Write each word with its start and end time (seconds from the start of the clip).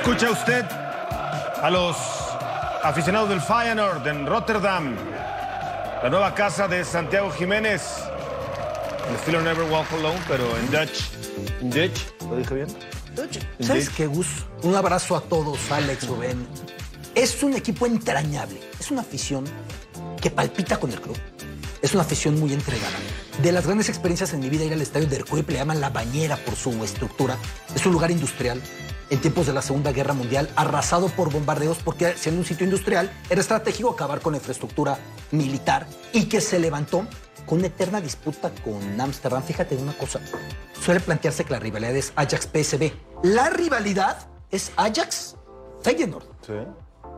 Escucha 0.00 0.30
usted 0.30 0.64
a 1.62 1.68
los 1.70 1.94
aficionados 2.82 3.28
del 3.28 3.42
Feyenoord 3.42 4.06
en 4.06 4.26
Rotterdam, 4.26 4.96
la 6.02 6.08
nueva 6.08 6.34
casa 6.34 6.66
de 6.66 6.86
Santiago 6.86 7.30
Jiménez. 7.30 7.82
El 9.10 9.16
estilo 9.16 9.42
Never 9.42 9.70
Walk 9.70 9.92
Alone, 9.92 10.18
pero 10.26 10.44
en 10.56 10.70
Dutch. 10.70 11.02
¿En 11.60 11.68
Dutch? 11.68 12.00
¿Lo 12.30 12.36
dije 12.36 12.54
bien? 12.54 12.68
¿Sabes 13.60 13.90
qué, 13.90 14.06
Gus? 14.06 14.26
Un 14.62 14.74
abrazo 14.74 15.16
a 15.16 15.20
todos, 15.20 15.70
Alex, 15.70 16.08
Rubén. 16.08 16.48
Es 17.14 17.42
un 17.42 17.52
equipo 17.52 17.84
entrañable. 17.84 18.58
Es 18.80 18.90
una 18.90 19.02
afición 19.02 19.44
que 20.20 20.30
palpita 20.30 20.78
con 20.78 20.90
el 20.90 21.00
club. 21.00 21.18
Es 21.82 21.92
una 21.92 22.04
afición 22.04 22.40
muy 22.40 22.54
entregada. 22.54 22.96
De 23.42 23.52
las 23.52 23.66
grandes 23.66 23.90
experiencias 23.90 24.32
en 24.32 24.40
mi 24.40 24.48
vida, 24.48 24.64
ir 24.64 24.72
al 24.72 24.80
estadio 24.80 25.08
de 25.08 25.16
Ercuip 25.16 25.50
le 25.50 25.58
llaman 25.58 25.78
la 25.78 25.90
bañera 25.90 26.38
por 26.38 26.56
su 26.56 26.72
estructura. 26.82 27.36
Es 27.74 27.84
un 27.84 27.92
lugar 27.92 28.10
industrial. 28.10 28.62
En 29.10 29.20
tiempos 29.20 29.46
de 29.46 29.52
la 29.52 29.60
Segunda 29.60 29.90
Guerra 29.90 30.14
Mundial, 30.14 30.48
arrasado 30.54 31.08
por 31.08 31.32
bombardeos, 31.32 31.78
porque 31.84 32.14
siendo 32.16 32.40
un 32.40 32.46
sitio 32.46 32.64
industrial, 32.64 33.10
era 33.28 33.40
estratégico 33.40 33.90
acabar 33.90 34.20
con 34.20 34.32
la 34.32 34.38
infraestructura 34.38 34.98
militar 35.32 35.86
y 36.12 36.26
que 36.26 36.40
se 36.40 36.60
levantó 36.60 37.04
con 37.44 37.58
una 37.58 37.66
eterna 37.66 38.00
disputa 38.00 38.52
con 38.62 39.00
Ámsterdam. 39.00 39.42
Fíjate 39.42 39.76
una 39.76 39.98
cosa. 39.98 40.20
Suele 40.80 41.00
plantearse 41.00 41.44
que 41.44 41.52
la 41.52 41.58
rivalidad 41.58 41.96
es 41.96 42.12
Ajax-PSB. 42.14 42.92
La 43.24 43.50
rivalidad 43.50 44.28
es 44.50 44.70
Ajax-Feyenoord. 44.76 46.26
Sí. 46.46 46.54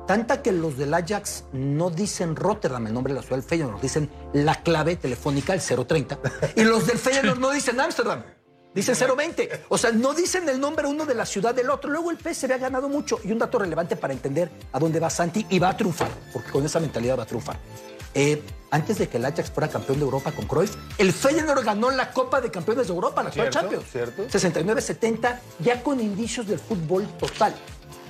Tanta 0.06 0.42
que 0.42 0.50
los 0.50 0.78
del 0.78 0.94
Ajax 0.94 1.44
no 1.52 1.90
dicen 1.90 2.34
Rotterdam, 2.36 2.86
el 2.86 2.94
nombre 2.94 3.12
de 3.12 3.20
la 3.20 3.22
ciudad 3.22 3.36
del 3.36 3.48
Feyenoord, 3.48 3.80
dicen 3.80 4.10
la 4.32 4.54
clave 4.62 4.96
telefónica, 4.96 5.52
el 5.54 5.60
030. 5.60 6.18
Y 6.56 6.64
los 6.64 6.86
del 6.86 6.98
Feyenoord 6.98 7.38
no 7.38 7.50
dicen 7.50 7.78
Ámsterdam, 7.78 8.24
dicen 8.74 8.94
020. 9.16 9.64
O 9.68 9.78
sea, 9.78 9.92
no 9.92 10.14
dicen 10.14 10.48
el 10.48 10.60
nombre 10.60 10.86
uno 10.86 11.06
de 11.06 11.14
la 11.14 11.26
ciudad 11.26 11.54
del 11.54 11.70
otro. 11.70 11.90
Luego 11.90 12.10
el 12.10 12.18
PSV 12.18 12.52
ha 12.52 12.58
ganado 12.58 12.88
mucho. 12.88 13.18
Y 13.24 13.32
un 13.32 13.38
dato 13.38 13.58
relevante 13.58 13.96
para 13.96 14.12
entender 14.12 14.50
a 14.72 14.78
dónde 14.78 15.00
va 15.00 15.10
Santi 15.10 15.46
y 15.48 15.58
va 15.58 15.70
a 15.70 15.76
triunfar, 15.76 16.10
porque 16.32 16.50
con 16.50 16.64
esa 16.64 16.80
mentalidad 16.80 17.18
va 17.18 17.22
a 17.24 17.26
triunfar. 17.26 17.56
Eh, 18.14 18.42
antes 18.70 18.98
de 18.98 19.08
que 19.08 19.16
el 19.18 19.24
Ajax 19.24 19.50
fuera 19.50 19.68
campeón 19.68 19.98
de 19.98 20.04
Europa 20.04 20.32
con 20.32 20.46
Cruyff, 20.46 20.74
el 20.98 21.12
Feyenoord 21.12 21.64
ganó 21.64 21.90
la 21.90 22.10
Copa 22.12 22.40
de 22.40 22.50
Campeones 22.50 22.86
de 22.86 22.92
Europa, 22.92 23.22
la 23.22 23.30
Cierto, 23.30 23.50
Champions. 23.60 23.84
cierto. 23.90 24.24
69-70, 24.28 25.38
ya 25.60 25.82
con 25.82 26.00
indicios 26.00 26.46
del 26.46 26.58
fútbol 26.58 27.06
total. 27.18 27.54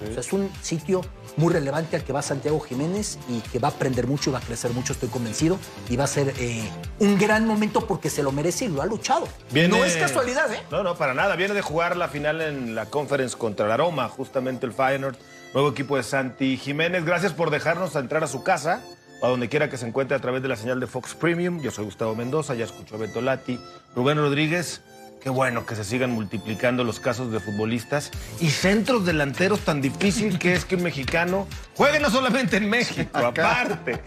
O 0.09 0.13
sea, 0.13 0.21
es 0.21 0.33
un 0.33 0.51
sitio 0.63 1.01
muy 1.37 1.53
relevante 1.53 1.97
al 1.97 2.05
que 2.05 2.13
va 2.13 2.21
Santiago 2.23 2.61
Jiménez 2.61 3.19
y 3.29 3.41
que 3.41 3.59
va 3.59 3.69
a 3.69 3.71
aprender 3.71 4.07
mucho 4.07 4.31
y 4.31 4.33
va 4.35 4.39
a 4.39 4.43
crecer 4.43 4.71
mucho, 4.73 4.93
estoy 4.93 5.09
convencido. 5.09 5.59
Y 5.89 5.97
va 5.97 6.05
a 6.05 6.09
ser 6.09 6.35
eh, 6.39 6.63
un 6.99 7.19
gran 7.19 7.47
momento 7.47 7.87
porque 7.87 8.11
se 8.11 8.23
lo 8.23 8.33
merece 8.33 8.67
y 8.67 8.69
lo 8.69 8.83
ha 8.83 8.87
luchado. 8.87 9.27
Viene- 9.51 9.69
No 9.77 9.85
es 9.85 9.97
casualidad, 9.97 10.53
¿eh? 10.53 10.61
No, 10.71 10.83
no, 10.83 10.95
para 10.97 11.15
nada. 11.15 11.37
Viene 11.37 11.55
de 11.55 11.63
jugar 11.63 11.97
la 11.97 12.09
final 12.09 12.41
en 12.41 12.75
la 12.75 12.87
conference 12.87 13.37
contra 13.37 13.67
la 13.67 13.77
Roma, 13.77 14.09
justamente 14.09 14.67
el 14.67 14.73
Feyenoord, 14.73 15.17
nuevo 15.55 15.71
equipo 15.71 15.97
de 15.97 16.03
Santi 16.03 16.57
Jiménez. 16.57 17.05
Gracias 17.05 17.33
por 17.33 17.51
dejarnos 17.51 17.95
entrar 17.97 18.23
a 18.25 18.27
su 18.27 18.43
casa, 18.43 18.83
a 19.23 19.29
donde 19.29 19.49
quiera 19.49 19.71
que 19.71 19.77
se 19.79 19.87
encuentre 19.87 20.17
a 20.17 20.21
través 20.21 20.43
de 20.43 20.49
la 20.49 20.57
señal 20.57 20.81
de 20.81 20.87
Fox 20.87 21.15
Premium. 21.15 21.61
Yo 21.61 21.71
soy 21.71 21.85
Gustavo 21.85 22.15
Mendoza, 22.15 22.55
ya 22.55 22.65
escuchó 22.65 22.97
a 22.97 22.99
Beto 22.99 23.21
Lati, 23.21 23.59
Rubén 23.95 24.19
Rodríguez. 24.19 24.83
Qué 25.23 25.31
bueno 25.31 25.65
que 25.65 25.77
se 25.77 25.85
sigan 25.85 26.11
multiplicando 26.11 26.83
los 26.83 26.99
casos 26.99 27.31
de 27.31 27.39
futbolistas 27.39 28.11
y 28.41 28.51
centros 28.51 29.07
delanteros 29.07 29.61
tan 29.61 29.81
difícil 29.81 30.39
que 30.39 30.53
es 30.55 30.65
que 30.65 30.75
un 30.75 30.83
mexicano 30.83 31.47
juegue 31.77 32.01
no 32.01 32.11
solamente 32.11 32.57
en 32.57 32.69
México, 32.69 33.19
aparte 33.19 34.01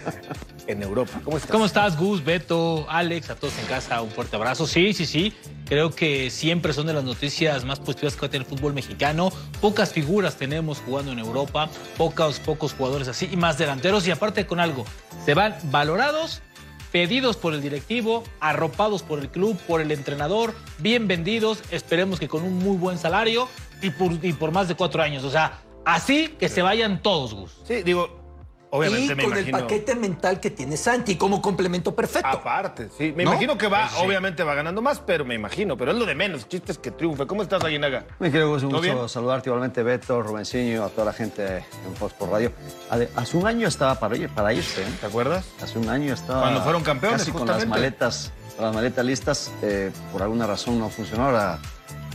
en 0.68 0.84
Europa. 0.84 1.22
¿Cómo 1.24 1.38
estás? 1.38 1.52
¿Cómo 1.52 1.66
estás, 1.66 1.98
Gus, 1.98 2.24
Beto, 2.24 2.86
Alex, 2.90 3.30
a 3.30 3.36
todos 3.36 3.58
en 3.60 3.66
casa? 3.66 4.02
Un 4.02 4.12
fuerte 4.12 4.36
abrazo. 4.36 4.68
Sí, 4.68 4.94
sí, 4.94 5.06
sí. 5.06 5.34
Creo 5.66 5.92
que 5.92 6.30
siempre 6.30 6.74
son 6.74 6.88
de 6.88 6.94
las 6.94 7.06
noticias 7.06 7.64
más 7.64 7.80
positivas 7.80 8.16
que 8.16 8.22
va 8.22 8.28
a 8.28 8.32
tener 8.32 8.46
el 8.46 8.54
fútbol 8.54 8.74
mexicano. 8.74 9.32
Pocas 9.62 9.94
figuras 9.94 10.36
tenemos 10.36 10.80
jugando 10.80 11.14
en 11.14 11.20
Europa, 11.20 11.70
pocos, 11.98 12.40
pocos 12.40 12.74
jugadores 12.74 13.08
así 13.08 13.30
y 13.32 13.38
más 13.38 13.58
delanteros. 13.58 14.06
Y 14.06 14.12
aparte 14.12 14.46
con 14.46 14.60
algo, 14.60 14.86
se 15.26 15.34
van 15.34 15.56
valorados, 15.72 16.42
pedidos 16.96 17.36
por 17.36 17.54
el 17.54 17.62
directivo, 17.62 18.24
arropados 18.40 19.04
por 19.04 19.20
el 19.20 19.28
club, 19.28 19.58
por 19.68 19.82
el 19.82 19.92
entrenador, 19.92 20.56
bien 20.78 21.10
vendidos. 21.10 21.62
Esperemos 21.70 22.22
que 22.22 22.30
con 22.30 22.42
un 22.44 22.58
muy 22.58 22.78
buen 22.78 22.98
salario 22.98 23.50
y 23.82 23.90
por, 23.90 24.14
y 24.24 24.32
por 24.32 24.54
más 24.54 24.70
de 24.70 24.76
cuatro 24.76 25.04
años. 25.04 25.26
O 25.26 25.30
sea, 25.30 25.60
así 25.84 26.30
que 26.40 26.48
se 26.48 26.62
vayan 26.62 27.02
todos, 27.02 27.34
Gus. 27.34 27.58
Sí, 27.66 27.84
digo, 27.84 28.25
obviamente 28.76 29.14
y 29.14 29.16
me 29.16 29.24
con 29.24 29.34
imagino. 29.34 29.58
el 29.58 29.64
paquete 29.64 29.96
mental 29.96 30.40
que 30.40 30.50
tiene 30.52 30.78
Santi 30.78 31.16
como 31.16 31.42
complemento 31.42 31.96
perfecto. 31.96 32.28
Aparte, 32.28 32.90
sí. 32.98 33.14
Me 33.16 33.24
¿No? 33.24 33.32
imagino 33.32 33.58
que 33.58 33.68
va, 33.68 33.90
Sí, 33.90 33.96
sí. 34.00 34.06
obviamente 34.06 34.44
va 34.44 34.54
ganando 34.56 34.82
más, 34.82 35.00
pero 35.00 35.26
me 35.26 35.36
imagino. 35.36 35.78
Pero 35.78 35.92
es 35.92 35.98
lo 35.98 36.06
de 36.06 36.16
menos. 36.16 36.44
El 36.44 36.48
chiste 36.50 36.72
es 36.72 36.78
que 36.78 36.92
triunfe. 36.92 37.26
¿Cómo 37.28 37.42
estás, 37.44 37.64
Aguinaga? 37.64 38.06
Me 38.20 38.30
quiero 38.32 38.52
un 38.54 38.60
¿Todo 38.70 38.82
bien? 38.82 38.94
gusto 38.96 39.08
saludarte 39.10 39.50
igualmente, 39.50 39.84
Beto, 39.84 40.22
Rubencinho, 40.22 40.84
a 40.84 40.90
toda 40.90 41.06
la 41.06 41.14
gente 41.14 41.58
en 41.86 41.96
Fox 41.98 42.14
por 42.14 42.30
Radio. 42.30 42.52
Hace 43.16 43.38
un 43.38 43.48
año 43.48 43.68
estaba 43.68 44.00
para, 44.00 44.16
ir, 44.18 44.30
para 44.30 44.54
irse, 44.54 44.82
¿eh? 44.84 44.88
¿Te 45.00 45.08
acuerdas? 45.08 45.46
Hace 45.62 45.80
un 45.80 45.90
año 45.90 46.14
estaba. 46.14 46.42
Cuando 46.42 46.62
fueron 46.62 46.84
campeones, 46.84 47.20
Casi 47.22 47.32
con 47.32 47.48
las 47.48 47.66
maletas, 47.68 48.32
con 48.56 48.66
las 48.66 48.76
maletas 48.76 49.06
listas. 49.06 49.52
eh, 49.62 49.92
por 50.12 50.22
alguna 50.22 50.48
razón 50.48 50.80
no 50.80 50.90
funcionó. 50.90 51.26
Ahora 51.26 51.60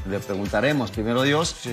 le 0.08 0.18
preguntaremos, 0.20 0.90
primero 0.90 1.22
Dios. 1.22 1.54
Sí. 1.62 1.70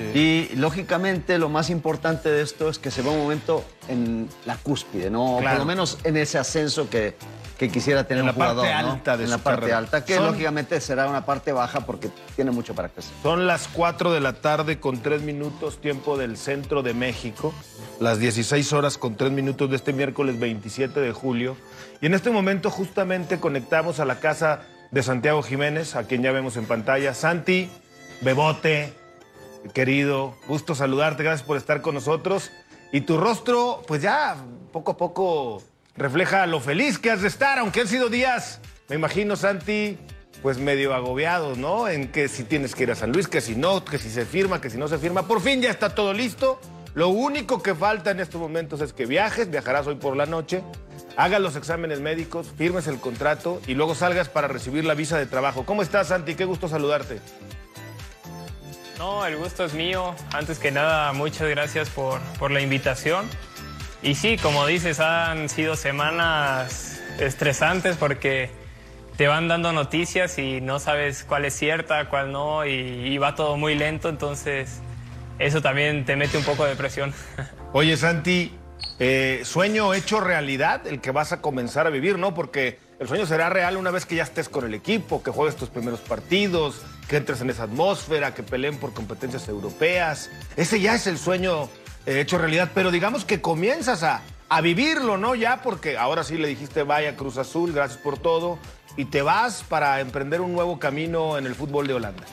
Y 0.52 0.56
lógicamente 0.56 1.38
lo 1.38 1.48
más 1.48 1.70
importante 1.70 2.28
de 2.28 2.42
esto 2.42 2.68
es 2.68 2.78
que 2.78 2.90
se 2.90 3.02
va 3.02 3.10
un 3.10 3.18
momento 3.18 3.64
en 3.88 4.28
la 4.44 4.56
cúspide, 4.56 5.10
¿no? 5.10 5.38
Claro. 5.40 5.56
Por 5.56 5.66
lo 5.66 5.66
menos 5.66 5.98
en 6.04 6.16
ese 6.16 6.38
ascenso 6.38 6.90
que, 6.90 7.16
que 7.56 7.70
quisiera 7.70 8.04
tener 8.04 8.20
En 8.20 8.26
la 8.26 8.32
un 8.32 8.36
jugador. 8.36 8.64
parte 8.66 8.82
¿no? 8.84 8.92
alta 8.92 9.16
de 9.16 9.24
En 9.24 9.30
la 9.30 9.38
parte 9.38 9.60
carrera. 9.60 9.78
alta, 9.78 10.04
que 10.04 10.16
Son- 10.16 10.26
lógicamente 10.26 10.80
será 10.80 11.08
una 11.08 11.24
parte 11.24 11.52
baja 11.52 11.86
porque 11.86 12.10
tiene 12.36 12.50
mucho 12.50 12.74
para 12.74 12.88
crecer. 12.90 13.12
Son 13.22 13.46
las 13.46 13.66
4 13.68 14.12
de 14.12 14.20
la 14.20 14.34
tarde 14.34 14.78
con 14.78 14.98
3 15.02 15.22
minutos, 15.22 15.80
tiempo 15.80 16.16
del 16.18 16.36
centro 16.36 16.82
de 16.82 16.92
México. 16.94 17.54
Las 17.98 18.18
16 18.18 18.72
horas 18.74 18.98
con 18.98 19.16
3 19.16 19.32
minutos 19.32 19.70
de 19.70 19.76
este 19.76 19.92
miércoles 19.92 20.38
27 20.38 21.00
de 21.00 21.12
julio. 21.12 21.56
Y 22.00 22.06
en 22.06 22.14
este 22.14 22.30
momento 22.30 22.70
justamente 22.70 23.40
conectamos 23.40 23.98
a 24.00 24.04
la 24.04 24.20
casa 24.20 24.62
de 24.90 25.02
Santiago 25.02 25.42
Jiménez, 25.42 25.96
a 25.96 26.04
quien 26.04 26.22
ya 26.22 26.30
vemos 26.32 26.56
en 26.56 26.64
pantalla. 26.66 27.12
Santi, 27.12 27.68
Bebote, 28.20 28.92
querido, 29.74 30.34
gusto 30.48 30.74
saludarte, 30.74 31.22
gracias 31.22 31.46
por 31.46 31.56
estar 31.56 31.82
con 31.82 31.94
nosotros. 31.94 32.50
Y 32.92 33.02
tu 33.02 33.16
rostro, 33.16 33.82
pues 33.86 34.02
ya 34.02 34.36
poco 34.72 34.92
a 34.92 34.96
poco 34.96 35.62
refleja 35.96 36.46
lo 36.46 36.60
feliz 36.60 36.98
que 36.98 37.10
has 37.10 37.22
de 37.22 37.28
estar, 37.28 37.58
aunque 37.58 37.80
han 37.80 37.88
sido 37.88 38.08
días, 38.08 38.60
me 38.88 38.96
imagino, 38.96 39.36
Santi, 39.36 39.98
pues 40.42 40.58
medio 40.58 40.94
agobiados, 40.94 41.58
¿no? 41.58 41.88
En 41.88 42.08
que 42.10 42.28
si 42.28 42.44
tienes 42.44 42.74
que 42.74 42.84
ir 42.84 42.90
a 42.90 42.94
San 42.94 43.12
Luis, 43.12 43.28
que 43.28 43.40
si 43.40 43.54
no, 43.54 43.84
que 43.84 43.98
si 43.98 44.10
se 44.10 44.24
firma, 44.24 44.60
que 44.60 44.70
si 44.70 44.78
no 44.78 44.88
se 44.88 44.98
firma. 44.98 45.24
Por 45.26 45.40
fin 45.40 45.60
ya 45.60 45.70
está 45.70 45.94
todo 45.94 46.12
listo. 46.12 46.60
Lo 46.94 47.08
único 47.10 47.62
que 47.62 47.74
falta 47.74 48.10
en 48.10 48.20
estos 48.20 48.40
momentos 48.40 48.80
es 48.80 48.92
que 48.92 49.06
viajes, 49.06 49.50
viajarás 49.50 49.86
hoy 49.86 49.96
por 49.96 50.16
la 50.16 50.26
noche, 50.26 50.62
hagas 51.16 51.40
los 51.40 51.54
exámenes 51.54 52.00
médicos, 52.00 52.48
firmes 52.56 52.86
el 52.86 52.98
contrato 52.98 53.60
y 53.66 53.74
luego 53.74 53.94
salgas 53.94 54.28
para 54.28 54.48
recibir 54.48 54.84
la 54.84 54.94
visa 54.94 55.18
de 55.18 55.26
trabajo. 55.26 55.64
¿Cómo 55.64 55.82
estás, 55.82 56.08
Santi? 56.08 56.34
Qué 56.34 56.44
gusto 56.44 56.66
saludarte. 56.66 57.20
No, 58.98 59.24
el 59.24 59.36
gusto 59.36 59.64
es 59.64 59.74
mío. 59.74 60.14
Antes 60.32 60.58
que 60.58 60.70
nada, 60.70 61.12
muchas 61.12 61.48
gracias 61.48 61.88
por, 61.88 62.20
por 62.38 62.50
la 62.50 62.60
invitación. 62.60 63.26
Y 64.02 64.14
sí, 64.14 64.36
como 64.36 64.66
dices, 64.66 65.00
han 65.00 65.48
sido 65.48 65.76
semanas 65.76 67.00
estresantes 67.18 67.96
porque 67.96 68.50
te 69.16 69.26
van 69.26 69.48
dando 69.48 69.72
noticias 69.72 70.38
y 70.38 70.60
no 70.60 70.78
sabes 70.78 71.24
cuál 71.24 71.44
es 71.44 71.54
cierta, 71.54 72.08
cuál 72.08 72.30
no, 72.30 72.64
y, 72.64 73.18
va 73.18 73.34
todo 73.34 73.56
muy 73.56 73.74
lento, 73.74 74.08
entonces 74.08 74.78
eso 75.40 75.60
también 75.60 76.04
te 76.04 76.14
mete 76.14 76.38
un 76.38 76.44
poco 76.44 76.64
de 76.64 76.76
presión. 76.76 77.12
Oye, 77.72 77.96
Santi, 77.96 78.56
eh, 79.00 79.40
sueño 79.44 79.92
hecho 79.92 80.20
realidad 80.20 80.86
el 80.86 81.00
que 81.00 81.10
vas 81.10 81.32
a 81.32 81.40
comenzar 81.40 81.88
a 81.88 81.90
vivir, 81.90 82.16
¿no? 82.16 82.32
Porque 82.32 82.78
El 83.00 83.06
sueño 83.08 83.26
será 83.26 83.48
real 83.48 83.76
una 83.76 83.90
vez 83.92 84.06
que 84.06 84.16
ya 84.16 84.24
estés 84.24 84.48
con 84.48 84.64
el 84.64 84.74
equipo, 84.74 85.22
que 85.22 85.30
juegues 85.30 85.56
tus 85.56 85.68
primeros 85.68 86.00
partidos, 86.00 86.82
que 87.08 87.16
entres 87.16 87.40
en 87.40 87.50
esa 87.50 87.64
atmósfera, 87.64 88.34
que 88.34 88.42
peleen 88.42 88.78
por 88.78 88.92
competencias 88.92 89.48
europeas. 89.48 90.30
Ese 90.56 90.80
ya 90.80 90.94
es 90.94 91.06
el 91.06 91.18
sueño 91.18 91.68
eh, 92.06 92.20
hecho 92.20 92.38
realidad, 92.38 92.70
pero 92.74 92.90
digamos 92.90 93.24
que 93.24 93.40
comienzas 93.40 94.02
a, 94.02 94.22
a 94.48 94.60
vivirlo, 94.60 95.16
¿no? 95.16 95.34
Ya 95.34 95.62
porque 95.62 95.96
ahora 95.96 96.22
sí 96.22 96.36
le 96.36 96.48
dijiste 96.48 96.82
vaya 96.82 97.16
Cruz 97.16 97.38
Azul, 97.38 97.72
gracias 97.72 97.98
por 97.98 98.18
todo, 98.18 98.58
y 98.96 99.06
te 99.06 99.22
vas 99.22 99.64
para 99.68 100.00
emprender 100.00 100.40
un 100.40 100.52
nuevo 100.52 100.78
camino 100.78 101.38
en 101.38 101.46
el 101.46 101.54
fútbol 101.54 101.86
de 101.86 101.94
Holanda. 101.94 102.24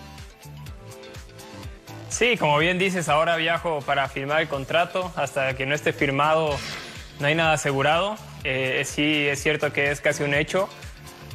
Sí, 2.09 2.37
como 2.37 2.57
bien 2.57 2.79
dices, 2.79 3.09
ahora 3.09 3.35
viajo 3.35 3.81
para 3.81 4.07
firmar 4.07 4.41
el 4.41 4.47
contrato. 4.47 5.11
Hasta 5.17 5.53
que 5.55 5.65
no 5.65 5.75
esté 5.75 5.91
firmado, 5.91 6.57
no 7.19 7.27
hay 7.27 7.35
nada 7.35 7.53
asegurado. 7.53 8.15
Eh, 8.45 8.83
sí, 8.85 9.27
es 9.27 9.43
cierto 9.43 9.73
que 9.73 9.91
es 9.91 9.99
casi 9.99 10.23
un 10.23 10.33
hecho. 10.33 10.69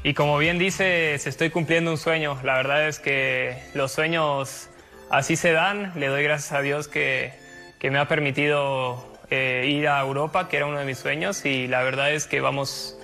Y 0.02 0.14
como 0.14 0.38
bien 0.38 0.58
dices, 0.58 1.26
estoy 1.26 1.50
cumpliendo 1.50 1.90
un 1.90 1.98
sueño. 1.98 2.38
La 2.42 2.54
verdad 2.54 2.88
es 2.88 2.98
que 2.98 3.62
los 3.74 3.92
sueños 3.92 4.70
así 5.10 5.36
se 5.36 5.52
dan. 5.52 5.92
Le 5.96 6.06
doy 6.06 6.22
gracias 6.22 6.52
a 6.52 6.62
Dios 6.62 6.88
que, 6.88 7.34
que 7.78 7.90
me 7.90 7.98
ha 7.98 8.08
permitido 8.08 9.04
eh, 9.28 9.66
ir 9.68 9.88
a 9.88 10.00
Europa, 10.00 10.48
que 10.48 10.56
era 10.56 10.66
uno 10.66 10.78
de 10.78 10.86
mis 10.86 10.98
sueños. 10.98 11.44
Y 11.44 11.66
la 11.66 11.82
verdad 11.82 12.12
es 12.12 12.26
que 12.26 12.40
vamos 12.40 12.96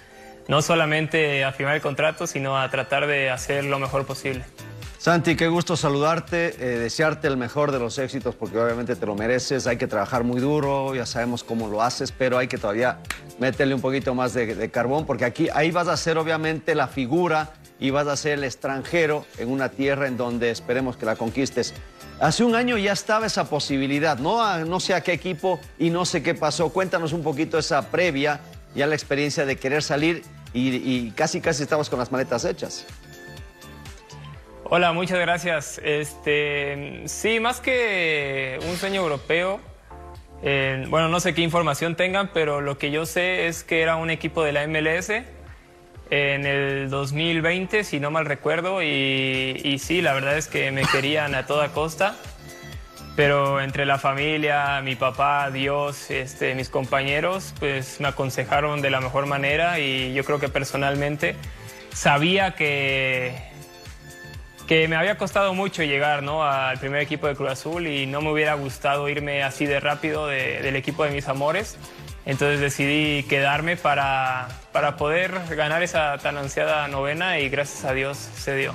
no 0.49 0.63
solamente 0.63 1.45
a 1.45 1.53
firmar 1.53 1.75
el 1.75 1.83
contrato, 1.83 2.27
sino 2.27 2.59
a 2.59 2.71
tratar 2.71 3.07
de 3.07 3.29
hacer 3.29 3.65
lo 3.65 3.79
mejor 3.79 4.07
posible. 4.07 4.45
Santi, 5.07 5.37
qué 5.37 5.47
gusto 5.47 5.77
saludarte, 5.77 6.57
eh, 6.59 6.79
desearte 6.81 7.29
el 7.29 7.37
mejor 7.37 7.71
de 7.71 7.79
los 7.79 7.97
éxitos 7.97 8.35
porque 8.35 8.59
obviamente 8.59 8.97
te 8.97 9.07
lo 9.07 9.15
mereces, 9.15 9.69
hay 9.69 9.77
que 9.77 9.87
trabajar 9.87 10.25
muy 10.25 10.41
duro, 10.41 10.97
ya 10.97 11.07
sabemos 11.07 11.45
cómo 11.45 11.69
lo 11.69 11.81
haces, 11.81 12.11
pero 12.11 12.39
hay 12.39 12.49
que 12.49 12.59
todavía 12.59 12.99
meterle 13.39 13.77
un 13.77 13.81
poquito 13.81 14.17
más 14.17 14.35
de, 14.35 14.69
carbón 14.69 15.07
porque 15.07 15.25
aquí 15.25 15.49
ahí 15.55 15.71
vas 15.71 15.87
a 15.87 15.97
ser 15.97 16.19
obviamente 16.19 16.75
la 16.75 16.89
figura 16.89 17.53
y 17.79 17.91
vas 17.91 18.09
a 18.09 18.17
ser 18.17 18.33
el 18.33 18.43
extranjero 18.43 19.25
en 19.39 19.53
una 19.53 19.69
tierra 19.69 20.09
en 20.09 20.17
donde 20.17 20.51
esperemos 20.51 20.97
que 20.97 21.07
la 21.07 21.15
conquistes. 21.15 21.73
Hace 22.19 22.43
un 22.43 22.57
año 22.57 22.77
ya 22.77 22.91
estaba 22.91 23.27
esa 23.27 23.49
posibilidad, 23.49 24.19
no, 24.19 24.65
no 24.65 24.81
sé 24.81 24.93
a 24.93 25.03
qué 25.03 25.13
equipo 25.13 25.61
y 25.79 25.91
no 25.91 26.05
sé 26.05 26.21
qué 26.21 26.35
pasó. 26.35 26.71
Cuéntanos 26.71 27.13
un 27.13 27.23
poquito 27.23 27.59
esa 27.59 27.93
previa, 27.93 28.41
ya 28.75 28.89
la 28.89 28.97
experiencia 28.97 29.47
de 29.47 29.55
querer 29.55 29.85
salir 29.85 30.25
y, 30.53 30.75
y 30.75 31.13
casi 31.13 31.41
casi 31.41 31.63
estamos 31.63 31.89
con 31.89 32.01
las 32.01 32.11
maletas 32.11 32.45
hechas. 32.45 32.85
Hola, 34.69 34.93
muchas 34.93 35.21
gracias. 35.21 35.81
Este, 35.85 37.03
sí, 37.05 37.39
más 37.39 37.61
que 37.61 38.59
un 38.69 38.77
sueño 38.77 39.01
europeo, 39.01 39.61
eh, 40.43 40.85
bueno, 40.89 41.07
no 41.07 41.21
sé 41.21 41.35
qué 41.35 41.43
información 41.43 41.95
tengan, 41.95 42.31
pero 42.35 42.61
lo 42.61 42.77
que 42.77 42.91
yo 42.91 43.07
sé 43.07 43.47
es 43.47 43.63
que 43.63 43.81
era 43.81 43.95
un 43.95 44.11
equipo 44.11 44.43
de 44.43 44.51
la 44.51 44.67
MLS 44.67 45.11
en 46.11 46.47
el 46.47 46.91
2020, 46.91 47.85
si 47.85 48.01
no 48.01 48.11
mal 48.11 48.27
recuerdo, 48.27 48.83
y, 48.83 49.79
sí, 49.79 50.03
la 50.03 50.15
verdad 50.15 50.37
es 50.37 50.49
que 50.49 50.73
me 50.73 50.83
querían 50.83 51.37
a 51.37 51.47
toda 51.47 51.69
costa, 51.69 52.17
pero 53.15 53.61
entre 53.61 53.87
la 53.87 53.99
familia, 53.99 54.81
mi 54.83 54.97
papá, 54.97 55.49
Dios, 55.53 56.11
este, 56.11 56.57
mis 56.57 56.71
compañeros, 56.71 57.55
pues 57.61 58.01
me 58.01 58.09
aconsejaron 58.09 58.83
de 58.83 58.91
la 58.91 59.01
mejor 59.01 59.27
manera 59.27 59.79
y 59.79 60.13
yo 60.13 60.25
creo 60.25 60.41
que 60.41 60.49
personalmente 60.49 61.37
sabía 61.93 62.57
que 62.57 63.55
que 64.67 64.89
me 64.89 64.97
había 64.97 65.17
costado 65.17 65.55
mucho 65.55 65.83
llegar 65.83 66.23
¿no? 66.23 66.45
al 66.45 66.79
primer 66.79 67.01
equipo 67.01 67.27
de 67.27 67.35
Cruz 67.35 67.51
Azul 67.51 67.87
y 67.87 68.07
no 68.07 68.21
me 68.21 68.33
hubiera 68.33 68.55
gustado 68.55 69.09
irme 69.09 69.43
así 69.43 69.65
de 69.67 69.81
rápido 69.81 70.27
del 70.27 70.77
equipo 70.77 71.05
de 71.05 71.11
mis 71.11 71.29
amores. 71.29 71.77
Entonces 72.25 72.59
decidí 72.59 73.23
quedarme 73.25 73.77
para, 73.77 74.49
para 74.73 74.97
poder 74.97 75.33
ganar 75.55 75.85
esa 75.85 76.19
tan 76.19 76.37
ansiada 76.37 76.89
novena 76.89 77.39
y 77.39 77.49
gracias 77.49 77.85
a 77.85 77.93
Dios 77.93 78.19
se 78.19 78.57
dio. 78.57 78.75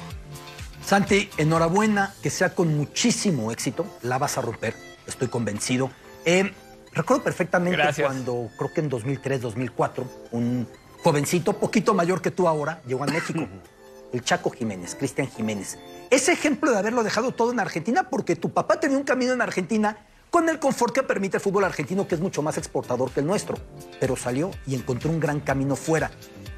Santi, 0.86 1.30
enhorabuena, 1.38 2.14
que 2.24 2.30
sea 2.30 2.56
con 2.56 2.76
muchísimo 2.78 3.52
éxito. 3.52 3.86
La 4.02 4.18
vas 4.18 4.38
a 4.38 4.42
romper, 4.42 4.74
estoy 5.06 5.28
convencido. 5.28 5.92
Eh, 6.24 6.54
recuerdo 6.94 7.24
perfectamente 7.24 7.82
cuando, 8.02 8.50
creo 8.58 8.74
que 8.74 8.80
en 8.80 8.90
2003, 8.90 9.42
2004, 9.42 10.06
un 10.32 10.68
jovencito, 11.04 11.54
poquito 11.54 11.94
mayor 11.94 12.22
que 12.22 12.32
tú 12.32 12.48
ahora, 12.48 12.82
llegó 12.88 13.04
a 13.04 13.08
México. 13.08 13.48
el 14.14 14.24
Chaco 14.24 14.50
Jiménez, 14.50 14.96
Cristian 14.96 15.30
Jiménez. 15.30 15.78
Ese 16.10 16.32
ejemplo 16.32 16.72
de 16.72 16.78
haberlo 16.78 17.04
dejado 17.04 17.32
todo 17.32 17.52
en 17.52 17.60
Argentina 17.60 18.10
porque 18.10 18.36
tu 18.36 18.52
papá 18.52 18.80
tenía 18.80 18.98
un 18.98 19.04
camino 19.04 19.34
en 19.34 19.42
Argentina 19.42 19.98
con 20.30 20.48
el 20.50 20.60
confort 20.60 20.94
que 20.94 21.04
permite 21.04 21.38
el 21.38 21.44
fútbol 21.44 21.66
argentino, 21.66 22.08
que 22.08 22.16
es 22.16 22.22
mucho 22.22 22.42
más 22.42 22.58
exportador 22.58 23.12
que 23.12 23.20
el 23.20 23.26
nuestro. 23.26 23.58
Pero 24.00 24.16
salió 24.16 24.52
y 24.66 24.76
encontró 24.76 25.10
un 25.10 25.20
gran 25.20 25.42
camino 25.42 25.76
fuera. 25.76 26.10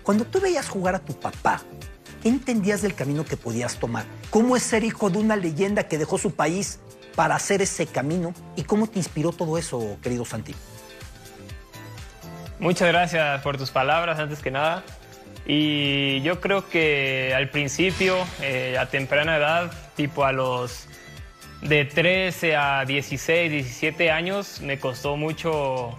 Cuando 0.03 0.25
tú 0.25 0.39
veías 0.39 0.69
jugar 0.69 0.95
a 0.95 0.99
tu 0.99 1.19
papá, 1.19 1.61
¿qué 2.21 2.29
entendías 2.29 2.81
del 2.81 2.93
camino 2.93 3.25
que 3.25 3.35
podías 3.35 3.77
tomar? 3.79 4.05
¿Cómo 4.29 4.55
es 4.55 4.63
ser 4.63 4.83
hijo 4.83 5.09
de 5.09 5.17
una 5.17 5.35
leyenda 5.35 5.87
que 5.87 5.97
dejó 5.97 6.17
su 6.17 6.35
país 6.35 6.79
para 7.15 7.35
hacer 7.35 7.61
ese 7.61 7.87
camino? 7.87 8.33
¿Y 8.55 8.63
cómo 8.63 8.87
te 8.87 8.99
inspiró 8.99 9.31
todo 9.31 9.57
eso, 9.57 9.97
querido 10.01 10.23
Santi? 10.23 10.53
Muchas 12.59 12.87
gracias 12.87 13.41
por 13.41 13.57
tus 13.57 13.71
palabras, 13.71 14.19
antes 14.19 14.39
que 14.39 14.51
nada. 14.51 14.83
Y 15.45 16.21
yo 16.21 16.39
creo 16.39 16.69
que 16.69 17.33
al 17.35 17.49
principio, 17.49 18.15
eh, 18.41 18.77
a 18.79 18.85
temprana 18.87 19.37
edad, 19.37 19.71
tipo 19.95 20.23
a 20.23 20.31
los 20.31 20.87
de 21.61 21.85
13 21.85 22.55
a 22.55 22.85
16, 22.85 23.51
17 23.51 24.11
años, 24.11 24.61
me 24.61 24.79
costó 24.79 25.17
mucho 25.17 25.97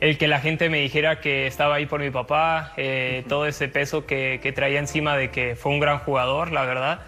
el 0.00 0.18
que 0.18 0.28
la 0.28 0.40
gente 0.40 0.68
me 0.68 0.80
dijera 0.80 1.20
que 1.20 1.46
estaba 1.46 1.76
ahí 1.76 1.86
por 1.86 2.00
mi 2.00 2.10
papá, 2.10 2.72
eh, 2.76 3.24
todo 3.28 3.46
ese 3.46 3.68
peso 3.68 4.06
que, 4.06 4.40
que, 4.42 4.52
traía 4.52 4.78
encima 4.78 5.16
de 5.16 5.30
que 5.30 5.56
fue 5.56 5.72
un 5.72 5.80
gran 5.80 5.98
jugador, 5.98 6.52
la 6.52 6.64
verdad. 6.64 7.00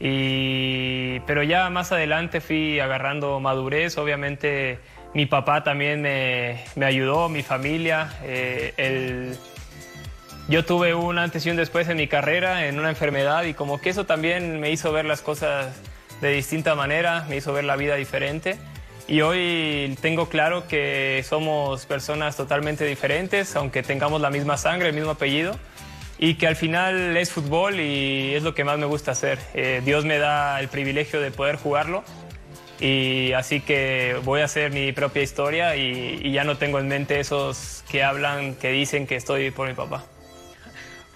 Y, 0.00 1.20
pero 1.20 1.42
ya 1.42 1.68
más 1.70 1.90
adelante 1.92 2.40
fui 2.40 2.80
agarrando 2.80 3.40
madurez, 3.40 3.98
obviamente 3.98 4.78
mi 5.14 5.26
papá 5.26 5.64
también 5.64 6.00
me, 6.00 6.64
me 6.76 6.86
ayudó, 6.86 7.28
mi 7.28 7.42
familia, 7.42 8.10
eh, 8.22 8.74
el 8.76 9.36
yo 10.48 10.64
tuve 10.64 10.94
un 10.94 11.18
antes 11.18 11.44
y 11.44 11.50
un 11.50 11.56
después 11.56 11.88
en 11.88 11.98
mi 11.98 12.08
carrera, 12.08 12.66
en 12.66 12.78
una 12.78 12.88
enfermedad, 12.88 13.44
y 13.44 13.52
como 13.52 13.80
que 13.80 13.90
eso 13.90 14.06
también 14.06 14.60
me 14.60 14.70
hizo 14.70 14.90
ver 14.92 15.04
las 15.04 15.20
cosas 15.20 15.76
de 16.22 16.32
distinta 16.32 16.74
manera, 16.74 17.26
me 17.28 17.36
hizo 17.36 17.52
ver 17.52 17.64
la 17.64 17.76
vida 17.76 17.96
diferente. 17.96 18.56
Y 19.06 19.20
hoy 19.20 19.96
tengo 20.00 20.28
claro 20.28 20.66
que 20.66 21.24
somos 21.28 21.84
personas 21.84 22.36
totalmente 22.36 22.86
diferentes, 22.86 23.56
aunque 23.56 23.82
tengamos 23.82 24.20
la 24.20 24.30
misma 24.30 24.56
sangre, 24.56 24.88
el 24.88 24.94
mismo 24.94 25.10
apellido, 25.10 25.58
y 26.18 26.34
que 26.34 26.46
al 26.46 26.56
final 26.56 27.16
es 27.16 27.30
fútbol 27.30 27.78
y 27.78 28.34
es 28.34 28.42
lo 28.42 28.54
que 28.54 28.64
más 28.64 28.78
me 28.78 28.86
gusta 28.86 29.12
hacer. 29.12 29.38
Eh, 29.52 29.82
Dios 29.84 30.06
me 30.06 30.18
da 30.18 30.60
el 30.60 30.68
privilegio 30.68 31.20
de 31.20 31.30
poder 31.30 31.56
jugarlo, 31.56 32.04
y 32.80 33.32
así 33.32 33.60
que 33.60 34.16
voy 34.24 34.40
a 34.40 34.44
hacer 34.44 34.70
mi 34.70 34.92
propia 34.92 35.22
historia 35.22 35.76
y, 35.76 36.20
y 36.22 36.32
ya 36.32 36.44
no 36.44 36.56
tengo 36.56 36.78
en 36.78 36.88
mente 36.88 37.20
esos 37.20 37.84
que 37.90 38.02
hablan, 38.02 38.54
que 38.54 38.70
dicen 38.70 39.06
que 39.06 39.16
estoy 39.16 39.50
por 39.50 39.68
mi 39.68 39.74
papá. 39.74 40.04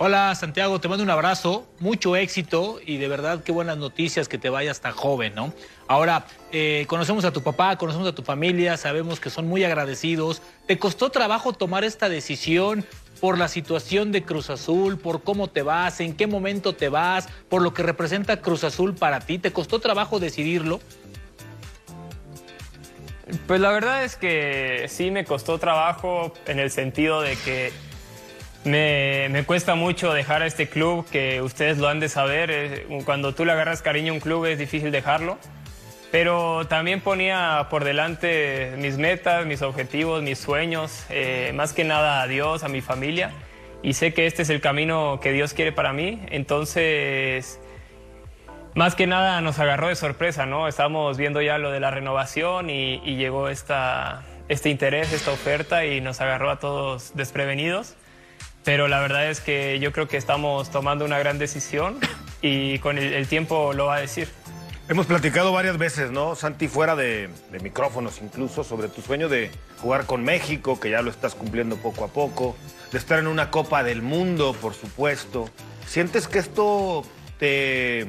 Hola 0.04 0.34
Santiago, 0.34 0.80
te 0.80 0.88
mando 0.88 1.04
un 1.04 1.10
abrazo, 1.10 1.64
mucho 1.78 2.16
éxito 2.16 2.80
y 2.84 2.96
de 2.96 3.06
verdad 3.06 3.44
qué 3.44 3.52
buenas 3.52 3.78
noticias 3.78 4.26
que 4.26 4.36
te 4.36 4.50
vayas 4.50 4.80
tan 4.80 4.94
joven, 4.94 5.32
¿no? 5.36 5.54
Ahora, 5.86 6.26
eh, 6.50 6.86
conocemos 6.88 7.24
a 7.24 7.32
tu 7.32 7.44
papá, 7.44 7.76
conocemos 7.76 8.08
a 8.08 8.12
tu 8.12 8.24
familia, 8.24 8.76
sabemos 8.76 9.20
que 9.20 9.30
son 9.30 9.46
muy 9.46 9.62
agradecidos. 9.62 10.42
¿Te 10.66 10.76
costó 10.76 11.10
trabajo 11.10 11.52
tomar 11.52 11.84
esta 11.84 12.08
decisión 12.08 12.84
por 13.20 13.38
la 13.38 13.46
situación 13.46 14.10
de 14.10 14.24
Cruz 14.24 14.50
Azul, 14.50 14.98
por 14.98 15.22
cómo 15.22 15.46
te 15.46 15.62
vas, 15.62 16.00
en 16.00 16.16
qué 16.16 16.26
momento 16.26 16.74
te 16.74 16.88
vas, 16.88 17.28
por 17.48 17.62
lo 17.62 17.72
que 17.72 17.84
representa 17.84 18.40
Cruz 18.40 18.64
Azul 18.64 18.96
para 18.96 19.20
ti? 19.20 19.38
¿Te 19.38 19.52
costó 19.52 19.78
trabajo 19.78 20.18
decidirlo? 20.18 20.80
Pues 23.46 23.60
la 23.60 23.70
verdad 23.70 24.02
es 24.02 24.16
que 24.16 24.86
sí 24.88 25.12
me 25.12 25.24
costó 25.24 25.58
trabajo 25.60 26.32
en 26.46 26.58
el 26.58 26.72
sentido 26.72 27.20
de 27.20 27.36
que 27.36 27.91
me, 28.64 29.44
cuesta 29.46 29.74
mucho 29.74 30.12
dejar 30.12 30.42
a 30.42 30.46
este 30.46 30.68
club, 30.68 31.06
que 31.10 31.42
ustedes 31.42 31.78
lo 31.78 31.88
han 31.88 32.00
de 32.00 32.08
saber. 32.08 32.86
Cuando 33.04 33.34
tú 33.34 33.44
le 33.44 33.52
agarras 33.52 33.82
cariño 33.82 34.12
a 34.12 34.14
un 34.14 34.20
club 34.20 34.46
es 34.46 34.58
difícil 34.58 34.90
dejarlo. 34.90 35.38
Pero 36.10 36.66
también 36.66 37.00
ponía 37.00 37.68
por 37.70 37.84
delante 37.84 38.74
mis 38.76 38.98
metas, 38.98 39.46
mis 39.46 39.62
objetivos, 39.62 40.22
mis 40.22 40.38
sueños, 40.38 41.06
eh, 41.08 41.52
más 41.54 41.72
que 41.72 41.84
nada 41.84 42.20
a 42.20 42.26
Dios, 42.26 42.64
a 42.64 42.68
mi 42.68 42.82
familia. 42.82 43.30
Y 43.82 43.94
sé 43.94 44.12
que 44.12 44.26
este 44.26 44.42
es 44.42 44.50
el 44.50 44.60
camino 44.60 45.20
que 45.22 45.32
Dios 45.32 45.54
quiere 45.54 45.72
para 45.72 45.94
mí. 45.94 46.20
Entonces, 46.30 47.58
más 48.74 48.94
que 48.94 49.06
nada 49.06 49.40
nos 49.40 49.58
agarró 49.58 49.88
de 49.88 49.96
sorpresa, 49.96 50.44
¿no? 50.44 50.68
Estábamos 50.68 51.16
viendo 51.16 51.40
ya 51.40 51.56
lo 51.56 51.70
de 51.70 51.80
la 51.80 51.90
renovación 51.90 52.68
y, 52.68 53.00
y 53.04 53.16
llegó 53.16 53.48
esta, 53.48 54.22
este 54.48 54.68
interés, 54.68 55.14
esta 55.14 55.32
oferta 55.32 55.86
y 55.86 56.02
nos 56.02 56.20
agarró 56.20 56.50
a 56.50 56.58
todos 56.58 57.16
desprevenidos 57.16 57.96
pero 58.64 58.88
la 58.88 59.00
verdad 59.00 59.28
es 59.28 59.40
que 59.40 59.78
yo 59.80 59.92
creo 59.92 60.08
que 60.08 60.16
estamos 60.16 60.70
tomando 60.70 61.04
una 61.04 61.18
gran 61.18 61.38
decisión 61.38 61.98
y 62.40 62.78
con 62.78 62.98
el, 62.98 63.26
tiempo 63.26 63.72
lo 63.72 63.86
va 63.86 63.96
a 63.96 64.00
decir. 64.00 64.28
Hemos 64.88 65.06
platicado 65.06 65.52
varias 65.52 65.78
veces, 65.78 66.10
¿no, 66.10 66.34
Santi, 66.34 66.68
fuera 66.68 66.96
de, 66.96 67.30
micrófonos 67.62 68.20
incluso, 68.20 68.64
sobre 68.64 68.88
tu 68.88 69.00
sueño 69.00 69.28
de 69.28 69.50
jugar 69.80 70.06
con 70.06 70.22
México, 70.22 70.78
que 70.78 70.90
ya 70.90 71.02
lo 71.02 71.10
estás 71.10 71.34
cumpliendo 71.34 71.76
poco 71.76 72.04
a 72.04 72.08
poco, 72.08 72.56
de 72.90 72.98
estar 72.98 73.18
en 73.18 73.26
una 73.26 73.50
Copa 73.50 73.82
del 73.82 74.02
Mundo, 74.02 74.54
por 74.60 74.74
supuesto. 74.74 75.48
¿Sientes 75.86 76.28
que 76.28 76.40
esto 76.40 77.04
te 77.38 78.06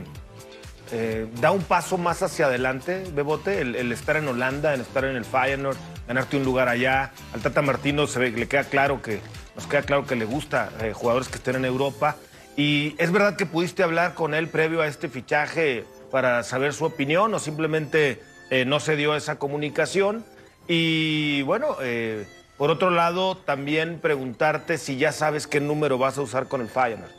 eh, 0.91 1.27
da 1.39 1.51
un 1.51 1.63
paso 1.63 1.98
más 1.98 2.22
hacia 2.22 2.48
adelante, 2.48 3.03
Bebote, 3.13 3.62
el, 3.62 3.91
estar 3.91 4.17
en 4.17 4.27
Holanda, 4.27 4.74
el 4.74 4.81
estar 4.81 5.05
en 5.05 5.15
el 5.15 5.25
Feyenoord, 5.25 5.77
ganarte 6.07 6.38
un 6.38 6.43
lugar 6.43 6.69
allá? 6.69 7.12
Al 7.33 7.41
Tata 7.41 7.62
Martino 7.62 8.07
se 8.07 8.31
le 8.31 8.48
queda 8.48 8.63
claro 8.65 9.01
que, 9.01 9.22
nos 9.55 9.67
queda 9.67 9.83
claro 9.83 10.05
que 10.05 10.15
le 10.15 10.25
gusta 10.25 10.72
eh, 10.81 10.93
jugadores 10.93 11.27
que 11.27 11.36
estén 11.36 11.55
en 11.55 11.65
Europa. 11.65 12.15
Y 12.55 12.95
es 12.98 13.12
verdad 13.12 13.36
que 13.36 13.45
pudiste 13.45 13.83
hablar 13.83 14.13
con 14.13 14.33
él 14.33 14.48
previo 14.48 14.81
a 14.81 14.88
este 14.88 15.10
fichaje 15.10 15.86
para 16.12 16.43
saber 16.43 16.74
su 16.74 16.86
opinión 16.86 17.33
o 17.33 17.39
simplemente 17.39 18.22
eh, 18.50 18.65
no 18.65 18.79
se 18.79 18.95
dio 18.95 19.15
esa 19.15 19.39
comunicación. 19.39 20.24
Y 20.67 21.41
bueno, 21.43 21.77
eh, 21.81 22.27
por 22.57 22.69
otro 22.69 22.91
lado, 22.91 23.36
también 23.38 24.00
preguntarte 24.00 24.77
si 24.77 24.98
ya 24.98 25.12
sabes 25.12 25.48
qué 25.48 25.60
número 25.60 25.98
vas 25.98 26.17
a 26.17 26.22
usar 26.22 26.48
con 26.48 26.62
el 26.62 26.69
Feyenoord. 26.69 27.12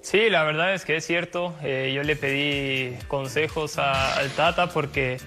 Sí, 0.00 0.28
la 0.28 0.42
verdad 0.42 0.74
es 0.74 0.84
que 0.84 0.96
es 0.96 1.06
cierto. 1.06 1.54
Yo 1.62 2.02
le 2.02 2.16
pedí 2.16 2.98
consejos 3.06 3.78
al 3.78 4.28
Tata 4.30 4.68
porque 4.70 5.18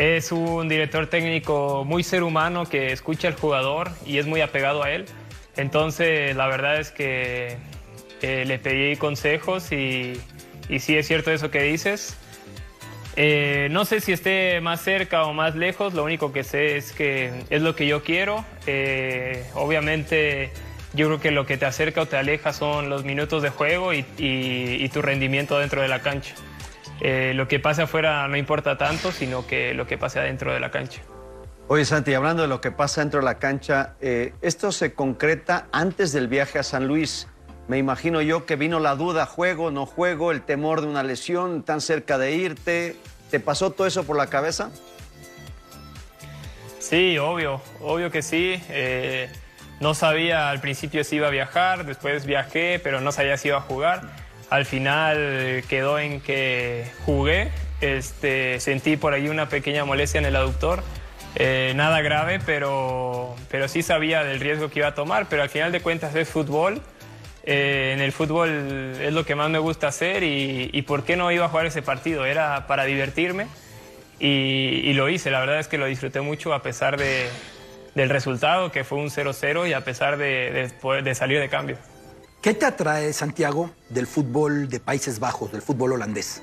es 0.00 0.32
un 0.32 0.66
director 0.66 1.08
técnico 1.08 1.84
muy 1.84 2.02
ser 2.02 2.22
humano 2.22 2.64
que 2.64 2.90
escucha 2.90 3.28
al 3.28 3.34
jugador 3.34 3.90
y 4.06 4.16
es 4.16 4.26
muy 4.26 4.40
apegado 4.40 4.82
a 4.82 4.90
él. 4.90 5.04
Entonces, 5.56 6.34
la 6.34 6.46
verdad 6.46 6.80
es 6.80 6.90
que 6.90 7.58
eh, 8.22 8.44
le 8.46 8.58
pedí 8.58 8.96
consejos 8.96 9.72
y, 9.72 10.18
y, 10.70 10.78
sí 10.78 10.96
es 10.96 11.06
cierto 11.06 11.30
eso 11.30 11.50
que 11.50 11.62
dices. 11.62 12.16
Eh, 13.16 13.68
no 13.70 13.84
sé 13.84 14.00
si 14.00 14.12
esté 14.12 14.62
más 14.62 14.80
cerca 14.80 15.24
o 15.24 15.34
más 15.34 15.54
lejos, 15.54 15.92
lo 15.92 16.02
único 16.02 16.32
que 16.32 16.44
sé 16.44 16.78
es 16.78 16.92
que 16.92 17.30
es 17.50 17.60
lo 17.60 17.76
que 17.76 17.86
yo 17.86 18.02
quiero. 18.02 18.42
Eh, 18.66 19.44
obviamente 19.52 20.50
yo 20.94 21.08
creo 21.08 21.20
que 21.20 21.30
lo 21.30 21.44
que 21.44 21.58
te 21.58 21.66
acerca 21.66 22.00
o 22.00 22.06
te 22.06 22.16
aleja 22.16 22.54
son 22.54 22.88
los 22.88 23.04
minutos 23.04 23.42
de 23.42 23.50
juego 23.50 23.92
y, 23.92 24.90
tu 24.94 25.02
rendimiento 25.02 25.58
dentro 25.58 25.82
de 25.82 25.88
la 25.88 26.00
cancha. 26.00 26.34
Eh, 27.00 27.32
lo 27.34 27.48
que 27.48 27.58
pase 27.58 27.82
afuera 27.82 28.26
no 28.28 28.36
importa 28.36 28.76
tanto, 28.76 29.12
sino 29.12 29.46
que 29.46 29.74
lo 29.74 29.86
que 29.86 29.96
pase 29.96 30.20
adentro 30.20 30.52
de 30.52 30.60
la 30.60 30.70
cancha. 30.70 31.00
Oye, 31.68 31.84
Santi, 31.84 32.14
hablando 32.14 32.42
de 32.42 32.48
lo 32.48 32.60
que 32.60 32.72
pasa 32.72 33.00
dentro 33.00 33.20
de 33.20 33.26
la 33.26 33.38
cancha, 33.38 33.94
eh, 34.00 34.34
esto 34.42 34.72
se 34.72 34.92
concreta 34.92 35.68
antes 35.72 36.12
del 36.12 36.26
viaje 36.26 36.58
a 36.58 36.62
San 36.62 36.86
Luis. 36.86 37.28
Me 37.68 37.78
imagino 37.78 38.20
yo 38.20 38.44
que 38.44 38.56
vino 38.56 38.80
la 38.80 38.96
duda, 38.96 39.24
juego, 39.24 39.70
no 39.70 39.86
juego, 39.86 40.32
el 40.32 40.42
temor 40.42 40.80
de 40.80 40.88
una 40.88 41.04
lesión 41.04 41.62
tan 41.62 41.80
cerca 41.80 42.18
de 42.18 42.32
irte. 42.32 42.96
¿Te 43.30 43.38
pasó 43.38 43.70
todo 43.70 43.86
eso 43.86 44.02
por 44.02 44.16
la 44.16 44.26
cabeza? 44.26 44.70
Sí, 46.80 47.16
obvio, 47.18 47.62
obvio 47.80 48.10
que 48.10 48.22
sí. 48.22 48.60
Eh, 48.68 49.30
no 49.78 49.94
sabía 49.94 50.50
al 50.50 50.60
principio 50.60 51.04
si 51.04 51.16
iba 51.16 51.28
a 51.28 51.30
viajar, 51.30 51.86
después 51.86 52.26
viajé, 52.26 52.80
pero 52.82 53.00
no 53.00 53.12
sabía 53.12 53.36
si 53.36 53.46
iba 53.46 53.58
a 53.58 53.62
jugar. 53.62 54.02
Al 54.50 54.66
final 54.66 55.62
quedó 55.68 55.98
en 55.98 56.20
que 56.20 56.84
jugué, 57.06 57.50
este, 57.80 58.60
sentí 58.60 58.96
por 58.96 59.14
ahí 59.14 59.28
una 59.28 59.48
pequeña 59.48 59.84
molestia 59.84 60.18
en 60.18 60.26
el 60.26 60.36
aductor. 60.36 60.82
Eh, 61.36 61.72
nada 61.76 62.02
grave, 62.02 62.40
pero, 62.44 63.36
pero 63.48 63.68
sí 63.68 63.82
sabía 63.82 64.24
del 64.24 64.40
riesgo 64.40 64.68
que 64.68 64.80
iba 64.80 64.88
a 64.88 64.94
tomar, 64.94 65.26
pero 65.28 65.42
al 65.42 65.48
final 65.48 65.70
de 65.70 65.80
cuentas 65.80 66.14
es 66.16 66.28
fútbol. 66.28 66.82
Eh, 67.44 67.92
en 67.94 68.00
el 68.02 68.12
fútbol 68.12 68.96
es 69.00 69.12
lo 69.14 69.24
que 69.24 69.34
más 69.34 69.48
me 69.48 69.58
gusta 69.58 69.88
hacer 69.88 70.24
y, 70.24 70.68
y, 70.72 70.82
por 70.82 71.04
qué 71.04 71.16
no 71.16 71.30
iba 71.32 71.46
a 71.46 71.48
jugar 71.48 71.64
ese 71.64 71.80
partido, 71.80 72.26
era 72.26 72.66
para 72.66 72.84
divertirme 72.84 73.46
y, 74.20 74.92
lo 74.92 75.08
hice, 75.08 75.30
la 75.30 75.40
verdad 75.40 75.58
es 75.58 75.66
que 75.66 75.78
lo 75.78 75.86
disfruté 75.86 76.20
mucho 76.20 76.52
a 76.52 76.62
pesar 76.62 76.98
de, 76.98 77.28
del 77.94 78.10
resultado, 78.10 78.70
que 78.70 78.84
fue 78.84 78.98
un 78.98 79.08
0-0 79.08 79.68
y 79.68 79.72
a 79.72 79.82
pesar 79.82 80.18
de, 80.18 80.70
de, 80.82 81.02
de 81.02 81.14
salir 81.14 81.40
de 81.40 81.48
cambio. 81.48 81.78
¿Qué 82.42 82.54
te 82.54 82.64
atrae, 82.64 83.12
Santiago, 83.12 83.70
del 83.90 84.06
fútbol 84.06 84.70
de 84.70 84.80
Países 84.80 85.20
Bajos, 85.20 85.52
del 85.52 85.60
fútbol 85.60 85.92
holandés? 85.92 86.42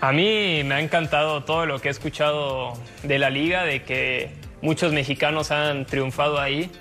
A 0.00 0.10
mí 0.12 0.64
me 0.64 0.74
ha 0.74 0.80
encantado 0.80 1.44
todo 1.44 1.64
lo 1.64 1.80
que 1.80 1.86
he 1.86 1.90
escuchado 1.92 2.72
de 3.04 3.20
la 3.20 3.30
liga, 3.30 3.62
de 3.62 3.84
que 3.84 4.32
muchos 4.62 4.92
mexicanos 4.92 5.52
han 5.52 5.86
triunfado 5.86 6.40
ahí. 6.40 6.72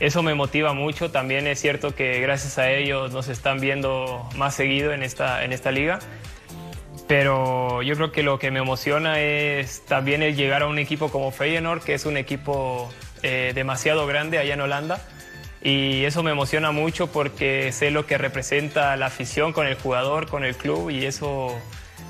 Eso 0.00 0.22
me 0.22 0.34
motiva 0.34 0.72
mucho. 0.72 1.10
También 1.10 1.46
es 1.46 1.60
cierto 1.60 1.94
que 1.94 2.20
gracias 2.20 2.56
a 2.56 2.70
ellos 2.70 3.12
nos 3.12 3.28
están 3.28 3.60
viendo 3.60 4.26
más 4.36 4.54
seguido 4.54 4.94
en 4.94 5.02
esta, 5.02 5.44
en 5.44 5.52
esta 5.52 5.70
liga. 5.70 5.98
Pero 7.06 7.82
yo 7.82 7.96
creo 7.96 8.12
que 8.12 8.22
lo 8.22 8.38
que 8.38 8.50
me 8.50 8.60
emociona 8.60 9.20
es 9.20 9.84
también 9.84 10.22
el 10.22 10.34
llegar 10.34 10.62
a 10.62 10.68
un 10.68 10.78
equipo 10.78 11.10
como 11.10 11.32
Feyenoord, 11.32 11.82
que 11.82 11.92
es 11.92 12.06
un 12.06 12.16
equipo 12.16 12.90
eh, 13.22 13.52
demasiado 13.54 14.06
grande 14.06 14.38
allá 14.38 14.54
en 14.54 14.62
Holanda. 14.62 15.06
Y 15.66 16.04
eso 16.04 16.22
me 16.22 16.30
emociona 16.30 16.70
mucho 16.70 17.08
porque 17.08 17.72
sé 17.72 17.90
lo 17.90 18.06
que 18.06 18.18
representa 18.18 18.96
la 18.96 19.06
afición 19.06 19.52
con 19.52 19.66
el 19.66 19.74
jugador, 19.74 20.28
con 20.28 20.44
el 20.44 20.54
club 20.54 20.90
y 20.90 21.04
eso 21.04 21.48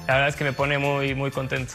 la 0.06 0.12
verdad 0.12 0.28
es 0.28 0.36
que 0.36 0.44
me 0.44 0.52
pone 0.52 0.76
muy, 0.76 1.14
muy 1.14 1.30
contento. 1.30 1.72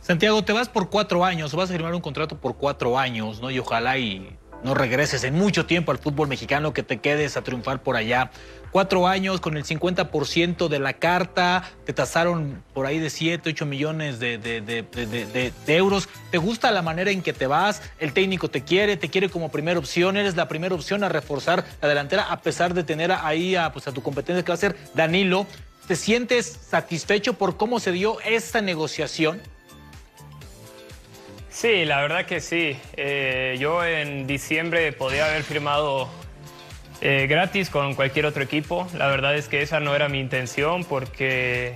Santiago, 0.00 0.42
te 0.42 0.54
vas 0.54 0.70
por 0.70 0.88
cuatro 0.88 1.22
años, 1.22 1.54
vas 1.54 1.68
a 1.68 1.74
firmar 1.74 1.94
un 1.94 2.00
contrato 2.00 2.38
por 2.38 2.56
cuatro 2.56 2.98
años, 2.98 3.42
¿no? 3.42 3.50
Y 3.50 3.58
ojalá 3.58 3.98
y 3.98 4.38
no 4.66 4.74
regreses 4.74 5.22
en 5.22 5.34
mucho 5.34 5.64
tiempo 5.64 5.92
al 5.92 5.98
fútbol 5.98 6.26
mexicano, 6.26 6.72
que 6.72 6.82
te 6.82 6.98
quedes 6.98 7.36
a 7.36 7.42
triunfar 7.42 7.84
por 7.84 7.94
allá. 7.94 8.32
Cuatro 8.72 9.06
años 9.06 9.40
con 9.40 9.56
el 9.56 9.64
50% 9.64 10.66
de 10.66 10.80
la 10.80 10.94
carta, 10.94 11.70
te 11.84 11.92
tasaron 11.92 12.64
por 12.74 12.84
ahí 12.84 12.98
de 12.98 13.08
7, 13.08 13.50
8 13.50 13.64
millones 13.64 14.18
de, 14.18 14.38
de, 14.38 14.60
de, 14.60 14.82
de, 14.82 15.76
euros. 15.76 16.08
¿Te 16.32 16.38
gusta 16.38 16.72
la 16.72 16.82
manera 16.82 17.12
en 17.12 17.22
que 17.22 17.32
te 17.32 17.46
vas? 17.46 17.80
El 18.00 18.12
técnico 18.12 18.50
te 18.50 18.62
quiere, 18.62 18.96
te 18.96 19.08
quiere 19.08 19.30
como 19.30 19.52
primera 19.52 19.78
opción, 19.78 20.16
eres 20.16 20.34
la 20.34 20.48
primera 20.48 20.74
opción 20.74 21.04
a 21.04 21.08
reforzar 21.08 21.64
la 21.80 21.86
delantera, 21.86 22.24
a 22.24 22.40
pesar 22.40 22.74
de 22.74 22.82
tener 22.82 23.12
ahí 23.12 23.54
a, 23.54 23.72
pues, 23.72 23.86
a 23.86 23.92
tu 23.92 24.02
competencia 24.02 24.44
que 24.44 24.50
va 24.50 24.54
a 24.54 24.58
ser 24.58 24.76
Danilo. 24.94 25.46
¿Te 25.86 25.94
sientes 25.94 26.58
satisfecho 26.68 27.34
por 27.34 27.56
cómo 27.56 27.78
se 27.78 27.92
dio 27.92 28.20
esta 28.22 28.60
negociación? 28.62 29.40
Sí, 31.56 31.86
la 31.86 32.02
verdad 32.02 32.26
que 32.26 32.42
sí. 32.42 32.76
Eh, 32.98 33.56
yo 33.58 33.82
en 33.82 34.26
diciembre 34.26 34.92
podía 34.92 35.24
haber 35.24 35.42
firmado 35.42 36.06
eh, 37.00 37.26
gratis 37.30 37.70
con 37.70 37.94
cualquier 37.94 38.26
otro 38.26 38.42
equipo. 38.42 38.86
La 38.94 39.06
verdad 39.06 39.34
es 39.34 39.48
que 39.48 39.62
esa 39.62 39.80
no 39.80 39.94
era 39.94 40.10
mi 40.10 40.20
intención 40.20 40.84
porque 40.84 41.72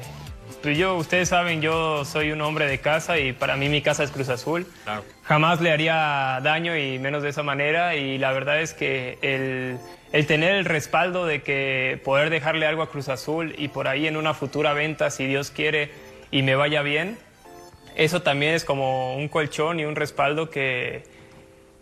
pues 0.62 0.76
yo, 0.76 0.96
ustedes 0.96 1.30
saben, 1.30 1.62
yo 1.62 2.04
soy 2.04 2.30
un 2.30 2.42
hombre 2.42 2.66
de 2.66 2.78
casa 2.78 3.18
y 3.18 3.32
para 3.32 3.56
mí 3.56 3.70
mi 3.70 3.80
casa 3.80 4.04
es 4.04 4.10
Cruz 4.10 4.28
Azul. 4.28 4.66
Claro. 4.84 5.02
Jamás 5.22 5.62
le 5.62 5.72
haría 5.72 6.40
daño 6.42 6.76
y 6.76 6.98
menos 6.98 7.22
de 7.22 7.30
esa 7.30 7.42
manera 7.42 7.96
y 7.96 8.18
la 8.18 8.32
verdad 8.32 8.60
es 8.60 8.74
que 8.74 9.16
el, 9.22 9.78
el 10.12 10.26
tener 10.26 10.56
el 10.56 10.66
respaldo 10.66 11.24
de 11.24 11.40
que 11.40 11.98
poder 12.04 12.28
dejarle 12.28 12.66
algo 12.66 12.82
a 12.82 12.90
Cruz 12.90 13.08
Azul 13.08 13.54
y 13.56 13.68
por 13.68 13.88
ahí 13.88 14.06
en 14.06 14.18
una 14.18 14.34
futura 14.34 14.74
venta, 14.74 15.08
si 15.08 15.24
Dios 15.24 15.50
quiere 15.50 15.90
y 16.30 16.42
me 16.42 16.54
vaya 16.54 16.82
bien, 16.82 17.16
eso 18.00 18.22
también 18.22 18.54
es 18.54 18.64
como 18.64 19.14
un 19.14 19.28
colchón 19.28 19.78
y 19.78 19.84
un 19.84 19.94
respaldo 19.94 20.48
que, 20.48 21.02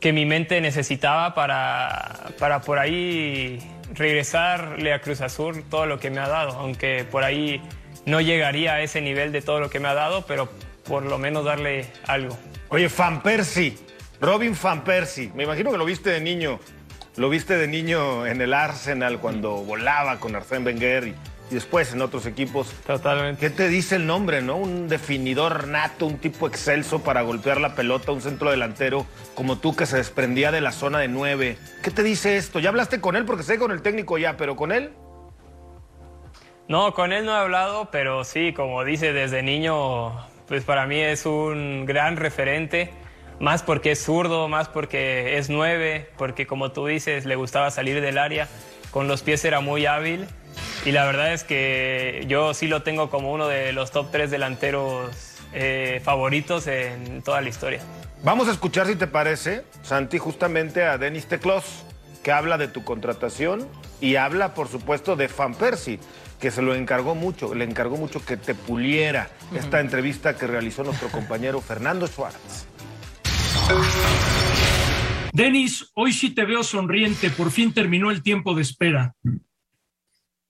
que 0.01 0.13
mi 0.13 0.27
mente 0.27 0.61
necesitaba 0.61 1.33
para, 1.33 2.33
para 2.41 2.61
por 2.61 2.81
ahí 2.81 3.61
regresarle 3.95 4.93
a 4.93 5.01
Cruz 5.01 5.21
Azul 5.21 5.63
todo 5.71 5.87
lo 5.87 6.01
que 6.01 6.11
me 6.11 6.19
ha 6.19 6.27
dado, 6.29 6.59
aunque 6.59 7.07
por 7.09 7.23
ahí 7.23 7.63
no 8.05 8.21
llegaría 8.21 8.75
a 8.75 8.83
ese 8.83 9.01
nivel 9.01 9.31
de 9.31 9.43
todo 9.43 9.61
lo 9.61 9.71
que 9.71 9.79
me 9.79 9.87
ha 9.87 9.95
dado, 9.95 10.27
pero 10.27 10.49
por 10.89 11.05
lo 11.05 11.19
menos 11.19 11.45
darle 11.45 11.87
algo. 12.09 12.37
Oye, 12.71 12.89
Fan 12.89 13.23
Persie, 13.23 13.79
Robin 14.21 14.57
Fan 14.57 14.83
Persie, 14.83 15.31
me 15.37 15.45
imagino 15.45 15.71
que 15.71 15.79
lo 15.79 15.85
viste 15.85 16.11
de 16.11 16.21
niño. 16.21 16.59
Lo 17.17 17.29
viste 17.29 17.57
de 17.57 17.69
niño 17.69 18.27
en 18.27 18.41
el 18.41 18.55
Arsenal 18.55 19.21
cuando 19.21 19.57
volaba 19.57 20.19
con 20.19 20.35
Arsène 20.35 20.65
Wenger 20.67 21.09
y, 21.09 21.15
y, 21.50 21.55
después 21.55 21.93
en 21.93 22.02
otros 22.02 22.26
equipos. 22.26 22.73
Totalmente. 22.87 23.40
¿Qué 23.40 23.50
te 23.50 23.69
dice 23.69 23.97
el 23.97 24.07
nombre, 24.07 24.43
no? 24.43 24.57
Un 24.57 24.88
definidor 24.88 25.69
nato, 25.69 26.07
un 26.07 26.19
tipo 26.19 26.47
excelso 26.47 27.02
para 27.02 27.23
golpear 27.23 27.61
la 27.61 27.75
pelota, 27.75 28.12
un 28.12 28.21
centro 28.21 28.50
delantero 28.50 29.07
como 29.35 29.59
tú 29.59 29.76
que 29.76 29.87
se 29.87 29.97
desprendía 29.97 30.50
de 30.52 30.61
la 30.61 30.73
zona 30.73 30.99
de 30.99 31.09
nueve. 31.09 31.59
¿Qué 31.83 31.90
te 31.90 32.02
dice 32.02 32.37
esto? 32.37 32.59
¿Ya 32.59 32.71
hablaste 32.71 33.00
con 33.00 33.17
él? 33.17 33.25
Porque 33.25 33.43
sé 33.43 33.59
con 33.59 33.71
el 33.71 33.83
técnico 33.83 34.19
ya, 34.19 34.37
pero 34.37 34.57
con 34.57 34.73
él. 34.73 34.93
No, 36.69 36.93
con 36.93 37.12
él 37.12 37.25
no 37.25 37.33
he 37.33 37.38
hablado, 37.38 37.90
pero 37.90 38.25
sí, 38.25 38.52
como 38.52 38.85
dice, 38.85 39.14
desde 39.14 39.43
niño, 39.43 40.12
pues 40.47 40.64
para 40.64 40.87
mí 40.87 41.00
es 41.00 41.25
un 41.25 41.87
gran 41.87 42.17
referente 42.17 42.90
más 43.40 43.62
porque 43.62 43.93
es 43.93 44.02
zurdo, 44.02 44.49
más 44.49 44.69
porque 44.69 45.38
es 45.38 45.49
nueve, 45.49 46.11
porque 46.17 46.47
como 46.47 46.73
tú 46.73 46.87
dices, 46.87 47.25
le 47.25 47.37
gustaba 47.37 47.71
salir 47.71 48.00
del 48.00 48.19
área, 48.19 48.49
con 48.90 49.09
los 49.09 49.23
pies 49.23 49.45
era 49.45 49.61
muy 49.61 49.87
hábil 49.87 50.26
y 50.85 50.93
la 50.93 51.05
verdad 51.05 51.33
es 51.33 51.45
que 51.45 52.25
yo 52.29 52.55
sí 52.55 52.67
lo 52.67 52.83
tengo 52.83 53.11
como 53.11 53.33
uno 53.33 53.49
de 53.49 53.73
los 53.73 53.91
top 53.91 54.11
tres 54.11 54.31
delanteros 54.31 55.37
eh, 55.53 56.01
favoritos 56.05 56.67
en 56.67 57.23
toda 57.23 57.41
la 57.41 57.49
historia. 57.49 57.81
Vamos 58.23 58.49
a 58.49 58.53
escuchar, 58.53 58.87
si 58.87 58.97
te 58.97 59.07
parece, 59.07 59.65
Santi, 59.83 60.19
justamente 60.19 60.85
a 60.85 60.99
Denis 60.99 61.27
Teclos, 61.27 61.85
que 62.23 62.33
habla 62.33 62.59
de 62.59 62.69
tu 62.69 62.85
contratación 62.85 63.69
Y 64.01 64.17
habla, 64.17 64.55
por 64.55 64.69
supuesto, 64.69 65.17
de 65.17 65.29
Fan 65.29 65.55
Persie, 65.55 65.99
que 66.41 66.51
se 66.51 66.63
lo 66.63 66.75
encargó 66.75 67.15
mucho, 67.15 67.55
le 67.55 67.65
encargó 67.65 67.97
mucho 67.97 68.25
que 68.25 68.37
te 68.37 68.55
puliera 68.55 69.29
esta 69.55 69.81
entrevista 69.81 70.37
que 70.37 70.47
realizó 70.47 70.85
nuestro 70.85 71.09
compañero 71.09 71.61
Fernando 71.61 72.07
Suárez. 72.07 72.67
Denis, 75.33 75.91
hoy 75.95 76.13
sí 76.13 76.31
te 76.31 76.45
veo 76.45 76.63
sonriente, 76.63 77.31
por 77.31 77.51
fin 77.51 77.73
terminó 77.73 78.11
el 78.11 78.23
tiempo 78.23 78.55
de 78.55 78.63
espera. 78.63 79.15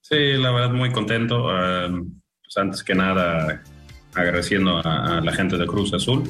Sí, 0.08 0.38
la 0.38 0.50
verdad 0.52 0.70
muy 0.70 0.90
contento. 0.90 1.50
Eh, 1.50 2.02
pues 2.42 2.56
antes 2.56 2.82
que 2.82 2.94
nada, 2.94 3.62
agradeciendo 4.14 4.80
a, 4.82 5.20
la 5.20 5.32
gente 5.32 5.58
de 5.58 5.66
Cruz 5.66 5.92
Azul. 5.92 6.22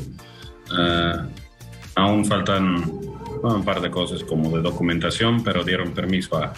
Eh, 0.77 1.15
aún 1.95 2.25
faltan 2.25 2.85
un 3.41 3.65
par 3.65 3.81
de 3.81 3.89
cosas 3.89 4.25
como 4.25 4.51
de 4.57 4.63
documentación, 4.63 5.45
pero 5.45 5.63
dieron 5.63 5.93
permiso 5.93 6.39
a, 6.39 6.53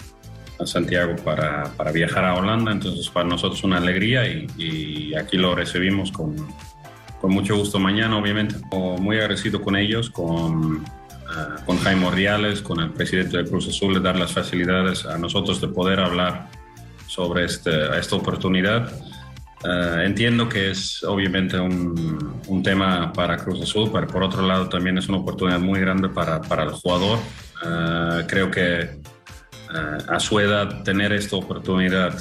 Santiago 0.63 1.15
para, 1.25 1.63
para, 1.75 1.91
viajar 1.91 2.23
a 2.23 2.35
Holanda, 2.35 2.71
entonces 2.71 3.09
para 3.09 3.27
nosotros 3.27 3.63
una 3.63 3.77
alegría 3.77 4.27
y, 4.27 5.11
aquí 5.15 5.35
lo 5.35 5.55
recibimos 5.55 6.11
con, 6.11 6.35
con, 7.19 7.31
mucho 7.31 7.55
gusto 7.55 7.79
mañana, 7.79 8.15
obviamente. 8.15 8.57
Muy 8.99 9.17
agradecido 9.17 9.59
con 9.59 9.75
ellos, 9.75 10.11
con, 10.11 10.75
uh, 10.75 11.65
con 11.65 11.79
Jaime 11.79 12.05
Ordiales, 12.05 12.61
con 12.61 12.79
el 12.79 12.91
presidente 12.91 13.37
de 13.37 13.49
Cruz 13.49 13.69
Azul, 13.69 13.95
de 13.95 14.01
dar 14.01 14.19
las 14.19 14.33
facilidades 14.33 15.03
a 15.07 15.17
nosotros 15.17 15.59
de 15.61 15.67
poder 15.67 15.99
hablar 15.99 16.50
sobre 17.11 17.43
este, 17.43 17.97
esta 17.99 18.15
oportunidad. 18.15 18.89
Uh, 19.65 19.99
entiendo 19.99 20.47
que 20.47 20.71
es 20.71 21.03
obviamente 21.03 21.59
un, 21.59 22.41
un, 22.47 22.63
tema 22.63 23.11
para 23.11 23.37
Cruz 23.37 23.61
Azul, 23.61 23.89
pero 23.93 24.07
por 24.07 24.23
otro 24.23 24.41
lado 24.41 24.69
también 24.69 24.97
es 24.97 25.09
una 25.09 25.17
oportunidad 25.19 25.59
muy 25.59 25.79
grande 25.81 26.07
para, 26.07 26.41
para 26.41 26.63
el 26.63 26.71
jugador. 26.71 27.19
Uh, 27.63 28.25
creo 28.27 28.49
que 28.49 29.01
a 30.09 30.19
su 30.19 30.37
edad 30.39 30.83
tener 30.83 31.13
esta 31.13 31.37
oportunidad 31.37 32.17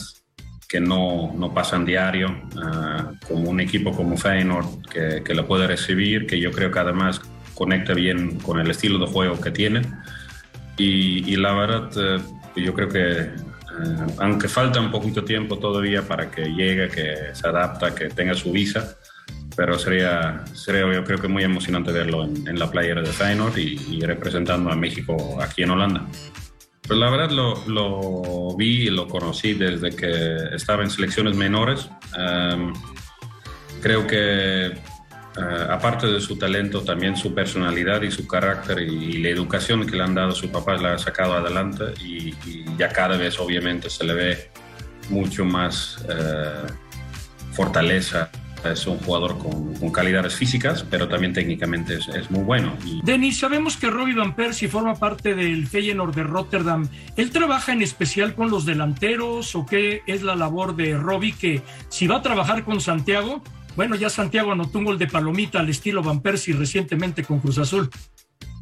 que 0.68 0.80
no, 0.80 1.32
no 1.34 1.52
pasan 1.52 1.84
diario, 1.84 2.28
uh, 2.54 3.26
como 3.26 3.50
un 3.50 3.60
equipo 3.60 3.90
como 3.90 4.16
Feyenoord 4.16 4.88
que, 4.88 5.22
que 5.24 5.34
lo 5.34 5.46
puede 5.46 5.66
recibir, 5.66 6.26
que 6.26 6.38
yo 6.38 6.52
creo 6.52 6.70
que 6.70 6.78
además 6.78 7.20
conecta 7.54 7.92
bien 7.94 8.38
con 8.38 8.60
el 8.60 8.70
estilo 8.70 8.98
de 8.98 9.06
juego 9.06 9.40
que 9.40 9.50
tiene. 9.50 9.82
Y, 10.76 11.32
y 11.32 11.36
la 11.36 11.52
verdad, 11.54 11.90
uh, 11.96 12.60
yo 12.60 12.72
creo 12.74 12.88
que 12.88 13.00
uh, 13.22 13.49
aunque 14.18 14.48
falta 14.48 14.80
un 14.80 14.90
poquito 14.90 15.24
tiempo 15.24 15.58
todavía 15.58 16.02
para 16.02 16.30
que 16.30 16.44
llegue, 16.44 16.88
que 16.88 17.34
se 17.34 17.46
adapta, 17.46 17.94
que 17.94 18.08
tenga 18.08 18.34
su 18.34 18.52
visa, 18.52 18.96
pero 19.56 19.78
sería, 19.78 20.44
sería 20.52 20.92
yo 20.92 21.04
creo 21.04 21.18
que 21.18 21.28
muy 21.28 21.44
emocionante 21.44 21.92
verlo 21.92 22.24
en, 22.24 22.46
en 22.48 22.58
la 22.58 22.70
playera 22.70 23.02
de 23.02 23.08
Feyenoord 23.08 23.58
y, 23.58 23.96
y 23.96 24.00
representando 24.00 24.70
a 24.70 24.76
México 24.76 25.38
aquí 25.40 25.62
en 25.62 25.70
Holanda. 25.70 26.06
Pues 26.90 26.98
la 26.98 27.08
verdad 27.08 27.30
lo, 27.30 27.54
lo, 27.68 28.56
vi 28.56 28.88
y 28.88 28.90
lo 28.90 29.06
conocí 29.06 29.54
desde 29.54 29.94
que 29.94 30.56
estaba 30.56 30.82
en 30.82 30.90
selecciones 30.90 31.36
menores. 31.36 31.88
Um, 32.18 32.72
creo 33.80 34.08
que 34.08 34.72
uh, 35.36 35.72
aparte 35.72 36.06
de 36.06 36.20
su 36.20 36.36
talento, 36.36 36.82
también 36.82 37.16
su 37.16 37.34
personalidad 37.34 38.02
y 38.02 38.10
su 38.10 38.26
carácter 38.26 38.80
y, 38.80 39.18
la 39.22 39.28
educación 39.28 39.86
que 39.86 39.96
le 39.96 40.02
han 40.02 40.14
dado 40.14 40.32
sus 40.32 40.50
papás 40.50 40.80
la 40.80 40.94
ha 40.94 40.98
sacado 40.98 41.34
adelante 41.34 41.94
y, 42.00 42.34
ya 42.78 42.88
cada 42.88 43.16
vez 43.16 43.38
obviamente 43.38 43.90
se 43.90 44.04
le 44.04 44.14
ve 44.14 44.50
mucho 45.10 45.44
más 45.44 45.98
uh, 46.08 47.52
fortaleza 47.52 48.30
es 48.64 48.86
un 48.86 48.98
jugador 48.98 49.38
con, 49.38 49.74
con, 49.74 49.90
calidades 49.90 50.34
físicas, 50.34 50.84
pero 50.88 51.08
también 51.08 51.32
técnicamente 51.32 51.98
es, 52.14 52.30
muy 52.30 52.42
bueno. 52.42 52.76
Denis, 53.02 53.38
sabemos 53.38 53.76
que 53.76 53.88
Robbie 53.88 54.14
Van 54.14 54.34
Persie 54.34 54.68
forma 54.68 54.94
parte 54.94 55.34
del 55.34 55.66
Feyenoord 55.66 56.14
de 56.14 56.22
Rotterdam. 56.24 56.88
¿Él 57.16 57.30
trabaja 57.30 57.72
en 57.72 57.82
especial 57.82 58.34
con 58.34 58.50
los 58.50 58.66
delanteros 58.66 59.54
o 59.54 59.64
qué 59.64 60.02
es 60.06 60.22
la 60.22 60.36
labor 60.36 60.76
de 60.76 60.96
Robbie 60.96 61.32
que 61.32 61.62
si 61.88 62.06
va 62.06 62.16
a 62.16 62.22
trabajar 62.22 62.64
con 62.64 62.80
Santiago, 62.80 63.42
bueno, 63.76 63.96
ya 63.96 64.10
Santiago 64.10 64.52
anotó 64.52 64.78
un 64.78 64.84
gol 64.84 64.98
de 64.98 65.06
palomita 65.06 65.60
al 65.60 65.68
estilo 65.68 66.02
Van 66.02 66.20
Persie 66.20 66.54
recientemente 66.54 67.24
con 67.24 67.40
Cruz 67.40 67.58
Azul. 67.58 67.88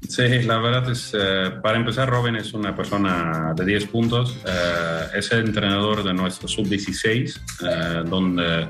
Sí, 0.06 0.42
la 0.42 0.58
verdad 0.58 0.90
es, 0.90 1.12
eh, 1.18 1.50
para 1.62 1.76
empezar, 1.76 2.08
Robin 2.08 2.36
es 2.36 2.54
una 2.54 2.74
persona 2.74 3.52
de 3.56 3.64
10 3.64 3.86
puntos, 3.86 4.38
eh, 4.46 5.06
es 5.14 5.32
el 5.32 5.40
entrenador 5.40 6.04
de 6.04 6.14
nuestro 6.14 6.46
sub-16, 6.46 7.40
eh, 7.62 8.02
donde 8.08 8.68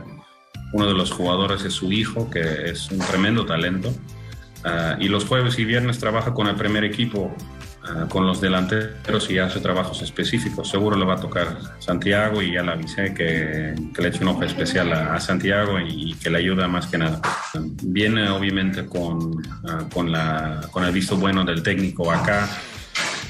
uno 0.73 0.87
de 0.87 0.95
los 0.95 1.11
jugadores 1.11 1.65
es 1.65 1.75
su 1.75 1.93
hijo, 1.93 2.31
que 2.31 2.71
es 2.71 2.91
un 2.91 2.99
tremendo 2.99 3.45
talento. 3.47 3.93
Uh, 4.65 5.01
y 5.01 5.09
los 5.09 5.25
jueves 5.25 5.57
y 5.61 5.65
viernes 5.65 6.01
trabaja 6.01 6.35
con 6.35 6.49
el 6.49 6.57
primer 6.57 6.83
equipo, 6.83 7.35
con 8.09 8.27
los 8.27 8.41
delanteros 8.41 9.31
y 9.31 9.39
hace 9.39 9.61
trabajos 9.61 10.03
específicos. 10.03 10.69
Seguro 10.69 10.97
le 10.97 11.05
va 11.05 11.15
a 11.15 11.21
tocar 11.21 11.59
Santiago 11.79 12.43
y 12.43 12.53
ya 12.53 12.63
le 12.63 12.73
avisé 12.73 13.15
que, 13.15 13.75
le 13.99 14.09
eche 14.09 14.23
un 14.23 14.29
ojo 14.29 14.45
especial 14.45 14.93
a, 14.93 15.19
Santiago 15.21 15.79
y 15.81 16.15
que 16.15 16.31
le 16.31 16.39
ayuda 16.39 16.69
más 16.69 16.87
que 16.87 16.99
nada. 16.99 17.21
Viene 17.83 18.29
obviamente 18.31 18.87
con, 18.87 19.19
uh, 19.19 19.89
con, 19.93 20.85
el 20.85 20.93
visto 20.93 21.17
bueno 21.17 21.45
del 21.45 21.63
técnico 21.63 22.11
acá 22.11 22.49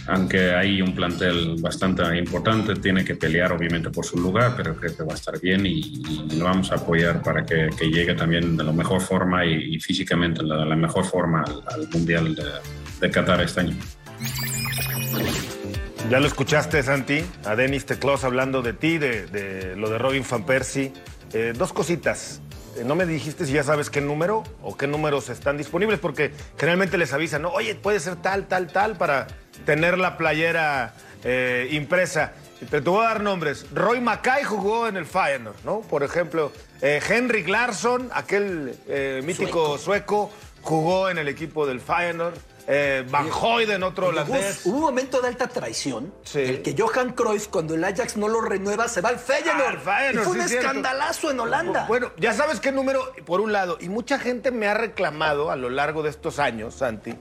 aunque 0.09 0.55
hay 0.55 0.81
un 0.81 0.95
plantel 0.95 1.57
bastante 1.61 2.03
importante, 2.17 2.75
tiene 2.77 3.05
que 3.05 3.15
pelear 3.15 3.53
obviamente 3.53 3.91
por 3.91 4.07
su 4.07 4.17
lugar, 4.17 4.55
pero 4.57 4.75
creo 4.75 4.97
que 4.97 5.03
va 5.03 5.13
a 5.13 5.17
estar 5.17 5.39
bien 5.39 5.67
y, 5.67 5.81
y 6.31 6.37
lo 6.37 6.47
vamos 6.47 6.73
a 6.73 6.77
apoyar 6.77 7.23
para 7.23 7.45
que, 7.45 7.69
llegue 7.81 8.15
también 8.15 8.57
de 8.57 8.65
la 8.65 8.73
mejor 8.73 9.03
forma 9.03 9.45
y, 9.45 9.79
físicamente 9.81 10.43
de 10.43 10.49
la, 10.49 10.77
mejor 10.77 11.05
forma 11.05 11.43
al, 11.43 11.63
al 11.67 11.89
Mundial 11.91 12.35
de, 12.35 12.45
de, 13.01 13.11
Qatar 13.11 13.43
este 13.43 13.61
año. 13.61 13.77
Ya 16.11 16.21
lo 16.21 16.27
escuchaste, 16.27 16.83
Santi, 16.83 17.25
a 17.45 17.55
Denis 17.55 17.85
Teclos 17.85 18.25
hablando 18.25 18.63
de 18.63 18.73
ti, 18.73 18.99
de, 18.99 19.27
de 19.27 19.77
lo 19.77 19.91
de 19.91 19.99
Robin 19.99 20.25
Van 20.29 20.45
Persie. 20.45 20.93
Eh, 21.33 21.53
dos 21.57 21.73
cositas 21.73 22.41
no 22.85 22.95
me 22.95 23.07
dijiste 23.07 23.47
si 23.47 23.53
ya 23.53 23.63
sabes 23.63 23.91
qué 23.91 24.01
número 24.01 24.45
o 24.63 24.77
qué 24.77 24.87
números 24.87 25.29
están 25.29 25.57
disponibles, 25.57 25.99
porque 25.99 26.33
generalmente 26.57 26.99
les 26.99 27.13
avisan, 27.13 27.43
¿no? 27.43 27.51
oye, 27.51 27.75
puede 27.75 28.01
ser 28.01 28.17
tal, 28.17 28.47
tal, 28.47 28.69
tal, 28.69 28.97
para 28.97 29.27
tener 29.65 29.99
la 29.99 30.17
playera 30.17 30.95
eh, 31.25 31.69
impresa. 31.73 32.33
Te, 32.59 32.81
te, 32.81 32.91
voy 32.91 33.05
a 33.05 33.09
dar 33.09 33.23
nombres. 33.23 33.67
Roy 33.73 34.01
Mackay 34.01 34.45
jugó 34.45 34.89
en 34.89 34.97
el 34.97 35.07
Feyenoord, 35.07 35.57
¿no? 35.65 35.81
Por 35.83 36.03
ejemplo, 36.03 36.53
eh, 36.83 37.01
Henrik 37.09 37.49
Larsson, 37.49 38.11
aquel 38.13 38.77
eh, 38.89 39.23
mítico 39.25 39.79
sueco. 39.79 39.79
sueco, 39.79 40.31
jugó 40.63 41.09
en 41.09 41.19
el 41.19 41.29
equipo 41.29 41.67
del 41.67 41.81
Feyenoord. 41.81 42.35
Eh, 42.71 43.03
Van 43.09 43.31
Hoyden, 43.33 43.83
otro 43.83 44.09
holandés. 44.09 44.67
Hubo 44.67 44.77
un 44.77 44.83
momento 44.83 45.23
de 45.23 45.29
alta 45.29 45.49
traición. 45.49 46.13
Sí. 46.23 46.41
El 46.41 46.61
que 46.61 46.75
Johan 46.79 47.15
Cruyff, 47.15 47.49
cuando 47.49 47.75
el 47.75 47.83
Ajax 47.83 48.19
no 48.19 48.29
lo 48.29 48.43
renueva, 48.43 48.89
se 48.89 49.01
va 49.01 49.09
al 49.09 49.19
Feyenoord. 49.19 49.79
Ah, 49.87 49.97
Feyenoord 49.97 50.15
y 50.15 50.29
fue 50.29 50.43
un 50.43 50.49
sí, 50.49 50.57
escandalazo 50.57 51.21
cierto. 51.21 51.31
en 51.31 51.41
Holanda. 51.41 51.87
Bueno, 51.89 52.13
ya 52.19 52.35
sabes 52.35 52.61
qué 52.61 52.71
número, 52.71 53.11
por 53.25 53.41
un 53.41 53.53
lado, 53.53 53.79
y 53.81 53.89
mucha 53.89 54.19
gente 54.19 54.51
me 54.51 54.69
ha 54.69 54.75
reclamado 54.75 55.51
a 55.51 55.57
lo 55.57 55.71
largo 55.71 56.03
de 56.03 56.11
estos 56.11 56.39
años, 56.39 56.75
Santi, 56.75 57.15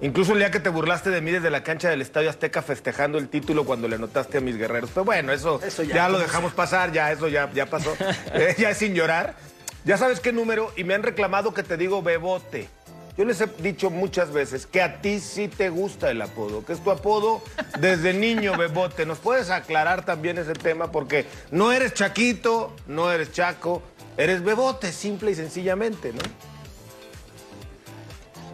Incluso 0.00 0.32
el 0.32 0.38
día 0.38 0.50
que 0.52 0.60
te 0.60 0.68
burlaste 0.68 1.10
de 1.10 1.20
mí 1.20 1.32
desde 1.32 1.50
la 1.50 1.64
cancha 1.64 1.90
del 1.90 2.00
Estadio 2.00 2.30
Azteca 2.30 2.62
festejando 2.62 3.18
el 3.18 3.28
título 3.28 3.64
cuando 3.64 3.88
le 3.88 3.96
anotaste 3.96 4.38
a 4.38 4.40
mis 4.40 4.56
guerreros. 4.56 4.90
Pero 4.94 5.04
bueno, 5.04 5.32
eso, 5.32 5.60
eso 5.62 5.82
ya, 5.82 5.94
ya, 5.96 6.08
lo 6.08 6.20
dejamos 6.20 6.52
pasar, 6.52 6.92
ya 6.92 7.10
eso 7.10 7.26
ya, 7.26 7.50
ya 7.52 7.66
pasó. 7.66 7.96
eh, 8.32 8.54
ya 8.56 8.70
es 8.70 8.78
sin 8.78 8.94
llorar. 8.94 9.34
Ya 9.84 9.96
sabes 9.96 10.20
qué 10.20 10.32
número 10.32 10.72
y 10.76 10.84
me 10.84 10.94
han 10.94 11.02
reclamado 11.02 11.52
que 11.52 11.64
te 11.64 11.76
digo 11.76 12.00
bebote. 12.00 12.68
Yo 13.18 13.24
les 13.24 13.40
he 13.40 13.46
dicho 13.46 13.90
muchas 13.90 14.32
veces 14.32 14.64
que 14.64 14.80
a 14.80 15.02
ti 15.02 15.18
sí 15.18 15.48
te 15.48 15.70
gusta 15.70 16.08
el 16.08 16.22
apodo, 16.22 16.64
que 16.64 16.72
es 16.72 16.84
tu 16.84 16.92
apodo 16.92 17.42
desde 17.80 18.14
niño 18.14 18.56
bebote. 18.56 19.04
¿Nos 19.06 19.18
puedes 19.18 19.50
aclarar 19.50 20.04
también 20.04 20.38
ese 20.38 20.52
tema? 20.52 20.92
Porque 20.92 21.26
no 21.50 21.72
eres 21.72 21.94
chaquito, 21.94 22.72
no 22.86 23.10
eres 23.10 23.32
chaco, 23.32 23.82
eres 24.16 24.44
bebote, 24.44 24.92
simple 24.92 25.32
y 25.32 25.34
sencillamente, 25.34 26.12
¿no? 26.12 26.20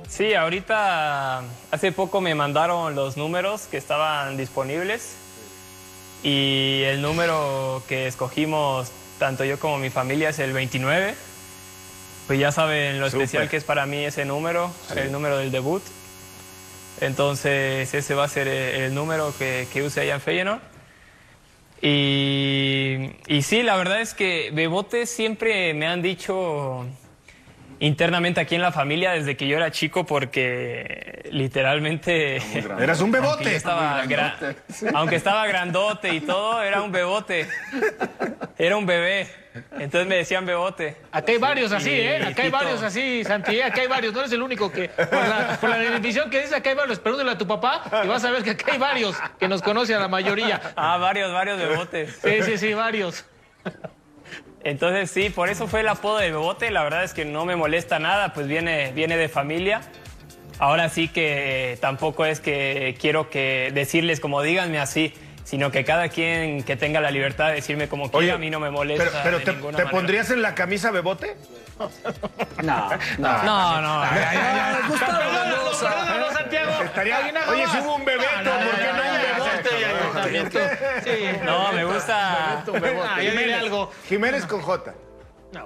Sí, 0.08 0.32
ahorita 0.32 1.42
hace 1.70 1.92
poco 1.92 2.22
me 2.22 2.34
mandaron 2.34 2.94
los 2.94 3.18
números 3.18 3.66
que 3.70 3.76
estaban 3.76 4.38
disponibles 4.38 5.16
y 6.22 6.84
el 6.86 7.02
número 7.02 7.82
que 7.86 8.06
escogimos 8.06 8.90
tanto 9.18 9.44
yo 9.44 9.58
como 9.58 9.76
mi 9.76 9.90
familia 9.90 10.30
es 10.30 10.38
el 10.38 10.54
29. 10.54 11.33
Pues 12.26 12.38
ya 12.38 12.52
saben 12.52 13.00
lo 13.00 13.10
Super. 13.10 13.22
especial 13.24 13.48
que 13.50 13.56
es 13.58 13.64
para 13.64 13.84
mí 13.86 14.04
ese 14.04 14.24
número, 14.24 14.72
sí. 14.92 14.98
el 14.98 15.12
número 15.12 15.36
del 15.38 15.50
debut. 15.52 15.82
Entonces 17.00 17.92
ese 17.92 18.14
va 18.14 18.24
a 18.24 18.28
ser 18.28 18.48
el 18.48 18.94
número 18.94 19.34
que, 19.38 19.66
que 19.72 19.82
use 19.82 20.00
allá 20.00 20.14
en 20.14 20.20
Feyenoord. 20.20 20.60
Y, 21.82 23.10
y 23.26 23.42
sí, 23.42 23.62
la 23.62 23.76
verdad 23.76 24.00
es 24.00 24.14
que 24.14 24.50
Bebote 24.54 25.04
siempre 25.06 25.74
me 25.74 25.86
han 25.86 26.00
dicho 26.00 26.86
internamente 27.80 28.40
aquí 28.40 28.54
en 28.54 28.62
la 28.62 28.72
familia 28.72 29.10
desde 29.12 29.36
que 29.36 29.46
yo 29.46 29.56
era 29.58 29.70
chico 29.70 30.06
porque 30.06 31.28
literalmente... 31.30 32.36
Eras 32.80 33.02
un 33.02 33.10
bebote. 33.10 33.42
Aunque, 33.42 33.56
estaba 33.56 34.04
gra- 34.06 34.56
aunque 34.94 35.16
estaba 35.16 35.46
grandote 35.46 36.14
y 36.14 36.20
todo, 36.20 36.62
era 36.62 36.80
un 36.80 36.90
bebote. 36.90 37.46
Era 38.56 38.76
un 38.78 38.86
bebé. 38.86 39.28
Entonces 39.78 40.08
me 40.08 40.16
decían 40.16 40.44
bebote. 40.44 40.96
Acá 41.12 41.30
hay 41.30 41.38
varios 41.38 41.70
así, 41.70 41.90
¿eh? 41.90 42.24
Acá 42.24 42.42
hay 42.42 42.50
varios 42.50 42.82
así, 42.82 43.22
Santi. 43.22 43.56
¿eh? 43.56 43.64
Acá 43.64 43.82
hay 43.82 43.86
varios. 43.86 44.12
No 44.12 44.20
eres 44.20 44.32
el 44.32 44.42
único 44.42 44.72
que. 44.72 44.88
Por 44.88 45.12
la, 45.12 45.58
por 45.60 45.70
la 45.70 45.78
definición 45.78 46.28
que 46.28 46.42
dice, 46.42 46.56
acá 46.56 46.70
hay 46.70 46.76
varios. 46.76 46.98
Pregúntale 46.98 47.30
a 47.30 47.38
tu 47.38 47.46
papá 47.46 47.84
y 48.04 48.08
vas 48.08 48.24
a 48.24 48.30
ver 48.32 48.42
que 48.42 48.50
acá 48.50 48.72
hay 48.72 48.78
varios 48.78 49.16
que 49.38 49.46
nos 49.46 49.62
conoce 49.62 49.94
a 49.94 50.00
la 50.00 50.08
mayoría. 50.08 50.60
Ah, 50.76 50.96
varios, 50.96 51.32
varios 51.32 51.58
bebotes. 51.58 52.18
Sí, 52.22 52.42
sí, 52.42 52.58
sí, 52.58 52.74
varios. 52.74 53.24
Entonces 54.64 55.10
sí, 55.10 55.30
por 55.30 55.50
eso 55.50 55.68
fue 55.68 55.80
el 55.80 55.88
apodo 55.88 56.18
de 56.18 56.30
Bebote. 56.30 56.70
La 56.70 56.82
verdad 56.82 57.04
es 57.04 57.12
que 57.12 57.24
no 57.24 57.44
me 57.44 57.54
molesta 57.54 57.98
nada, 57.98 58.32
pues 58.32 58.48
viene, 58.48 58.92
viene 58.92 59.16
de 59.16 59.28
familia. 59.28 59.82
Ahora 60.58 60.88
sí 60.88 61.08
que 61.08 61.78
tampoco 61.80 62.24
es 62.24 62.40
que 62.40 62.96
quiero 62.98 63.28
que 63.28 63.70
decirles 63.74 64.20
como 64.20 64.40
díganme 64.40 64.78
así, 64.78 65.12
sino 65.44 65.70
que 65.70 65.84
cada 65.84 66.08
quien 66.08 66.62
que 66.64 66.74
tenga 66.76 67.00
la 67.00 67.10
libertad 67.10 67.48
de 67.48 67.54
decirme 67.56 67.88
como 67.88 68.10
quiera, 68.10 68.34
a 68.34 68.38
mí 68.38 68.50
no 68.50 68.58
me 68.60 68.70
molesta. 68.70 69.04
Pero, 69.04 69.18
pero 69.22 69.38
de 69.38 69.44
te, 69.44 69.52
ninguna 69.52 69.76
¿te 69.76 69.84
manera. 69.84 69.90
pondrías 69.98 70.30
en 70.30 70.42
la 70.42 70.54
camisa 70.54 70.90
bebote? 70.90 71.36
No, 72.62 72.88
no. 73.18 73.44
No, 73.44 73.80
no. 73.80 74.02
Ah, 74.02 74.80
Gustavo 74.88 76.32
Santiago. 76.32 76.72
Oye, 77.50 77.66
si 77.68 77.78
hubo 77.78 77.96
un 77.96 78.04
bebeto, 78.04 78.28
¿por 78.44 78.78
qué 78.78 78.92
no 78.92 79.02
un 79.02 80.22
bebote? 80.22 80.78
Sí. 81.04 81.38
No, 81.44 81.72
me 81.72 81.84
gusta, 81.84 82.64
dile 83.20 83.54
algo. 83.54 83.90
Jiménez 84.08 84.46
con 84.46 84.60
J. 84.62 84.94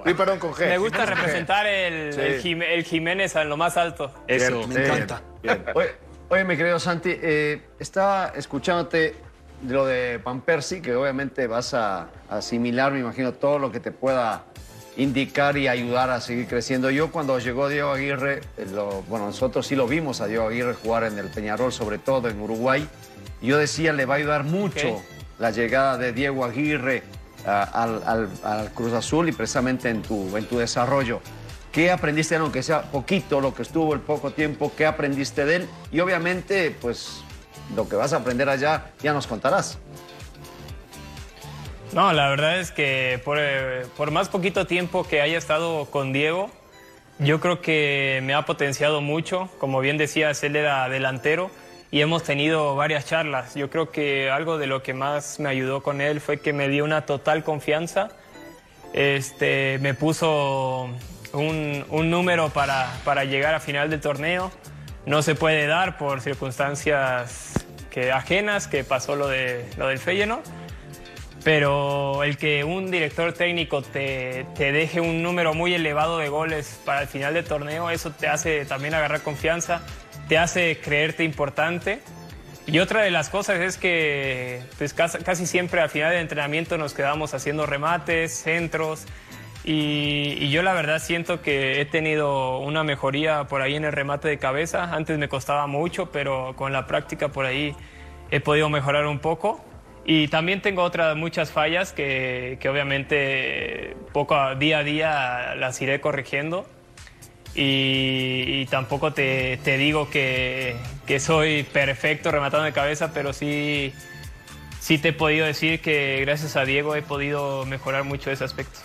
Sí, 0.04 0.14
perdón, 0.14 0.38
con 0.38 0.52
G. 0.52 0.68
me 0.68 0.78
gusta 0.78 0.98
Jiménez 0.98 1.18
representar 1.18 1.66
el, 1.66 2.12
Sí. 2.12 2.20
el 2.20 2.40
Jim- 2.42 2.62
el 2.62 2.84
Jiménez 2.84 3.36
a 3.36 3.44
lo 3.44 3.56
más 3.56 3.76
alto. 3.78 4.12
Eso. 4.26 4.66
Me 4.68 4.84
encanta. 4.84 5.22
Bien. 5.42 5.64
Oye, 5.74 5.94
oye, 6.28 6.44
mi 6.44 6.56
querido 6.58 6.78
Santi, 6.78 7.18
eh, 7.22 7.62
estaba 7.78 8.32
escuchándote 8.36 9.14
de 9.62 9.74
lo 9.74 9.84
de 9.86 10.20
Persie, 10.44 10.80
que 10.82 10.94
obviamente 10.94 11.46
vas 11.46 11.74
a 11.74 12.08
asimilar, 12.30 12.92
me 12.92 13.00
imagino, 13.00 13.32
todo 13.32 13.58
lo 13.58 13.72
que 13.72 13.80
te 13.80 13.90
pueda 13.90 14.44
indicar 14.96 15.56
y 15.56 15.68
ayudar 15.68 16.10
a 16.10 16.20
seguir 16.20 16.46
creciendo. 16.48 16.90
Yo 16.90 17.10
cuando 17.12 17.38
llegó 17.38 17.68
Diego 17.68 17.90
Aguirre, 17.92 18.40
eh, 18.56 18.66
lo- 18.72 19.02
bueno, 19.02 19.26
nosotros 19.26 19.66
sí 19.66 19.76
lo 19.76 19.86
vimos 19.86 20.20
a 20.20 20.26
Diego 20.26 20.48
Aguirre 20.48 20.74
jugar 20.74 21.04
en 21.04 21.18
el 21.18 21.28
Peñarol, 21.28 21.72
sobre 21.72 21.98
todo 21.98 22.28
en 22.28 22.40
Uruguay. 22.40 22.86
Yo 23.40 23.56
decía, 23.58 23.92
le 23.92 24.06
va 24.06 24.14
a 24.14 24.16
ayudar 24.18 24.42
mucho 24.44 25.00
la 25.38 25.50
llegada 25.52 25.96
de 25.98 26.12
Diego 26.12 26.44
Aguirre 26.44 27.04
al, 27.46 28.02
al- 28.04 28.28
al 28.42 28.70
Cruz 28.72 28.92
Azul 28.92 29.28
y 29.28 29.32
precisamente 29.32 29.88
en 29.88 30.02
tu, 30.02 30.36
en 30.36 30.44
tu 30.46 30.58
desarrollo. 30.58 31.20
¿Qué 31.70 31.92
aprendiste, 31.92 32.34
aunque 32.34 32.62
sea 32.64 32.82
poquito, 32.90 33.40
lo 33.40 33.54
que 33.54 33.62
estuvo 33.62 33.94
el 33.94 34.00
poco 34.00 34.32
tiempo, 34.32 34.72
qué 34.76 34.84
aprendiste 34.86 35.44
de 35.44 35.56
él? 35.56 35.68
Y 35.92 36.00
obviamente, 36.00 36.74
pues, 36.80 37.22
lo 37.74 37.88
que 37.88 37.96
vas 37.96 38.12
a 38.12 38.16
aprender 38.16 38.48
allá 38.48 38.86
ya 39.00 39.12
nos 39.12 39.26
contarás. 39.26 39.78
No, 41.92 42.12
la 42.12 42.28
verdad 42.28 42.60
es 42.60 42.70
que 42.70 43.20
por, 43.24 43.38
eh, 43.40 43.86
por 43.96 44.10
más 44.10 44.28
poquito 44.28 44.66
tiempo 44.66 45.04
que 45.04 45.22
haya 45.22 45.38
estado 45.38 45.86
con 45.86 46.12
Diego, 46.12 46.50
yo 47.18 47.40
creo 47.40 47.62
que 47.62 48.20
me 48.22 48.34
ha 48.34 48.42
potenciado 48.42 49.00
mucho. 49.00 49.48
Como 49.58 49.80
bien 49.80 49.96
decías, 49.96 50.42
él 50.44 50.56
era 50.56 50.88
delantero 50.88 51.50
y 51.90 52.00
hemos 52.02 52.22
tenido 52.22 52.76
varias 52.76 53.06
charlas. 53.06 53.54
Yo 53.54 53.70
creo 53.70 53.90
que 53.90 54.30
algo 54.30 54.58
de 54.58 54.66
lo 54.66 54.82
que 54.82 54.92
más 54.92 55.40
me 55.40 55.48
ayudó 55.48 55.82
con 55.82 56.00
él 56.00 56.20
fue 56.20 56.40
que 56.40 56.52
me 56.52 56.68
dio 56.68 56.84
una 56.84 57.06
total 57.06 57.42
confianza. 57.42 58.10
Este, 58.92 59.78
me 59.80 59.94
puso 59.94 60.90
un, 61.32 61.84
un 61.88 62.10
número 62.10 62.50
para, 62.50 62.92
para 63.04 63.24
llegar 63.24 63.54
a 63.54 63.60
final 63.60 63.88
del 63.88 64.00
torneo. 64.00 64.52
No 65.06 65.22
se 65.22 65.34
puede 65.34 65.66
dar 65.66 65.96
por 65.96 66.20
circunstancias 66.20 67.57
que, 67.90 68.12
ajenas, 68.12 68.68
que 68.68 68.84
pasó 68.84 69.16
lo, 69.16 69.28
de, 69.28 69.68
lo 69.76 69.88
del 69.88 69.98
Feyenoord. 69.98 70.42
Pero 71.44 72.24
el 72.24 72.36
que 72.36 72.64
un 72.64 72.90
director 72.90 73.32
técnico 73.32 73.80
te, 73.82 74.44
te 74.56 74.72
deje 74.72 75.00
un 75.00 75.22
número 75.22 75.54
muy 75.54 75.72
elevado 75.72 76.18
de 76.18 76.28
goles 76.28 76.80
para 76.84 77.02
el 77.02 77.08
final 77.08 77.34
del 77.34 77.44
torneo, 77.44 77.90
eso 77.90 78.10
te 78.10 78.26
hace 78.26 78.64
también 78.64 78.94
agarrar 78.94 79.22
confianza, 79.22 79.80
te 80.28 80.36
hace 80.36 80.78
creerte 80.80 81.24
importante. 81.24 82.00
Y 82.68 82.80
otra 82.80 83.00
de 83.00 83.10
las 83.10 83.30
cosas 83.30 83.60
es 83.60 83.78
que 83.78 84.60
pues, 84.76 84.92
casi, 84.92 85.46
siempre 85.46 85.80
al 85.80 85.88
final 85.88 86.10
del 86.10 86.20
entrenamiento 86.20 86.76
nos 86.76 86.92
quedamos 86.92 87.32
haciendo 87.32 87.64
remates, 87.64 88.42
centros. 88.42 89.06
Y, 89.70 90.38
y 90.40 90.48
yo 90.50 90.62
la 90.62 90.72
verdad 90.72 90.98
siento 90.98 91.42
que 91.42 91.82
he 91.82 91.84
tenido 91.84 92.58
una 92.58 92.84
mejoría 92.84 93.44
por 93.44 93.60
ahí 93.60 93.74
en 93.74 93.84
el 93.84 93.92
remate 93.92 94.26
de 94.26 94.38
cabeza. 94.38 94.94
Antes 94.94 95.18
me 95.18 95.28
costaba 95.28 95.66
mucho, 95.66 96.10
pero 96.10 96.54
con 96.56 96.72
la 96.72 96.86
práctica 96.86 97.28
por 97.28 97.44
ahí 97.44 97.76
he 98.30 98.40
podido 98.40 98.70
mejorar 98.70 99.06
un 99.06 99.18
poco. 99.18 99.62
Y 100.06 100.28
también 100.28 100.62
tengo 100.62 100.82
otras 100.82 101.14
muchas 101.16 101.52
fallas 101.52 101.92
que, 101.92 102.56
que 102.60 102.68
obviamente 102.70 103.94
poco 104.14 104.36
a- 104.36 104.54
día 104.54 104.78
a 104.78 104.84
día 104.84 105.54
las 105.56 105.82
iré 105.82 106.00
corrigiendo. 106.00 106.64
Y, 107.54 108.44
y 108.46 108.66
tampoco 108.70 109.12
te, 109.12 109.58
te 109.64 109.76
digo 109.76 110.08
que, 110.08 110.76
que 111.06 111.20
soy 111.20 111.64
perfecto 111.64 112.30
rematando 112.30 112.64
de 112.64 112.72
cabeza, 112.72 113.12
pero 113.12 113.34
sí, 113.34 113.92
sí 114.80 114.96
te 114.96 115.08
he 115.08 115.12
podido 115.12 115.44
decir 115.44 115.82
que 115.82 116.20
gracias 116.22 116.56
a 116.56 116.64
Diego 116.64 116.94
he 116.94 117.02
podido 117.02 117.66
mejorar 117.66 118.04
mucho 118.04 118.30
ese 118.30 118.44
aspecto. 118.44 118.78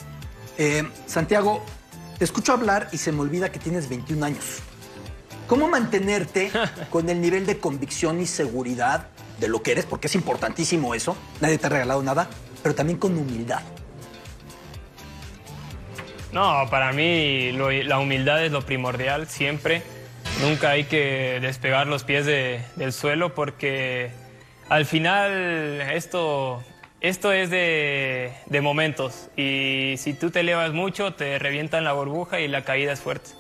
Eh, 0.58 0.84
Santiago, 1.08 1.64
te 2.18 2.26
escucho 2.26 2.54
hablar 2.54 2.90
y 2.92 2.98
se 2.98 3.12
me 3.12 3.22
olvida 3.22 3.52
que 3.52 3.60
tienes 3.60 3.90
21 3.90 4.26
años. 4.26 4.60
¿Cómo 5.48 5.68
mantenerte 5.68 6.52
con 6.90 7.10
el 7.10 7.20
nivel 7.22 7.46
de 7.46 7.58
convicción 7.60 8.22
y 8.22 8.26
seguridad 8.28 9.08
de 9.40 9.48
lo 9.48 9.62
que 9.64 9.72
eres? 9.74 9.86
Porque 9.86 10.08
es 10.08 10.16
importantísimo 10.16 10.94
eso. 10.96 11.18
Nadie 11.42 11.58
te 11.58 11.68
ha 11.68 11.70
regalado 11.70 12.02
nada, 12.04 12.28
pero 12.62 12.76
también 12.76 12.98
con 13.00 13.18
humildad. 13.18 13.62
No, 16.32 16.68
para 16.70 16.92
mí 16.94 17.52
lo- 17.52 17.72
la 17.72 18.00
humildad 18.00 18.44
es 18.44 18.52
lo 18.52 18.62
primordial 18.66 19.28
siempre. 19.28 19.84
Nunca 20.42 20.72
hay 20.72 20.86
que 20.86 21.40
despegar 21.42 21.86
los 21.88 22.04
pies 22.04 22.26
de- 22.26 22.64
del 22.76 22.92
suelo 22.92 23.36
porque 23.36 24.10
al 24.70 24.86
final 24.86 25.82
esto, 25.82 26.64
esto 27.04 27.34
es 27.34 27.50
de, 27.50 28.32
de 28.46 28.62
momentos 28.62 29.30
y 29.36 29.96
si 29.98 30.14
tú 30.14 30.32
te 30.32 30.40
elevas 30.40 30.72
mucho 30.72 31.14
te 31.14 31.38
revientan 31.38 31.84
la 31.84 31.92
burbuja 31.92 32.40
y 32.40 32.48
la 32.48 32.64
caída 32.64 32.94
es 32.94 33.02
fuerte. 33.02 33.32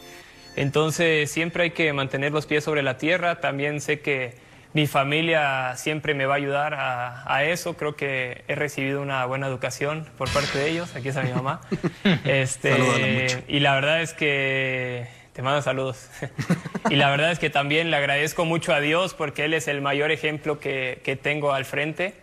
Entonces 0.57 1.31
siempre 1.31 1.63
hay 1.63 1.71
que 1.71 1.93
mantener 1.93 2.33
los 2.33 2.45
pies 2.45 2.65
sobre 2.65 2.83
la 2.83 2.97
tierra. 2.97 3.39
También 3.39 3.79
sé 3.79 4.01
que 4.01 4.35
mi 4.73 4.85
familia 4.85 5.75
siempre 5.77 6.13
me 6.13 6.25
va 6.25 6.33
a 6.33 6.37
ayudar 6.37 6.73
a, 6.73 7.23
a 7.33 7.45
eso. 7.45 7.75
Creo 7.77 7.95
que 7.95 8.43
he 8.49 8.55
recibido 8.55 9.01
una 9.01 9.25
buena 9.25 9.47
educación 9.47 10.09
por 10.17 10.29
parte 10.29 10.59
de 10.59 10.69
ellos. 10.69 10.93
Aquí 10.93 11.07
está 11.07 11.23
mi 11.23 11.31
mamá. 11.31 11.61
Este, 12.25 12.77
mucho. 12.77 13.39
y 13.47 13.61
la 13.61 13.75
verdad 13.75 14.01
es 14.01 14.13
que 14.13 15.07
te 15.31 15.41
mando 15.41 15.61
saludos. 15.61 16.09
y 16.89 16.97
la 16.97 17.09
verdad 17.09 17.31
es 17.31 17.39
que 17.39 17.49
también 17.49 17.91
le 17.91 17.97
agradezco 17.97 18.43
mucho 18.43 18.73
a 18.73 18.81
Dios 18.81 19.13
porque 19.13 19.45
Él 19.45 19.53
es 19.53 19.69
el 19.69 19.81
mayor 19.81 20.11
ejemplo 20.11 20.59
que, 20.59 20.99
que 21.05 21.15
tengo 21.15 21.53
al 21.53 21.63
frente. 21.63 22.13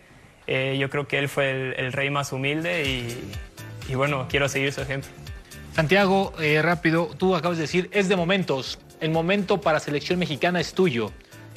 Eh, 0.46 0.76
yo 0.79 0.90
creo 0.90 1.07
que 1.07 1.18
Él 1.18 1.29
fue 1.29 1.74
el, 1.76 1.92
rey 1.92 2.11
más 2.11 2.33
humilde 2.33 2.83
y, 3.88 3.94
bueno, 3.94 4.26
quiero 4.29 4.48
seguir 4.48 4.72
su 4.72 4.81
ejemplo. 4.81 5.11
Santiago, 5.74 6.33
eh, 6.40 6.61
rápido, 6.62 7.11
tú 7.16 7.37
acabas 7.37 7.59
de 7.59 7.62
decir, 7.62 7.88
es 7.92 8.09
de 8.09 8.16
momentos. 8.16 8.79
El 9.00 9.11
momento 9.11 9.61
para 9.61 9.79
selección 9.81 10.18
mexicana 10.18 10.61
es 10.61 10.74
tuyo. 10.74 11.12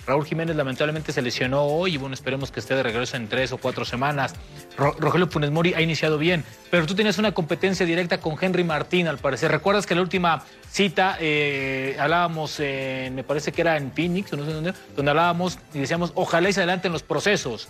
Raúl 0.06 0.26
Jiménez 0.26 0.56
lamentablemente 0.58 1.14
se 1.14 1.22
lesionó 1.22 1.64
hoy 1.64 1.94
y 1.96 1.98
bueno, 1.98 2.14
esperemos 2.14 2.52
que 2.52 2.60
esté 2.60 2.76
de 2.76 2.84
regreso 2.84 3.16
en 3.16 3.30
tres 3.30 3.54
o 3.54 3.58
cuatro 3.58 3.86
semanas. 3.86 4.34
Ro- 4.78 4.96
Rogelio 5.00 5.28
Funes 5.28 5.50
ha 5.76 5.82
iniciado 5.82 6.18
bien, 6.18 6.44
pero 6.70 6.86
tú 6.86 6.94
tenías 6.94 7.18
una 7.20 7.32
competencia 7.32 7.86
directa 7.86 8.20
con 8.20 8.36
Henry 8.40 8.66
Martín, 8.66 9.08
al 9.08 9.18
parecer. 9.18 9.50
¿Recuerdas 9.50 9.86
que 9.86 9.96
la 9.96 10.02
última 10.02 10.44
cita 10.70 11.18
eh, 11.22 11.96
hablábamos, 11.98 12.60
me 12.60 13.24
parece 13.26 13.54
que 13.54 13.62
era 13.62 13.78
en 13.78 13.94
Phoenix, 13.94 14.34
no 14.34 14.44
sé 14.46 14.52
dónde, 14.52 14.74
donde 14.96 15.10
hablábamos 15.12 15.58
y 15.74 15.80
decíamos, 15.80 16.12
ojalá 16.16 16.50
y 16.50 16.54
se 16.54 16.60
adelanten 16.60 16.92
los 16.92 17.02
procesos. 17.04 17.70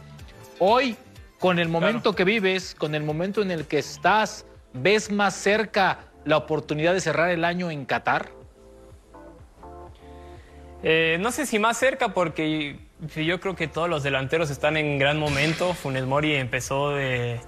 Hoy, 0.66 0.96
con 1.40 1.60
el 1.60 1.68
momento 1.68 2.16
que 2.16 2.24
vives, 2.24 2.74
con 2.74 2.96
el 2.96 3.04
momento 3.04 3.42
en 3.42 3.52
el 3.52 3.68
que 3.68 3.80
estás, 3.80 4.46
¿ves 4.72 5.12
más 5.12 5.36
cerca 5.36 6.00
la 6.24 6.38
oportunidad 6.38 6.94
de 6.94 7.02
cerrar 7.02 7.32
el 7.32 7.44
año 7.44 7.70
en 7.70 7.84
Qatar? 7.84 8.30
Eh, 10.82 11.18
no 11.20 11.34
sé 11.34 11.46
si 11.48 11.60
más 11.60 11.76
cerca 11.78 12.14
porque 12.14 12.78
yo 13.14 13.42
creo 13.42 13.58
que 13.58 13.68
todos 13.68 13.90
los 13.90 14.04
delanteros 14.04 14.50
están 14.52 14.78
en 14.78 14.98
gran 15.00 15.20
momento. 15.20 15.74
Funes 15.74 16.06
Mori 16.06 16.34
empezó 16.34 16.92
de- 16.92 17.42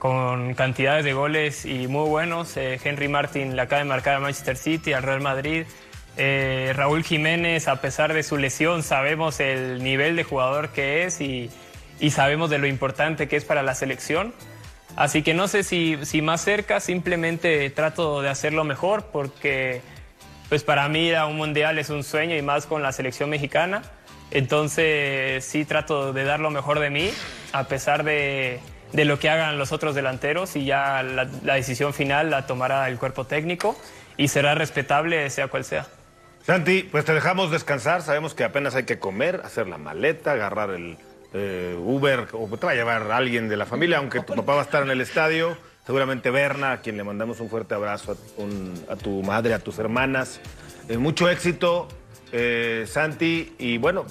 con 0.00 0.54
cantidades 0.54 1.04
de 1.04 1.12
goles 1.12 1.66
y 1.66 1.86
muy 1.86 2.08
buenos. 2.08 2.56
Eh, 2.56 2.80
Henry 2.82 3.06
Martin 3.06 3.54
le 3.54 3.62
acaba 3.62 3.78
de 3.78 3.88
marcar 3.88 4.16
a 4.16 4.18
Manchester 4.18 4.56
City, 4.56 4.92
al 4.92 5.04
Real 5.04 5.20
Madrid. 5.20 5.66
Eh, 6.16 6.72
Raúl 6.74 7.04
Jiménez, 7.04 7.68
a 7.68 7.80
pesar 7.80 8.12
de 8.12 8.24
su 8.24 8.36
lesión, 8.38 8.82
sabemos 8.82 9.38
el 9.38 9.84
nivel 9.84 10.16
de 10.16 10.24
jugador 10.24 10.70
que 10.70 11.04
es 11.04 11.20
y, 11.20 11.48
y 12.00 12.10
sabemos 12.10 12.50
de 12.50 12.58
lo 12.58 12.66
importante 12.66 13.28
que 13.28 13.36
es 13.36 13.44
para 13.44 13.62
la 13.62 13.74
selección. 13.74 14.34
Así 14.96 15.22
que 15.22 15.34
no 15.34 15.46
sé 15.48 15.62
si, 15.62 15.98
si 16.04 16.22
más 16.22 16.40
cerca, 16.42 16.80
simplemente 16.80 17.68
trato 17.70 18.22
de 18.22 18.30
hacerlo 18.30 18.64
mejor 18.64 19.06
porque 19.12 19.82
pues 20.48 20.62
para 20.62 20.88
mí 20.88 21.08
ir 21.08 21.16
a 21.16 21.26
un 21.26 21.36
mundial 21.36 21.78
es 21.78 21.90
un 21.90 22.02
sueño 22.02 22.36
y 22.36 22.42
más 22.42 22.66
con 22.66 22.82
la 22.82 22.92
selección 22.92 23.28
mexicana. 23.30 23.82
Entonces 24.30 25.44
sí 25.44 25.64
trato 25.64 26.12
de 26.12 26.24
dar 26.24 26.40
lo 26.40 26.50
mejor 26.50 26.80
de 26.80 26.90
mí, 26.90 27.10
a 27.52 27.64
pesar 27.64 28.04
de, 28.04 28.60
de 28.92 29.04
lo 29.04 29.18
que 29.18 29.28
hagan 29.28 29.58
los 29.58 29.72
otros 29.72 29.94
delanteros 29.94 30.56
y 30.56 30.64
ya 30.64 31.02
la, 31.02 31.28
la 31.44 31.54
decisión 31.54 31.92
final 31.92 32.30
la 32.30 32.46
tomará 32.46 32.88
el 32.88 32.98
cuerpo 32.98 33.26
técnico 33.26 33.76
y 34.16 34.28
será 34.28 34.54
respetable 34.54 35.28
sea 35.30 35.48
cual 35.48 35.64
sea. 35.64 35.86
Santi, 36.42 36.84
pues 36.84 37.04
te 37.04 37.12
dejamos 37.12 37.50
descansar. 37.50 38.02
Sabemos 38.02 38.34
que 38.34 38.44
apenas 38.44 38.74
hay 38.76 38.84
que 38.84 38.98
comer, 38.98 39.42
hacer 39.44 39.66
la 39.66 39.78
maleta, 39.78 40.32
agarrar 40.32 40.70
el 40.70 40.96
eh, 41.32 41.76
Uber 41.78 42.28
o 42.32 42.48
te 42.56 42.66
va 42.66 42.72
a 42.72 42.74
llevar 42.74 43.10
alguien 43.12 43.48
de 43.48 43.56
la 43.56 43.66
familia, 43.66 43.98
aunque 43.98 44.20
tu 44.20 44.34
papá 44.34 44.54
va 44.54 44.60
a 44.60 44.64
estar 44.64 44.82
en 44.82 44.90
el 44.90 45.00
estadio. 45.00 45.56
Seguramente 45.86 46.30
Berna, 46.30 46.72
a 46.72 46.80
quien 46.80 46.96
le 46.96 47.04
mandamos 47.04 47.38
un 47.38 47.48
fuerte 47.48 47.74
abrazo, 47.74 48.16
a, 48.88 48.92
a 48.92 48.96
tu 48.96 49.22
madre, 49.22 49.54
a 49.54 49.60
tus 49.60 49.78
hermanas. 49.78 50.40
Eh, 50.88 50.98
mucho 50.98 51.28
éxito, 51.28 51.86
eh, 52.32 52.84
Santi. 52.88 53.54
Y 53.58 53.78
bueno, 53.78 54.04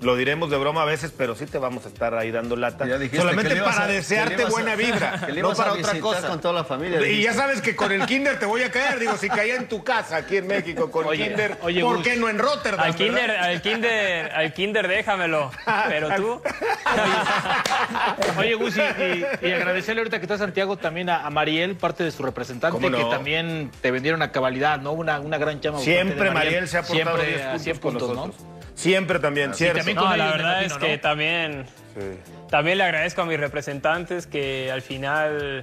lo 0.00 0.14
diremos 0.14 0.48
de 0.48 0.56
broma 0.58 0.82
a 0.82 0.84
veces, 0.84 1.12
pero 1.16 1.34
sí 1.34 1.46
te 1.46 1.58
vamos 1.58 1.84
a 1.84 1.88
estar 1.88 2.14
ahí 2.14 2.30
dando 2.30 2.54
lata. 2.54 2.86
Ya 2.86 2.98
dijiste 2.98 3.18
Solamente 3.18 3.56
para 3.56 3.82
a- 3.82 3.86
desearte 3.88 4.34
ibas 4.34 4.46
a- 4.46 4.50
buena 4.50 4.76
vibra, 4.76 5.20
que 5.26 5.42
no 5.42 5.52
para 5.54 5.72
otra 5.72 5.98
cosa. 5.98 6.28
con 6.28 6.40
toda 6.40 6.54
la 6.54 6.64
familia, 6.64 7.04
Y 7.08 7.22
ya 7.22 7.32
sabes 7.34 7.60
que 7.60 7.74
con 7.74 7.90
el 7.90 8.06
kinder 8.06 8.38
te 8.38 8.46
voy 8.46 8.62
a 8.62 8.70
caer. 8.70 9.00
Digo, 9.00 9.16
si 9.16 9.28
caía 9.28 9.56
en 9.56 9.66
tu 9.68 9.82
casa 9.82 10.16
aquí 10.18 10.36
en 10.36 10.46
México 10.46 10.90
con 10.90 11.06
Oye, 11.06 11.26
kinder, 11.28 11.58
oye, 11.62 11.80
¿por 11.82 12.02
qué 12.02 12.16
no 12.16 12.28
en 12.28 12.38
Rotterdam? 12.38 12.80
Al 12.86 12.94
kinder, 12.94 13.30
al 13.30 13.60
kinder, 13.60 14.32
al 14.32 14.52
kinder 14.52 14.86
déjamelo, 14.88 15.50
pero 15.88 16.14
tú... 16.14 16.42
Oye, 18.38 18.54
Gus, 18.54 18.76
y, 18.76 19.52
agradecerle 19.52 20.00
ahorita 20.02 20.18
que 20.18 20.24
está 20.24 20.38
Santiago 20.38 20.76
también 20.76 21.10
a, 21.10 21.26
a 21.26 21.30
Mariel, 21.30 21.76
parte 21.76 22.04
de 22.04 22.10
su 22.10 22.22
representante, 22.22 22.90
que 22.90 23.04
también 23.04 23.70
te 23.80 23.90
vendieron 23.90 24.22
a 24.22 24.30
cabalidad, 24.32 24.80
¿no? 24.80 24.92
Una, 24.92 25.18
una 25.20 25.38
gran 25.38 25.60
chama. 25.60 25.78
Siempre 25.80 26.30
Mariel 26.30 26.68
se 26.68 26.78
ha 26.78 26.82
portado 26.82 27.16
Siempre 27.18 27.26
10 27.26 27.40
a 27.40 27.50
puntos 27.50 27.62
100 27.62 27.78
con 27.78 27.94
nosotros. 27.94 28.36
¿no? 28.38 28.57
Siempre 28.78 29.18
también, 29.18 29.54
cierto. 29.54 29.78
también 29.78 29.96
No, 29.96 30.16
la 30.16 30.30
verdad 30.30 30.62
es 30.62 30.74
que 30.74 30.94
¿no? 30.96 31.00
también, 31.00 31.66
Sí. 31.94 32.46
también 32.48 32.78
le 32.78 32.84
agradezco 32.84 33.22
a 33.22 33.26
mis 33.26 33.40
representantes 33.40 34.26
que 34.28 34.70
al 34.70 34.82
final 34.82 35.62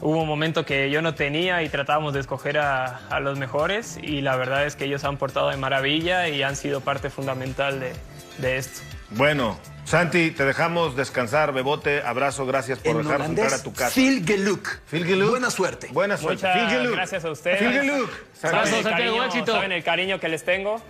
hubo 0.00 0.20
un 0.22 0.28
momento 0.28 0.64
que 0.64 0.88
yo 0.90 1.02
no 1.02 1.14
tenía 1.14 1.62
y 1.64 1.68
tratábamos 1.68 2.14
de 2.14 2.20
escoger 2.20 2.58
a, 2.58 3.08
a 3.08 3.18
los 3.18 3.36
mejores 3.36 3.98
y 4.00 4.20
la 4.20 4.36
verdad 4.36 4.64
es 4.64 4.76
que 4.76 4.84
ellos 4.84 5.02
han 5.02 5.16
portado 5.16 5.48
de 5.50 5.56
maravilla 5.56 6.28
y 6.28 6.42
han 6.44 6.54
sido 6.54 6.80
parte 6.82 7.10
fundamental 7.10 7.80
de, 7.80 7.92
de 8.38 8.56
esto. 8.58 8.80
Bueno, 9.10 9.58
Santi, 9.84 10.30
te 10.30 10.44
dejamos 10.44 10.96
descansar, 10.96 11.52
Bebote. 11.52 12.02
Abrazo, 12.02 12.46
gracias 12.46 12.78
por 12.78 12.92
En 12.92 13.02
dejarnos 13.02 13.28
entrar 13.30 13.52
a 13.54 13.62
tu 13.62 13.72
casa. 13.72 13.90
Phil 13.94 14.24
Geluk. 14.24 14.66
Phil 14.90 15.04
Geluk. 15.04 15.30
Buena 15.30 15.50
suerte. 15.50 15.88
Buena 15.92 16.16
suerte. 16.16 16.46
Muchas 16.46 16.56
Phil 16.70 16.78
Geluk. 16.78 16.92
gracias 16.94 17.24
a 17.24 17.30
ustedes. 17.30 17.58
Phil 17.58 17.72
Geluk. 17.72 18.10
Santiago, 18.32 19.24
éxito. 19.24 19.52
saben 19.52 19.72
el 19.72 19.82
cariño 19.84 20.18
que 20.20 20.28
les 20.28 20.44
tengo, 20.44 20.80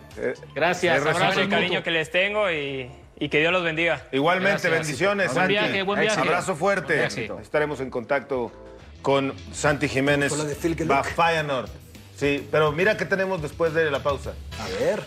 Gracias, 0.55 1.03
Saben 1.03 1.39
el 1.39 1.49
cariño 1.49 1.69
mutuo. 1.71 1.83
que 1.85 1.91
les 1.91 2.11
tengo 2.11 2.51
y, 2.51 2.91
y 3.19 3.29
que 3.29 3.41
Dios 3.41 3.51
los 3.53 3.65
bendiga. 3.65 4.03
Igualmente, 4.13 4.69
Gracias. 4.69 4.73
bendiciones, 4.87 5.27
Buen 5.29 5.37
Santi. 5.37 5.53
viaje, 5.53 5.83
buen 5.83 6.01
viaje. 6.01 6.21
Abrazo 6.21 6.55
fuerte. 6.55 7.09
Buen. 7.27 7.41
Estaremos 7.43 7.81
en 7.81 7.91
contacto 7.91 8.53
con 9.01 9.35
Santi 9.53 9.89
Jiménez. 9.89 10.29
Con 10.31 10.39
la 10.39 10.45
de 10.45 10.55
Phil 10.55 10.77
Geluk. 10.77 10.93
Va 10.93 11.03
Feyenoord. 11.03 11.71
Sí, 12.17 12.47
pero 12.53 12.71
mira 12.73 12.97
qué 12.97 13.05
tenemos 13.07 13.41
después 13.43 13.73
de 13.75 13.91
la 13.91 14.01
pausa. 14.03 14.35
A 14.61 14.69
ver. 14.85 15.03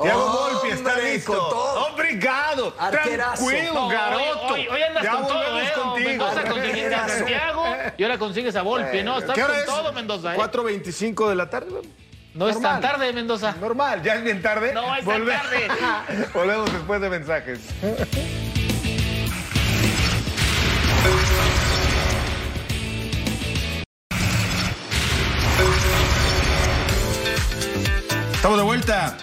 Tiago 0.00 0.24
¡Hombre, 0.26 0.54
Volpi 0.54 0.68
está 0.70 0.98
listo. 0.98 1.88
Obrigado. 1.92 2.74
Arquerazo. 2.78 3.46
Tranquilo, 3.46 3.74
No, 3.74 3.86
hoy, 3.86 3.94
garoto. 3.94 4.46
hoy- 4.54 4.68
hoy 4.68 4.82
andas 4.82 5.02
ya 5.02 5.10
con 5.12 5.26
todo, 5.26 5.34
volvemos 5.38 5.62
¿eh? 5.62 5.72
contigo. 5.74 6.08
Mendoza 6.08 6.42
conseguiste 6.48 6.94
a 6.94 6.98
Arquerazo. 7.04 7.18
Santiago 7.18 7.64
y 7.96 8.02
ahora 8.04 8.18
consigues 8.18 8.56
a 8.56 8.62
Volpi, 8.62 9.02
¿no? 9.02 9.18
Estás 9.18 9.34
¿Qué 9.34 9.42
hora 9.44 9.52
con 9.54 9.60
es? 9.60 9.66
todo, 9.66 9.92
Mendoza, 9.92 10.34
¿eh? 10.34 10.38
4.25 10.38 11.28
de 11.28 11.34
la 11.34 11.50
tarde. 11.50 11.82
No 12.34 12.48
es 12.48 12.60
tan 12.60 12.80
tarde, 12.80 13.12
Mendoza. 13.12 13.54
Normal, 13.60 14.02
ya 14.02 14.14
es 14.14 14.22
bien 14.22 14.40
tarde. 14.40 14.72
No, 14.72 14.94
es 14.94 15.04
tan 15.04 15.26
tarde. 15.26 15.68
Volvemos 16.34 16.72
después 16.72 17.00
de 17.00 17.10
mensajes. 17.10 17.58
Estamos 28.34 28.58
de 28.58 28.64
vuelta. 28.64 29.16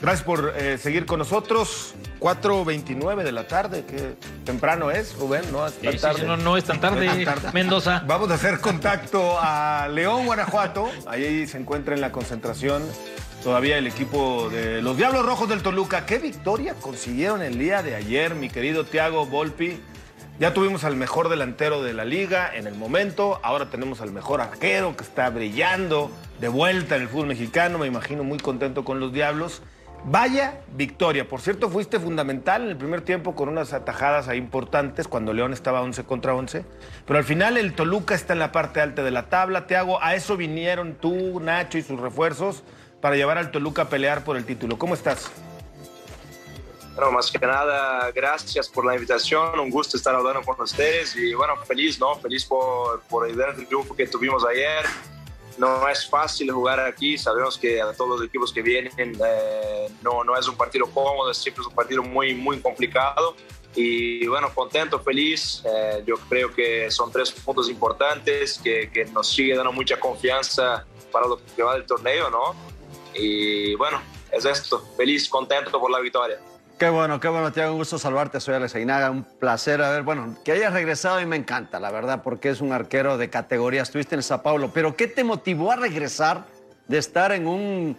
Gracias 0.00 0.24
por 0.24 0.54
eh, 0.56 0.78
seguir 0.78 1.04
con 1.06 1.18
nosotros. 1.18 1.94
4.29 2.20 3.22
de 3.22 3.32
la 3.32 3.46
tarde, 3.46 3.84
que 3.84 4.14
temprano 4.44 4.90
es, 4.90 5.14
Rubén, 5.16 5.42
¿no? 5.52 5.66
Es 5.66 5.74
Sí, 5.74 5.80
tan 5.84 5.92
sí, 5.92 5.98
tarde. 5.98 6.20
sí, 6.20 6.26
no, 6.26 6.36
no 6.36 6.56
es 6.56 6.64
tan 6.64 6.80
tarde, 6.80 7.06
No 7.06 7.12
es 7.12 7.24
tan 7.24 7.34
tarde. 7.40 7.50
Mendoza. 7.54 8.02
Vamos 8.06 8.30
a 8.30 8.34
hacer 8.34 8.60
contacto 8.60 9.38
a 9.40 9.88
León, 9.88 10.26
Guanajuato. 10.26 10.90
Ahí 11.06 11.46
se 11.46 11.58
encuentra 11.58 11.94
en 11.94 12.00
la 12.00 12.12
concentración 12.12 12.82
todavía 13.42 13.78
el 13.78 13.86
equipo 13.86 14.50
de 14.50 14.82
los 14.82 14.96
Diablos 14.98 15.24
Rojos 15.24 15.48
del 15.48 15.62
Toluca. 15.62 16.04
¿Qué 16.04 16.18
victoria 16.18 16.74
consiguieron 16.74 17.40
el 17.42 17.58
día 17.58 17.82
de 17.82 17.94
ayer, 17.94 18.34
mi 18.34 18.50
querido 18.50 18.84
Tiago 18.84 19.24
Volpi? 19.26 19.80
Ya 20.38 20.54
tuvimos 20.54 20.84
al 20.84 20.96
mejor 20.96 21.28
delantero 21.28 21.82
de 21.82 21.92
la 21.94 22.04
liga 22.06 22.50
en 22.54 22.66
el 22.66 22.74
momento. 22.74 23.40
Ahora 23.42 23.70
tenemos 23.70 24.00
al 24.00 24.10
mejor 24.10 24.40
arquero 24.40 24.96
que 24.96 25.04
está 25.04 25.28
brillando 25.30 26.10
de 26.40 26.48
vuelta 26.48 26.96
en 26.96 27.02
el 27.02 27.08
fútbol 27.08 27.26
mexicano. 27.28 27.78
Me 27.78 27.86
imagino 27.86 28.24
muy 28.24 28.38
contento 28.38 28.84
con 28.84 29.00
los 29.00 29.12
Diablos. 29.12 29.60
Vaya 30.04 30.60
victoria. 30.72 31.28
Por 31.28 31.40
cierto, 31.40 31.68
fuiste 31.68 32.00
fundamental 32.00 32.62
en 32.62 32.68
el 32.68 32.76
primer 32.76 33.02
tiempo 33.02 33.34
con 33.34 33.48
unas 33.48 33.72
atajadas 33.72 34.34
importantes 34.34 35.06
cuando 35.06 35.32
León 35.32 35.52
estaba 35.52 35.82
11 35.82 36.04
contra 36.04 36.34
11. 36.34 36.64
Pero 37.06 37.18
al 37.18 37.24
final 37.24 37.56
el 37.56 37.74
Toluca 37.74 38.14
está 38.14 38.32
en 38.32 38.38
la 38.38 38.50
parte 38.50 38.80
alta 38.80 39.02
de 39.02 39.10
la 39.10 39.28
tabla. 39.28 39.66
Te 39.66 39.76
hago, 39.76 40.02
a 40.02 40.14
eso 40.14 40.36
vinieron 40.36 40.94
tú, 40.94 41.40
Nacho 41.40 41.76
y 41.76 41.82
sus 41.82 42.00
refuerzos 42.00 42.62
para 43.00 43.16
llevar 43.16 43.36
al 43.38 43.50
Toluca 43.50 43.82
a 43.82 43.88
pelear 43.88 44.24
por 44.24 44.36
el 44.36 44.44
título. 44.44 44.78
¿Cómo 44.78 44.94
estás? 44.94 45.30
Bueno, 46.94 47.12
más 47.12 47.30
que 47.30 47.38
nada, 47.38 48.10
gracias 48.12 48.68
por 48.68 48.84
la 48.84 48.94
invitación, 48.94 49.58
un 49.58 49.70
gusto 49.70 49.96
estar 49.96 50.14
hablando 50.14 50.42
con 50.42 50.60
ustedes 50.60 51.14
y 51.16 51.32
bueno, 51.34 51.56
feliz, 51.64 51.98
¿no? 51.98 52.14
Feliz 52.16 52.44
por, 52.44 53.00
por 53.02 53.28
el 53.28 53.38
triunfo 53.66 53.94
que 53.94 54.06
tuvimos 54.06 54.44
ayer. 54.44 54.84
No 55.58 55.88
es 55.88 56.08
fácil 56.08 56.50
jugar 56.50 56.80
aquí, 56.80 57.18
sabemos 57.18 57.58
que 57.58 57.80
a 57.80 57.92
todos 57.92 58.18
los 58.18 58.28
equipos 58.28 58.52
que 58.52 58.62
vienen 58.62 58.92
eh, 58.98 59.88
no, 60.02 60.24
no 60.24 60.36
es 60.36 60.48
un 60.48 60.56
partido 60.56 60.86
cómodo, 60.86 61.32
siempre 61.34 61.62
es 61.62 61.68
un 61.68 61.74
partido 61.74 62.02
muy, 62.02 62.34
muy 62.34 62.60
complicado. 62.60 63.36
Y 63.74 64.26
bueno, 64.26 64.52
contento, 64.54 64.98
feliz. 64.98 65.62
Eh, 65.64 66.02
yo 66.06 66.16
creo 66.28 66.52
que 66.52 66.90
son 66.90 67.12
tres 67.12 67.30
puntos 67.30 67.68
importantes 67.68 68.58
que, 68.58 68.90
que 68.90 69.04
nos 69.06 69.28
sigue 69.28 69.54
dando 69.54 69.72
mucha 69.72 70.00
confianza 70.00 70.84
para 71.12 71.26
lo 71.28 71.40
que 71.56 71.62
va 71.62 71.74
del 71.74 71.86
torneo, 71.86 72.30
¿no? 72.30 72.54
Y 73.14 73.74
bueno, 73.74 74.00
es 74.32 74.44
esto, 74.44 74.84
feliz, 74.96 75.28
contento 75.28 75.78
por 75.78 75.90
la 75.90 76.00
victoria. 76.00 76.40
Qué 76.80 76.88
bueno, 76.88 77.20
qué 77.20 77.28
bueno, 77.28 77.52
Tiago, 77.52 77.72
un 77.72 77.78
gusto 77.78 77.98
salvarte. 77.98 78.40
Soy 78.40 78.54
Alex 78.54 78.74
Ainaga, 78.74 79.10
un 79.10 79.22
placer. 79.22 79.82
A 79.82 79.90
ver, 79.90 80.02
bueno, 80.02 80.38
que 80.42 80.52
hayas 80.52 80.72
regresado 80.72 81.20
y 81.20 81.26
me 81.26 81.36
encanta, 81.36 81.78
la 81.78 81.90
verdad, 81.90 82.22
porque 82.24 82.48
es 82.48 82.62
un 82.62 82.72
arquero 82.72 83.18
de 83.18 83.28
categoría. 83.28 83.82
Estuviste 83.82 84.14
en 84.14 84.22
Sao 84.22 84.40
Paulo, 84.42 84.70
pero 84.72 84.96
¿qué 84.96 85.06
te 85.06 85.22
motivó 85.22 85.72
a 85.72 85.76
regresar 85.76 86.46
de 86.88 86.96
estar 86.96 87.32
en 87.32 87.46
un, 87.46 87.98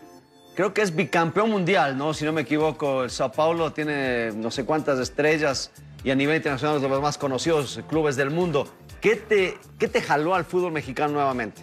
creo 0.56 0.74
que 0.74 0.82
es 0.82 0.96
bicampeón 0.96 1.52
mundial, 1.52 1.96
¿no? 1.96 2.16
Si 2.16 2.26
no 2.26 2.34
me 2.34 2.42
equivoco, 2.42 3.04
el 3.04 3.12
Sao 3.12 3.32
Paulo 3.32 3.72
tiene 3.72 4.32
no 4.32 4.50
sé 4.50 4.66
cuántas 4.66 4.98
estrellas 4.98 5.70
y 6.04 6.10
a 6.10 6.16
nivel 6.16 6.38
internacional 6.38 6.78
es 6.78 6.82
de 6.82 6.90
los 6.90 7.04
más 7.04 7.20
conocidos 7.20 7.82
clubes 7.88 8.16
del 8.16 8.32
mundo. 8.32 8.68
¿Qué 9.00 9.16
te, 9.16 9.60
qué 9.78 9.90
te 9.90 10.02
jaló 10.02 10.34
al 10.34 10.44
fútbol 10.44 10.72
mexicano 10.72 11.14
nuevamente? 11.14 11.62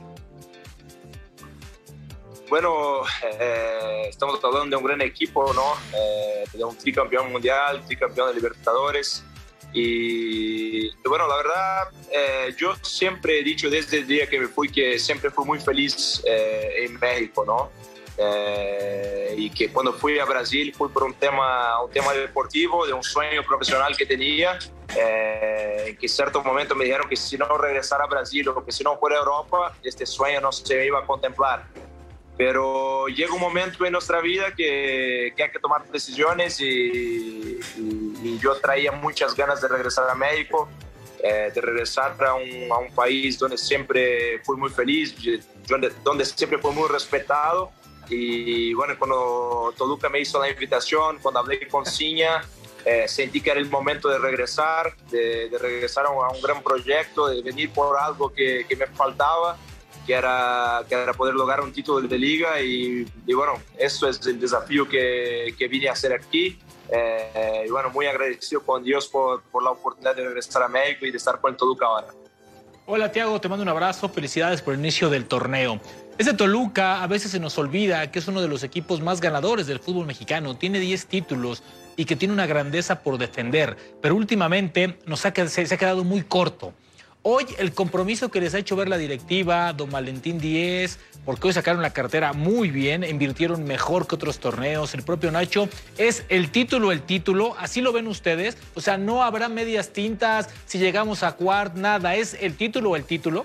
Bueno, 2.48 3.02
eh, 3.40 4.06
estamos 4.08 4.42
hablando 4.42 4.76
de 4.76 4.82
un 4.82 4.84
gran 4.84 5.00
equipo, 5.02 5.52
¿no? 5.52 5.74
Eh, 5.94 6.44
de 6.52 6.64
un 6.64 6.76
tricampeón 6.76 7.30
mundial, 7.30 7.84
tricampeón 7.86 8.28
de 8.28 8.34
Libertadores. 8.34 9.24
Y, 9.72 10.90
bueno, 11.06 11.28
la 11.28 11.36
verdad, 11.36 11.88
eh, 12.10 12.54
yo 12.56 12.74
siempre 12.82 13.40
he 13.40 13.42
dicho 13.42 13.68
desde 13.68 13.98
el 13.98 14.06
día 14.06 14.26
que 14.26 14.40
me 14.40 14.48
fui 14.48 14.70
que 14.70 14.98
siempre 14.98 15.30
fui 15.30 15.44
muy 15.44 15.60
feliz 15.60 16.22
eh, 16.24 16.86
en 16.86 16.98
México, 16.98 17.44
¿no? 17.44 17.70
Eh, 18.16 19.34
y 19.36 19.50
que 19.50 19.70
cuando 19.70 19.92
fui 19.92 20.18
a 20.18 20.24
Brasil 20.24 20.74
fui 20.76 20.88
por 20.88 21.04
un 21.04 21.14
tema, 21.14 21.80
un 21.82 21.90
tema 21.90 22.14
deportivo, 22.14 22.86
de 22.86 22.92
un 22.94 23.02
sueño 23.04 23.44
profesional 23.44 23.96
que 23.96 24.06
tenía, 24.06 24.58
eh, 24.96 25.96
que 26.00 26.06
en 26.06 26.10
cierto 26.10 26.42
momento 26.42 26.74
me 26.74 26.86
dijeron 26.86 27.08
que 27.08 27.14
si 27.14 27.36
no 27.36 27.46
regresara 27.58 28.04
a 28.04 28.06
Brasil 28.08 28.48
o 28.48 28.64
que 28.64 28.72
si 28.72 28.82
no 28.82 28.98
fuera 28.98 29.16
a 29.16 29.18
Europa, 29.20 29.76
este 29.84 30.06
sueño 30.06 30.40
no 30.40 30.50
se 30.50 30.86
iba 30.86 30.98
a 31.00 31.06
contemplar 31.06 31.66
pero 32.38 33.08
llega 33.08 33.34
un 33.34 33.40
momento 33.40 33.84
en 33.84 33.92
nuestra 33.92 34.20
vida 34.20 34.54
que, 34.56 35.32
que 35.36 35.42
hay 35.42 35.50
que 35.50 35.58
tomar 35.58 35.84
decisiones 35.90 36.60
y, 36.60 36.64
y- 36.66 38.12
y 38.22 38.38
yo 38.38 38.54
traía 38.56 38.92
muchas 38.92 39.34
ganas 39.34 39.60
de 39.60 39.68
regresar 39.68 40.08
a 40.08 40.14
México, 40.14 40.68
eh, 41.22 41.50
de 41.52 41.60
regresar 41.60 42.16
a 42.24 42.34
un, 42.34 42.70
a 42.72 42.78
un 42.78 42.94
país 42.94 43.38
donde 43.38 43.58
siempre 43.58 44.40
fui 44.44 44.56
muy 44.56 44.70
feliz, 44.70 45.14
donde, 45.66 45.92
donde 46.04 46.24
siempre 46.24 46.58
fui 46.58 46.72
muy 46.72 46.88
respetado. 46.88 47.72
Y 48.08 48.72
bueno, 48.74 48.94
cuando 48.98 49.74
Toluca 49.76 50.08
me 50.08 50.20
hizo 50.20 50.40
la 50.40 50.48
invitación, 50.48 51.18
cuando 51.20 51.40
hablé 51.40 51.66
con 51.68 51.84
Ciña, 51.84 52.42
eh, 52.84 53.06
sentí 53.08 53.40
que 53.40 53.50
era 53.50 53.60
el 53.60 53.68
momento 53.68 54.08
de 54.08 54.18
regresar, 54.18 54.94
de, 55.10 55.48
de 55.48 55.58
regresar 55.58 56.06
a 56.06 56.10
un, 56.10 56.24
a 56.24 56.28
un 56.30 56.40
gran 56.40 56.62
proyecto, 56.62 57.26
de 57.28 57.42
venir 57.42 57.70
por 57.70 57.98
algo 57.98 58.32
que, 58.32 58.64
que 58.68 58.76
me 58.76 58.86
faltaba 58.86 59.58
que 60.08 60.14
era, 60.14 60.82
que 60.88 60.94
era 60.94 61.12
poder 61.12 61.34
lograr 61.34 61.60
un 61.60 61.70
título 61.70 62.00
de 62.00 62.18
liga 62.18 62.62
y, 62.62 63.04
bueno, 63.26 63.60
eso 63.76 64.08
es 64.08 64.26
el 64.26 64.40
desafío 64.40 64.88
que, 64.88 65.54
que 65.58 65.68
vine 65.68 65.90
a 65.90 65.92
hacer 65.92 66.14
aquí. 66.14 66.58
Eh, 66.90 67.64
y 67.66 67.70
bueno, 67.70 67.90
muy 67.90 68.06
agradecido 68.06 68.62
con 68.62 68.82
Dios 68.82 69.06
por, 69.06 69.42
por, 69.42 69.62
la 69.62 69.72
oportunidad 69.72 70.16
de 70.16 70.24
regresar 70.24 70.62
a 70.62 70.68
México 70.68 71.04
y 71.04 71.10
de 71.10 71.18
estar 71.18 71.38
con 71.42 71.50
el 71.50 71.58
Toluca 71.58 71.84
ahora. 71.84 72.06
Hola 72.86 73.12
Tiago, 73.12 73.38
te 73.38 73.50
mando 73.50 73.62
un 73.62 73.68
abrazo, 73.68 74.08
felicidades 74.08 74.62
por 74.62 74.72
el 74.72 74.80
inicio 74.80 75.10
del 75.10 75.26
torneo. 75.26 75.78
Ese 76.16 76.32
Toluca 76.32 77.02
a 77.02 77.06
veces 77.06 77.30
se 77.30 77.38
nos 77.38 77.58
olvida 77.58 78.10
que 78.10 78.18
es 78.18 78.28
uno 78.28 78.40
de 78.40 78.48
los 78.48 78.62
equipos 78.62 79.02
más 79.02 79.20
ganadores 79.20 79.66
del 79.66 79.78
fútbol 79.78 80.06
mexicano, 80.06 80.56
tiene 80.56 80.80
10 80.80 81.04
títulos 81.04 81.62
y 81.96 82.06
que 82.06 82.16
tiene 82.16 82.32
una 82.32 82.46
grandeza 82.46 83.02
por 83.02 83.18
defender, 83.18 83.76
pero 84.00 84.14
últimamente 84.14 84.98
nos 85.04 85.20
se 85.20 85.28
ha 85.28 85.76
quedado 85.76 86.02
muy 86.02 86.22
corto. 86.22 86.72
Hoy 87.22 87.46
el 87.58 87.74
compromiso 87.74 88.30
que 88.30 88.40
les 88.40 88.54
ha 88.54 88.58
hecho 88.58 88.76
ver 88.76 88.88
la 88.88 88.96
directiva, 88.96 89.72
don 89.72 89.90
Valentín 89.90 90.38
Díez, 90.38 90.98
porque 91.24 91.48
hoy 91.48 91.52
sacaron 91.52 91.82
la 91.82 91.92
cartera 91.92 92.32
muy 92.32 92.70
bien, 92.70 93.02
invirtieron 93.02 93.64
mejor 93.64 94.06
que 94.06 94.14
otros 94.14 94.38
torneos, 94.38 94.94
el 94.94 95.02
propio 95.02 95.32
Nacho, 95.32 95.68
es 95.96 96.24
el 96.28 96.52
título, 96.52 96.92
el 96.92 97.02
título, 97.02 97.56
así 97.58 97.80
lo 97.80 97.92
ven 97.92 98.06
ustedes, 98.06 98.56
o 98.76 98.80
sea, 98.80 98.98
no 98.98 99.24
habrá 99.24 99.48
medias 99.48 99.90
tintas 99.92 100.48
si 100.64 100.78
llegamos 100.78 101.24
a 101.24 101.32
cuart, 101.32 101.74
nada, 101.74 102.14
es 102.14 102.34
el 102.34 102.56
título, 102.56 102.94
el 102.94 103.04
título. 103.04 103.44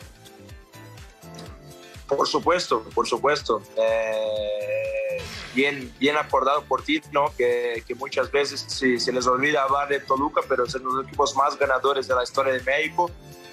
Por 2.08 2.28
supuesto, 2.28 2.84
por 2.94 3.08
supuesto. 3.08 3.64
Eh, 3.76 5.18
bien, 5.56 5.92
bien 6.00 6.16
acordado 6.16 6.64
por 6.66 6.84
ti, 6.84 7.02
¿no? 7.12 7.34
Que, 7.36 7.84
muchas 7.98 8.32
veces 8.32 8.64
se, 8.68 9.00
se 9.00 9.12
les 9.12 9.26
olvida 9.26 9.64
hablar 9.64 9.90
de 9.90 10.00
Toluca, 10.00 10.42
pero 10.48 10.70
son 10.70 10.84
los 10.84 11.06
equipos 11.06 11.36
más 11.36 11.58
ganadores 11.58 12.08
de 12.08 12.14
la 12.14 12.24
historia 12.24 12.54
de 12.54 12.62
México 12.62 13.10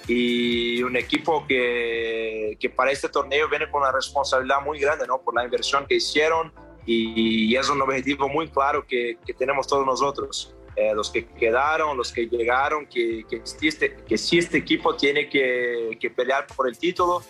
y 0.07 0.81
un 0.83 0.97
equipo 0.97 1.45
que, 1.47 2.57
que, 2.59 2.69
para 2.69 2.91
este 2.91 3.09
torneo 3.09 3.47
viene 3.47 3.69
con 3.69 3.81
una 3.81 3.91
responsabilidad 3.91 4.61
muy 4.61 4.79
grande, 4.79 5.05
¿no? 5.07 5.21
Por 5.21 5.35
la 5.35 5.43
inversión 5.43 5.85
que 5.85 5.95
hicieron 5.95 6.51
y, 6.85 7.55
es 7.55 7.69
un 7.69 7.81
objetivo 7.81 8.27
muy 8.27 8.47
claro 8.47 8.85
que, 8.87 9.17
que 9.25 9.33
tenemos 9.33 9.67
todos 9.67 9.85
nosotros. 9.85 10.53
Eh, 10.75 10.93
los 10.95 11.09
que 11.09 11.25
quedaron, 11.27 11.97
los 11.97 12.11
que 12.11 12.27
llegaron, 12.27 12.85
que, 12.85 13.25
que, 13.29 13.41
este, 13.67 13.97
que 14.07 14.17
si 14.17 14.37
este 14.37 14.57
equipo 14.57 14.95
tiene 14.95 15.29
que, 15.29 15.97
que, 15.99 16.09
pelear 16.09 16.47
por 16.47 16.67
el 16.67 16.77
título. 16.77 17.21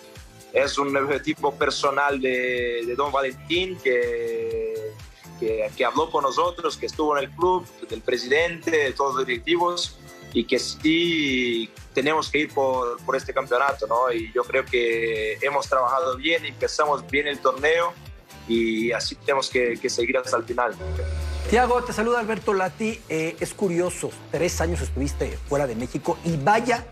Es 0.54 0.78
un 0.78 0.96
objetivo 0.96 1.54
personal 1.54 2.20
de, 2.20 2.84
de 2.86 2.96
Don 2.96 3.12
Valentín 3.12 3.78
que, 3.82 4.92
que, 5.40 5.86
habló 5.86 6.12
con 6.12 6.24
nosotros, 6.24 6.76
que 6.78 6.86
estuvo 6.88 7.18
en 7.18 7.24
el 7.24 7.32
club, 7.32 7.66
del 7.90 8.02
presidente, 8.02 8.70
de 8.70 8.92
todos 8.92 9.16
los 9.16 9.26
directivos 9.26 9.98
y 10.34 10.46
que 10.46 10.60
sí 10.60 11.70
tenemos 11.94 12.30
que 12.30 12.40
ir 12.40 12.54
por, 12.54 12.98
por, 13.04 13.16
este 13.16 13.34
campeonato, 13.34 13.88
¿no? 13.88 14.12
Y 14.12 14.32
yo 14.34 14.44
creo 14.44 14.66
que 14.66 15.38
hemos 15.42 15.68
trabajado 15.68 16.16
bien, 16.18 16.46
empezamos 16.46 17.06
bien 17.10 17.28
el 17.28 17.40
torneo 17.40 17.94
y 18.48 18.92
así 18.92 19.16
tenemos 19.16 19.50
que, 19.50 19.78
que 19.80 19.90
seguir 19.90 20.18
hasta 20.18 20.38
el 20.38 20.44
final. 20.44 20.76
Tiago, 21.50 21.84
te 21.84 21.92
saluda 21.94 22.20
Alberto 22.20 22.54
Lati. 22.54 23.02
Eh, 23.10 23.36
es 23.40 23.54
curioso, 23.54 24.10
tres 24.32 24.62
años 24.62 24.82
estuviste 24.82 25.38
fuera 25.50 25.68
de 25.68 25.76
México 25.76 26.18
y 26.24 26.38
vaya 26.38 26.86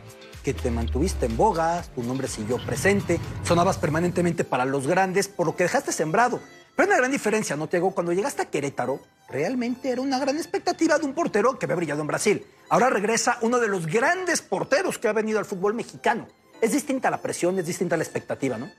que 0.43 0.53
te 0.53 0.71
mantuviste 0.71 1.25
en 1.25 1.37
boga, 1.37 1.83
tu 1.95 2.03
nombre 2.03 2.27
siguió 2.27 2.57
presente, 2.65 3.19
sonabas 3.43 3.77
permanentemente 3.77 4.43
para 4.43 4.65
los 4.65 4.87
grandes, 4.87 5.27
por 5.27 5.47
lo 5.47 5.55
que 5.55 5.63
dejaste 5.63 5.91
sembrado. 5.91 6.39
Pero 6.79 6.91
hay 6.91 6.93
una 6.93 7.01
gran 7.01 7.11
diferencia, 7.11 7.57
¿no, 7.57 7.67
Tiago? 7.67 7.91
Cuando 7.93 8.13
llegaste 8.13 8.41
a 8.41 8.45
Querétaro, 8.45 9.01
realmente 9.27 9.89
era 9.89 9.99
una 9.99 10.17
gran 10.17 10.37
expectativa 10.37 10.97
de 10.97 11.03
un 11.03 11.13
portero 11.13 11.59
que 11.59 11.65
había 11.65 11.75
brillado 11.75 11.99
en 11.99 12.07
Brasil. 12.07 12.45
Ahora 12.69 12.89
regresa 12.89 13.37
uno 13.41 13.59
de 13.59 13.67
los 13.67 13.85
grandes 13.85 14.41
porteros 14.41 14.97
que 14.97 15.09
ha 15.09 15.11
venido 15.11 15.39
al 15.39 15.45
fútbol 15.45 15.73
mexicano. 15.73 16.29
Es 16.61 16.71
distinta 16.71 17.11
la 17.11 17.21
presión, 17.21 17.59
es 17.59 17.65
distinta 17.65 17.97
la 17.97 18.03
expectativa, 18.03 18.57
¿no? 18.57 18.71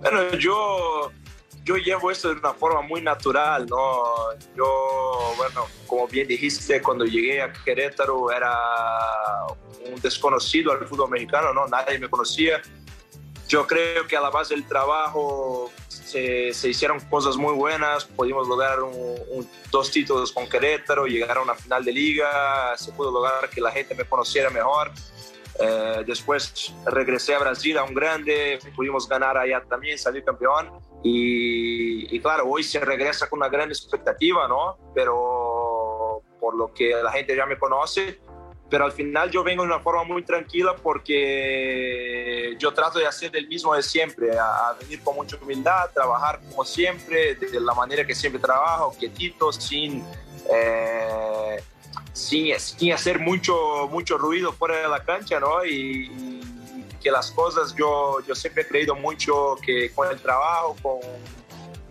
Bueno, 0.00 0.32
yo, 0.32 1.12
yo 1.62 1.76
llevo 1.76 2.10
esto 2.10 2.34
de 2.34 2.40
una 2.40 2.52
forma 2.52 2.82
muy 2.82 3.00
natural, 3.00 3.66
¿no? 3.66 4.02
Yo, 4.56 5.32
bueno, 5.36 5.66
como 5.86 6.08
bien 6.08 6.26
dijiste, 6.26 6.82
cuando 6.82 7.04
llegué 7.04 7.40
a 7.40 7.52
Querétaro 7.52 8.32
era 8.32 8.52
un 9.94 10.00
desconocido 10.00 10.72
al 10.72 10.84
fútbol 10.88 11.10
mexicano, 11.10 11.54
¿no? 11.54 11.68
Nadie 11.68 12.00
me 12.00 12.10
conocía 12.10 12.60
yo 13.48 13.66
creo 13.66 14.06
que 14.06 14.16
a 14.16 14.20
la 14.20 14.30
base 14.30 14.54
del 14.54 14.66
trabajo 14.66 15.70
se, 15.88 16.52
se 16.52 16.68
hicieron 16.68 17.00
cosas 17.00 17.36
muy 17.36 17.54
buenas, 17.54 18.04
pudimos 18.04 18.48
lograr 18.48 18.82
un, 18.82 18.94
un, 19.30 19.48
dos 19.70 19.90
títulos 19.90 20.32
con 20.32 20.48
Querétaro, 20.48 21.06
llegar 21.06 21.38
a 21.38 21.42
una 21.42 21.54
final 21.54 21.84
de 21.84 21.92
liga, 21.92 22.76
se 22.76 22.92
pudo 22.92 23.10
lograr 23.10 23.48
que 23.50 23.60
la 23.60 23.70
gente 23.70 23.94
me 23.94 24.04
conociera 24.04 24.50
mejor. 24.50 24.92
Eh, 25.58 26.04
después 26.06 26.74
regresé 26.84 27.34
a 27.34 27.38
Brasil 27.38 27.78
a 27.78 27.84
un 27.84 27.94
grande, 27.94 28.58
pudimos 28.74 29.08
ganar 29.08 29.38
allá 29.38 29.62
también, 29.68 29.98
salir 29.98 30.24
campeón. 30.24 30.70
Y, 31.02 32.14
y, 32.14 32.20
claro, 32.20 32.46
hoy 32.48 32.62
se 32.64 32.80
regresa 32.80 33.28
con 33.28 33.38
una 33.38 33.48
gran 33.48 33.68
expectativa, 33.68 34.48
¿no? 34.48 34.76
Pero 34.94 36.22
por 36.40 36.56
lo 36.56 36.72
que 36.72 36.90
la 37.02 37.12
gente 37.12 37.36
ya 37.36 37.46
me 37.46 37.58
conoce, 37.58 38.20
pero 38.68 38.84
al 38.84 38.92
final 38.92 39.30
yo 39.30 39.44
vengo 39.44 39.62
de 39.62 39.68
una 39.68 39.78
forma 39.78 40.04
muy 40.04 40.22
tranquila 40.22 40.74
porque 40.82 42.56
yo 42.58 42.72
trato 42.74 42.98
de 42.98 43.06
hacer 43.06 43.30
del 43.30 43.46
mismo 43.46 43.74
de 43.74 43.82
siempre, 43.82 44.36
a, 44.38 44.74
venir 44.80 45.00
con 45.02 45.14
mucha 45.14 45.36
humildad, 45.36 45.90
trabajar 45.94 46.40
como 46.50 46.64
siempre, 46.64 47.36
de 47.36 47.60
la 47.60 47.74
manera 47.74 48.04
que 48.04 48.14
siempre 48.14 48.40
trabajo, 48.40 48.94
quietito, 48.98 49.52
sin, 49.52 50.04
eh, 50.52 51.62
sin, 52.12 52.58
sin, 52.58 52.92
hacer 52.92 53.20
mucho, 53.20 53.88
mucho 53.88 54.18
ruido 54.18 54.52
fuera 54.52 54.78
de 54.78 54.88
la 54.88 55.04
cancha, 55.04 55.38
¿no? 55.38 55.64
Y, 55.64 56.06
y, 56.06 56.40
que 57.00 57.10
las 57.12 57.30
cosas, 57.30 57.72
yo, 57.76 58.18
yo 58.26 58.34
siempre 58.34 58.64
he 58.64 58.66
creído 58.66 58.96
mucho 58.96 59.56
que 59.64 59.92
con 59.92 60.10
el 60.10 60.18
trabajo, 60.18 60.74
con, 60.82 60.98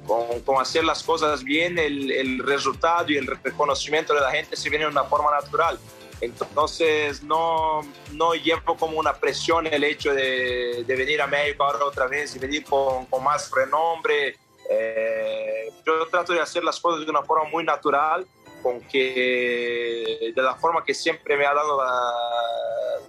con, 0.06 0.42
con 0.42 0.62
hacer 0.62 0.84
las 0.84 1.02
cosas 1.04 1.42
bien, 1.42 1.80
el, 1.80 2.12
el 2.12 2.40
resultado 2.40 3.10
y 3.10 3.16
el 3.16 3.26
reconocimiento 3.26 4.14
de 4.14 4.20
la 4.20 4.32
gente 4.32 4.58
se 4.58 4.70
viene 4.70 4.84
de 4.84 4.92
una 4.92 5.06
forma 5.06 5.32
natural. 5.32 5.80
Entonces 6.21 7.21
no, 7.23 7.82
no 8.13 8.34
llevo 8.34 8.78
como 8.78 8.97
una 8.97 9.13
presión 9.13 9.67
el 9.67 9.84
hecho 9.84 10.13
de, 10.13 10.84
de 10.86 10.95
venir 10.95 11.21
a 11.21 11.28
México 11.28 11.63
ahora 11.63 11.86
otra 11.86 12.08
vez 12.08 12.36
y 12.36 12.39
venir 12.39 12.63
con, 12.63 13.06
con 13.08 13.23
más 13.23 13.51
renombre. 13.51 14.38
Eh, 14.69 15.71
yo 15.86 16.08
trato 16.08 16.34
de 16.34 16.39
hacer 16.39 16.63
las 16.63 16.80
cosas 16.80 17.06
de 17.06 17.12
una 17.12 17.21
forma 17.23 17.49
muy 17.49 17.63
natural, 17.63 18.25
con 18.63 18.82
que 18.82 20.32
de 20.36 20.41
la 20.41 20.56
forma 20.56 20.84
que 20.84 20.93
siempre 20.93 21.38
me 21.38 21.45
ha 21.45 21.54
dado 21.54 21.78
la, 21.78 22.01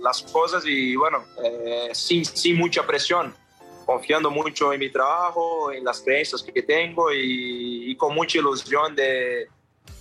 las 0.01 0.23
cosas 0.23 0.65
y 0.67 0.97
bueno, 0.97 1.25
eh, 1.43 1.91
sin, 1.93 2.25
sin 2.25 2.57
mucha 2.57 2.87
presión, 2.87 3.35
confiando 3.87 4.31
mucho 4.31 4.73
en 4.73 4.81
mi 4.81 4.91
trabajo, 4.91 5.73
en 5.73 5.85
las 5.85 6.01
creencias 6.03 6.43
que 6.43 6.63
tengo 6.63 7.11
y, 7.13 7.91
y 7.91 7.97
con 7.97 8.15
mucha 8.15 8.39
ilusión 8.39 8.95
de, 8.95 9.49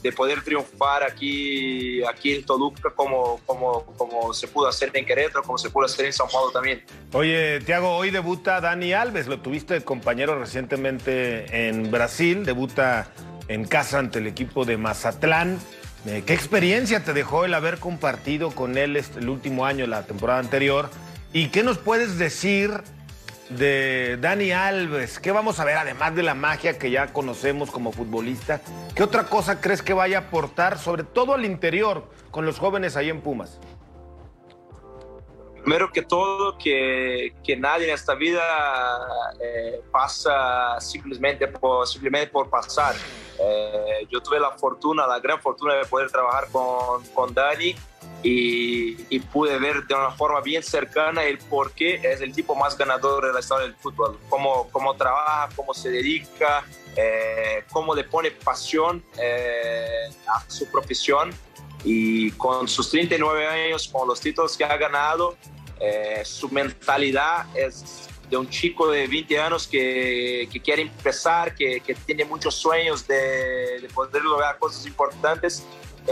de 0.06 0.12
poder 0.12 0.44
triunfar 0.44 1.04
aquí, 1.04 2.04
aquí 2.04 2.36
en 2.36 2.46
Toluca 2.46 2.92
como, 2.92 3.42
como, 3.46 3.86
como 3.98 4.34
se 4.34 4.48
pudo 4.48 4.68
hacer 4.68 4.92
en 4.94 5.06
Querétaro, 5.06 5.42
como 5.42 5.58
se 5.58 5.70
pudo 5.72 5.86
hacer 5.86 6.06
en 6.06 6.14
San 6.14 6.28
Paulo 6.28 6.52
también. 6.52 6.84
Oye, 7.14 7.60
Tiago, 7.62 7.96
hoy 7.96 8.12
debuta 8.12 8.62
Dani 8.62 8.94
Alves, 8.94 9.26
lo 9.26 9.40
tuviste 9.40 9.82
compañero 9.82 10.38
recientemente 10.38 11.68
en 11.70 11.90
Brasil, 11.90 12.46
debuta 12.46 13.12
en 13.48 13.66
casa 13.66 13.98
ante 14.00 14.20
el 14.20 14.28
equipo 14.28 14.64
de 14.64 14.78
Mazatlán. 14.78 15.60
Eh, 16.06 16.22
¿Qué 16.24 16.34
experiencia 16.34 17.04
te 17.04 17.14
dejó 17.14 17.46
el 17.46 17.56
haber 17.56 17.80
compartido 17.80 18.52
con 18.52 18.78
él 18.78 18.96
este, 18.98 19.20
el 19.20 19.30
último 19.30 19.66
año, 19.66 19.88
la 19.88 20.04
temporada 20.04 20.40
anterior? 20.40 20.90
¿Y 21.34 21.48
qué 21.48 21.64
nos 21.64 21.80
puedes 21.80 22.20
decir 22.20 22.72
de 23.50 24.18
Dani 24.20 24.52
Alves. 24.52 25.20
¿Qué 25.20 25.32
vamos 25.32 25.60
a 25.60 25.66
ver 25.66 25.78
además 25.78 26.16
de 26.16 26.24
la 26.24 26.34
magia 26.34 26.78
que 26.78 26.92
ya 26.92 27.14
conocemos 27.14 27.72
como 27.72 27.92
futbolista? 27.92 28.62
¿Qué 28.96 29.04
otra 29.04 29.26
cosa 29.26 29.62
crees 29.62 29.82
que 29.82 29.94
vaya 29.94 30.18
a 30.18 30.22
aportar, 30.22 30.78
sobre 30.78 31.04
todo 31.04 31.34
al 31.34 31.46
interior, 31.46 32.06
con 32.32 32.46
los 32.46 32.60
jóvenes 32.60 32.96
ahí 32.96 33.10
en 33.10 33.22
Pumas? 33.22 33.60
Primero 35.62 35.92
que 35.92 36.04
todo, 36.04 36.58
que, 36.60 37.34
nadie 37.58 37.88
en 37.88 37.94
esta 37.94 38.14
vida 38.14 38.44
eh, 39.42 39.82
pasa 39.92 40.80
simplemente 40.80 41.48
por, 41.48 41.88
simplemente 41.88 42.28
por 42.32 42.50
pasar. 42.50 42.96
Eh, 43.40 44.08
yo 44.12 44.22
tuve 44.22 44.40
la 44.40 44.52
fortuna, 44.52 45.08
la 45.08 45.20
gran 45.20 45.42
fortuna 45.42 45.74
de 45.74 45.86
poder 45.86 46.12
trabajar 46.12 46.48
con, 46.52 47.04
con 47.16 47.34
Dani 47.34 47.76
y, 48.24 48.98
y, 49.10 49.20
pude 49.20 49.60
ver 49.60 49.86
de 49.86 49.94
una 49.94 50.10
forma 50.10 50.42
bien 50.42 50.64
cercana 50.64 51.24
el 51.24 51.38
por 51.38 51.74
qué 51.74 52.02
es 52.04 52.22
el 52.22 52.34
tipo 52.34 52.56
más 52.56 52.76
ganador 52.76 53.28
de 53.28 53.32
la 53.32 53.40
historia 53.40 53.68
del 53.68 53.76
fútbol, 53.76 54.18
cómo, 54.30 54.68
cómo 54.72 54.96
trabaja, 54.96 55.50
cómo 55.56 55.76
se 55.76 55.92
dedica, 55.92 56.66
eh, 56.96 57.64
cómo 57.72 57.94
le 57.94 58.04
pone 58.04 58.32
pasión 58.32 59.04
eh, 59.20 60.10
a 60.28 60.44
su 60.50 60.66
profesión. 60.72 61.32
Y 61.84 62.32
con 62.32 62.68
sus 62.68 62.90
39 62.90 63.46
años, 63.46 63.88
con 63.88 64.08
los 64.08 64.20
títulos 64.20 64.58
que 64.58 64.66
ha 64.66 64.76
ganado, 64.76 65.38
eh, 65.80 66.24
su 66.26 66.50
mentalidad 66.50 67.46
es 67.56 68.10
de 68.28 68.38
un 68.38 68.50
chico 68.50 68.90
de 68.90 69.06
20 69.06 69.40
años 69.40 69.68
que, 69.68 70.50
que 70.52 70.60
quiere 70.60 70.82
empezar, 70.82 71.54
que, 71.54 71.80
que, 71.82 71.94
tiene 71.94 72.26
muchos 72.26 72.56
sueños 72.56 73.06
de, 73.06 73.82
de 73.82 73.88
poder 73.94 74.24
lograr 74.24 74.58
cosas 74.58 74.84
importantes 74.88 75.64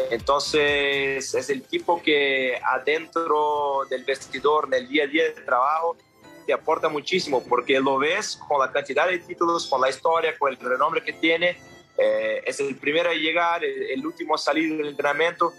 entonces 0.10 1.34
es 1.34 1.50
el 1.50 1.64
tipo 1.64 2.02
que 2.02 2.60
adentro 2.64 3.82
del 3.90 4.04
vestidor, 4.04 4.68
en 4.68 4.74
el 4.74 4.88
día 4.88 5.04
a 5.04 5.08
día 5.08 5.24
de 5.26 5.42
trabajo, 5.42 5.98
te 6.46 6.54
aporta 6.54 6.90
muchísimo 6.90 7.44
porque 7.44 7.80
lo 7.80 7.98
ves 7.98 8.38
con 8.48 8.60
la 8.60 8.72
cantidad 8.72 9.08
de 9.08 9.20
títulos, 9.20 9.68
con 9.68 9.82
la 9.82 9.90
historia, 9.90 10.38
con 10.38 10.52
el 10.52 10.58
renombre 10.58 11.04
que 11.04 11.14
tiene. 11.14 11.58
Eh, 11.98 12.44
es 12.46 12.60
el 12.60 12.76
primero 12.76 13.10
a 13.10 13.14
llegar, 13.14 13.64
el, 13.64 14.06
último 14.06 14.36
a 14.36 14.38
salir 14.38 14.76
del 14.76 14.88
entrenamiento. 14.88 15.54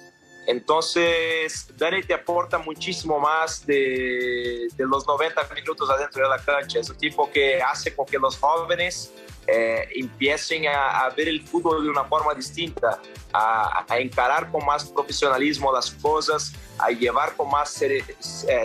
Entonces, 0.46 1.66
Dani 1.76 2.02
te 2.02 2.14
aporta 2.14 2.58
muchísimo 2.58 3.18
más 3.18 3.66
de, 3.66 4.68
de, 4.76 4.84
los 4.86 5.06
90 5.06 5.48
minutos 5.54 5.88
adentro 5.88 6.22
de 6.22 6.28
la 6.28 6.42
cancha. 6.42 6.80
Es 6.80 6.90
un 6.90 6.98
tipo 6.98 7.30
que 7.30 7.62
hace 7.62 7.94
con 7.94 8.04
que 8.04 8.18
los 8.18 8.36
jóvenes 8.36 9.10
eh, 9.46 9.88
empiecen 9.96 10.66
a, 10.68 11.08
ver 11.14 11.28
el 11.28 11.46
fútbol 11.46 11.84
de 11.84 11.90
una 11.90 12.04
forma 12.04 12.32
distinta, 12.34 12.98
a, 13.32 13.84
encarar 13.98 14.50
con 14.50 14.64
más 14.64 14.84
profesionalismo 14.84 15.72
las 15.72 15.90
cosas, 15.90 16.52
a 16.78 16.90
llevar 16.90 17.36
con 17.36 17.50
más 17.50 17.80
eh, 17.82 18.02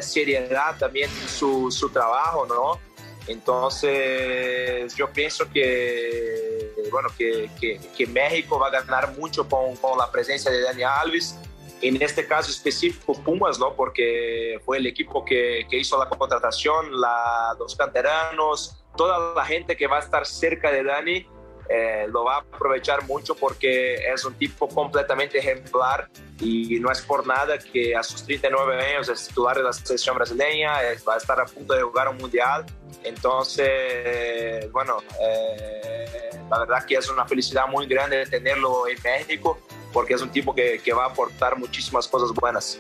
seriedad 0.02 0.78
también 0.78 1.10
su, 1.28 1.70
su 1.70 1.90
trabajo, 1.90 2.46
¿no? 2.46 2.80
Entonces, 3.28 4.96
yo 4.96 5.10
pienso 5.12 5.50
que, 5.52 6.74
bueno, 6.92 7.10
que, 7.18 7.50
que, 7.60 8.08
México 8.08 8.58
va 8.58 8.68
a 8.68 8.72
ganar 8.72 9.16
mucho 9.18 9.48
con, 9.48 9.76
con, 9.76 9.98
la 9.98 10.10
presencia 10.10 10.50
de 10.50 10.62
Dani 10.62 10.84
Alves. 10.84 11.38
En 11.82 12.02
este 12.02 12.28
caso 12.28 12.52
específico, 12.52 13.14
Pumas, 13.14 13.58
¿no? 13.58 13.74
Porque 13.74 14.60
fue 14.66 14.78
el 14.78 14.88
equipo 14.88 15.24
que, 15.24 15.66
que 15.70 15.78
hizo 15.78 15.98
la 15.98 16.10
contratación, 16.10 17.00
la, 17.00 17.56
los 17.58 17.76
canteranos, 17.76 18.84
toda 18.98 19.34
la 19.34 19.46
gente 19.46 19.78
que 19.78 19.88
va 19.88 19.98
a 19.98 20.02
estar 20.02 20.26
cerca 20.26 20.72
de 20.72 20.84
Dani 20.84 21.26
eh, 21.72 22.08
lo 22.10 22.24
va 22.24 22.38
a 22.38 22.40
aprovechar 22.40 23.06
mucho 23.06 23.36
porque 23.36 23.94
es 24.12 24.26
un 24.26 24.34
tipo 24.34 24.68
completamente 24.68 25.38
ejemplar 25.38 26.10
y 26.40 26.80
no 26.80 26.92
es 26.92 27.00
por 27.02 27.28
nada 27.28 27.60
que 27.60 27.96
a 27.96 28.02
sus 28.02 28.24
39 28.26 28.84
años 28.84 29.08
es 29.08 29.28
titular 29.28 29.56
de 29.56 29.62
la 29.62 29.72
selección 29.72 30.16
brasileña, 30.16 30.74
va 31.08 31.14
a 31.14 31.18
estar 31.18 31.40
a 31.40 31.46
punto 31.46 31.76
de 31.76 31.84
jugar 31.84 32.10
un 32.10 32.18
mundial. 32.18 32.66
Entonces, 33.04 34.72
bueno, 34.72 34.98
eh, 35.22 36.32
la 36.50 36.60
verdad 36.60 36.86
que 36.86 36.96
es 36.96 37.08
una 37.08 37.28
felicidad 37.28 37.68
muy 37.68 37.86
grande 37.86 38.26
tenerlo 38.26 38.88
en 38.88 38.98
México 39.04 39.60
porque 39.94 40.14
es 40.14 40.22
un 40.22 40.30
tipo 40.30 40.54
que, 40.54 40.82
que 40.84 40.94
va 40.94 41.06
a 41.06 41.10
aportar 41.10 41.58
muchísimas 41.58 42.08
cosas 42.08 42.32
buenas. 42.34 42.80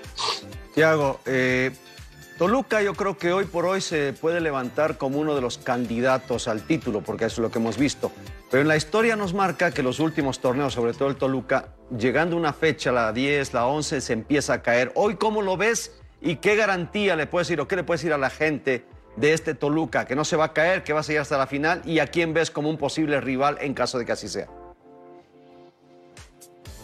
Tiago, 0.74 1.20
eh, 1.26 1.72
Toluca 2.40 2.82
yo 2.82 2.94
creo 2.94 3.18
que 3.18 3.34
hoy 3.34 3.44
por 3.44 3.66
hoy 3.66 3.82
se 3.82 4.14
puede 4.14 4.40
levantar 4.40 4.98
como 4.98 5.20
uno 5.20 5.36
de 5.36 5.42
los 5.42 5.58
candidatos 5.58 6.48
al 6.48 6.62
título, 6.62 7.02
porque 7.02 7.26
eso 7.26 7.34
es 7.34 7.40
lo 7.40 7.52
que 7.52 7.60
hemos 7.60 7.78
visto. 7.78 8.14
Pero 8.50 8.62
en 8.62 8.70
la 8.70 8.78
historia 8.78 9.18
nos 9.18 9.34
marca 9.34 9.72
que 9.72 9.84
los 9.84 10.00
últimos 10.00 10.40
torneos, 10.40 10.74
sobre 10.74 10.94
todo 10.94 11.10
el 11.10 11.18
Toluca, 11.18 11.74
llegando 11.98 12.38
una 12.38 12.54
fecha, 12.54 12.94
la 12.94 13.12
10, 13.12 13.54
la 13.54 13.68
11, 13.68 14.00
se 14.00 14.14
empieza 14.14 14.54
a 14.54 14.62
caer. 14.62 14.94
Hoy, 14.96 15.18
¿cómo 15.18 15.42
lo 15.42 15.58
ves? 15.58 16.00
¿Y 16.22 16.38
qué 16.38 16.56
garantía 16.56 17.18
le 17.18 17.28
puedes 17.28 17.50
decir 17.50 17.60
o 17.60 17.68
qué 17.68 17.76
le 17.76 17.84
puedes 17.84 18.00
decir 18.00 18.14
a 18.14 18.18
la 18.18 18.30
gente 18.30 18.86
de 19.18 19.34
este 19.34 19.54
Toluca? 19.54 20.06
Que 20.06 20.16
no 20.16 20.24
se 20.24 20.38
va 20.38 20.46
a 20.46 20.54
caer, 20.54 20.86
que 20.86 20.94
va 20.94 21.02
a 21.02 21.04
seguir 21.04 21.20
hasta 21.20 21.38
la 21.38 21.46
final 21.46 21.82
y 21.84 22.00
a 22.00 22.08
quién 22.08 22.34
ves 22.34 22.52
como 22.52 22.70
un 22.70 22.78
posible 22.78 23.20
rival 23.20 23.58
en 23.60 23.74
caso 23.74 24.00
de 24.00 24.06
que 24.06 24.14
así 24.14 24.30
sea. 24.30 24.48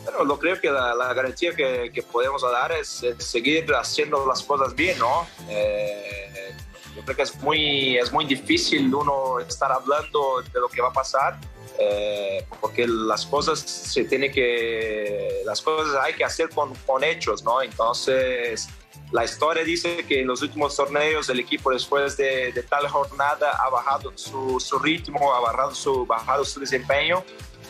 Bueno, 0.06 0.24
lo 0.24 0.38
creo 0.38 0.62
que 0.62 0.70
la, 0.70 1.14
garantía 1.14 1.56
que, 1.56 2.06
podemos 2.12 2.44
dar 2.44 2.72
es, 2.72 3.04
seguir 3.18 3.74
haciendo 3.74 4.26
las 4.28 4.44
cosas 4.44 4.76
bien, 4.76 5.00
¿no? 5.00 5.28
Eh, 5.50 6.54
yo 6.96 7.02
creo 7.04 7.16
que 7.16 7.24
es 7.24 7.36
muy, 7.42 7.98
es 7.98 8.12
muy 8.12 8.26
difícil 8.26 8.94
uno 8.94 9.40
estar 9.40 9.72
hablando 9.72 10.44
de 10.54 10.60
lo 10.60 10.70
que 10.70 10.80
va 10.80 10.90
a 10.90 10.94
pasar, 10.94 11.40
eh, 11.80 12.46
porque 12.62 12.88
las 12.88 13.26
cosas 13.26 13.60
se 13.60 14.06
tiene 14.06 14.32
que, 14.32 15.42
las 15.44 15.62
cosas 15.62 15.96
hay 16.04 16.14
que 16.14 16.24
hacer 16.24 16.50
con, 16.50 16.74
con 16.86 17.04
hechos, 17.04 17.44
¿no? 17.44 17.64
Entonces, 17.64 18.70
la 19.12 19.26
historia 19.26 19.64
dice 19.64 20.06
que 20.08 20.22
en 20.22 20.28
los 20.28 20.44
últimos 20.44 20.76
torneos 20.76 21.28
el 21.30 21.40
equipo 21.40 21.72
después 21.72 22.16
de, 22.16 22.52
de 22.52 22.64
tal 22.64 22.88
jornada 22.88 23.58
ha 23.60 23.70
bajado 23.70 24.14
su, 24.16 24.60
su 24.60 24.78
ritmo, 24.78 25.34
ha 25.34 25.40
bajado 25.40 25.74
su, 25.74 26.06
bajado 26.06 26.46
su 26.46 26.60
desempeño 26.60 27.24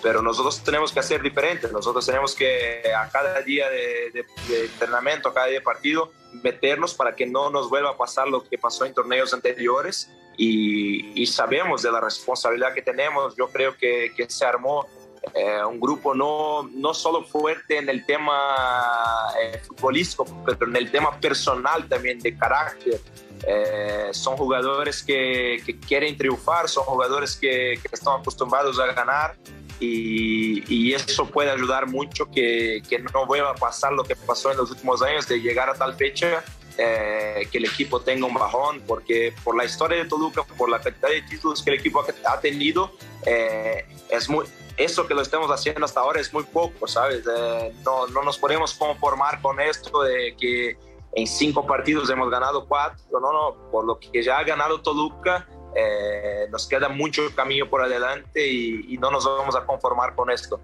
pero 0.06 0.22
nosotros 0.22 0.64
tenemos 0.64 0.92
que 0.92 1.00
hacer 1.00 1.20
diferente, 1.20 1.68
nosotros 1.72 2.06
tenemos 2.06 2.36
que 2.36 2.94
a 2.96 3.10
cada 3.10 3.42
día 3.42 3.68
de, 3.72 4.24
entrenamiento, 4.64 5.30
a 5.30 5.34
cada 5.34 5.48
día 5.48 5.58
de 5.58 5.66
partido, 5.66 6.12
meternos 6.44 6.94
para 6.94 7.16
que 7.16 7.26
no 7.26 7.50
nos 7.50 7.72
vuelva 7.72 7.90
a 7.90 7.98
pasar 7.98 8.28
lo 8.28 8.48
que 8.48 8.56
pasó 8.56 8.86
en 8.86 8.94
torneos 8.94 9.34
anteriores 9.34 10.12
y, 10.38 11.26
sabemos 11.26 11.82
de 11.82 11.92
la 11.92 12.00
responsabilidad 12.00 12.76
que 12.76 12.84
tenemos, 12.84 13.36
yo 13.36 13.48
creo 13.48 13.76
que, 13.76 14.14
que 14.16 14.30
se 14.30 14.46
armó 14.46 14.86
eh, 15.34 15.66
un 15.66 15.80
grupo 15.80 16.14
no, 16.14 16.70
no 16.72 16.94
solo 16.94 17.24
fuerte 17.24 17.80
en 17.80 17.90
el 17.90 18.06
tema 18.06 19.34
eh, 19.42 19.58
futbolístico, 19.58 20.28
pero 20.46 20.68
en 20.68 20.76
el 20.76 20.92
tema 20.92 21.20
personal 21.20 21.90
también, 21.90 22.20
de 22.20 22.38
carácter. 22.38 23.02
Eh, 23.48 24.10
son 24.12 24.38
jugadores 24.38 25.02
que, 25.02 25.64
que, 25.66 25.80
quieren 25.80 26.16
triunfar, 26.16 26.70
son 26.70 26.84
jugadores 26.84 27.36
que, 27.36 27.80
que 27.82 27.90
están 27.92 28.20
acostumbrados 28.20 28.80
a 28.80 28.86
ganar 28.94 29.36
y, 29.80 30.94
eso 30.94 31.26
puede 31.26 31.52
ayudar 31.52 31.88
mucho 31.88 32.30
que, 32.32 32.82
que, 32.90 33.00
no 33.00 33.26
vuelva 33.26 33.52
a 33.52 33.56
pasar 33.56 33.92
lo 33.92 34.04
que 34.04 34.16
pasó 34.16 34.50
en 34.52 34.58
los 34.58 34.72
últimos 34.72 35.02
años 35.02 35.28
de 35.28 35.42
llegar 35.42 35.70
a 35.70 35.74
tal 35.74 35.94
fecha 35.96 36.44
eh, 36.78 37.48
que 37.52 37.58
el 37.58 37.66
equipo 37.66 38.02
tenga 38.02 38.26
un 38.26 38.34
bajón 38.34 38.82
porque 38.86 39.34
por 39.44 39.56
la 39.56 39.64
historia 39.64 39.98
de 39.98 40.06
Toluca 40.06 40.44
por 40.58 40.70
la 40.70 40.82
cantidad 40.82 41.10
de 41.10 41.22
títulos 41.22 41.64
que 41.64 41.72
el 41.72 41.80
equipo 41.80 42.04
ha 42.26 42.40
tenido 42.42 42.92
eh, 43.26 43.86
es 44.10 44.28
muy 44.28 44.46
eso 44.76 45.08
que 45.08 45.14
lo 45.14 45.22
estamos 45.22 45.50
haciendo 45.52 45.86
hasta 45.86 46.02
ahora 46.02 46.20
es 46.20 46.34
muy 46.34 46.44
poco 46.44 46.86
sabes 46.86 47.24
eh, 47.26 47.74
no, 47.86 48.08
no 48.08 48.24
nos 48.24 48.38
podemos 48.38 48.74
conformar 48.74 49.42
con 49.42 49.62
esto 49.62 50.02
de 50.04 50.36
que 50.38 50.78
en 51.14 51.28
cinco 51.28 51.66
partidos 51.66 52.10
hemos 52.10 52.30
ganado 52.30 52.68
cuatro 52.68 53.22
no 53.22 53.32
no 53.32 53.72
por 53.72 53.86
lo 53.86 53.98
que 53.98 54.22
ya 54.22 54.38
ha 54.38 54.44
ganado 54.44 54.82
Toluca 54.82 55.48
eh, 55.76 56.48
nos 56.50 56.68
queda 56.68 56.88
mucho 56.88 57.24
camino 57.36 57.70
por 57.70 57.82
adelante 57.82 58.48
y, 58.48 58.98
no 58.98 59.12
nos 59.12 59.26
vamos 59.26 59.56
a 59.56 59.66
conformar 59.66 60.16
con 60.16 60.32
esto. 60.32 60.62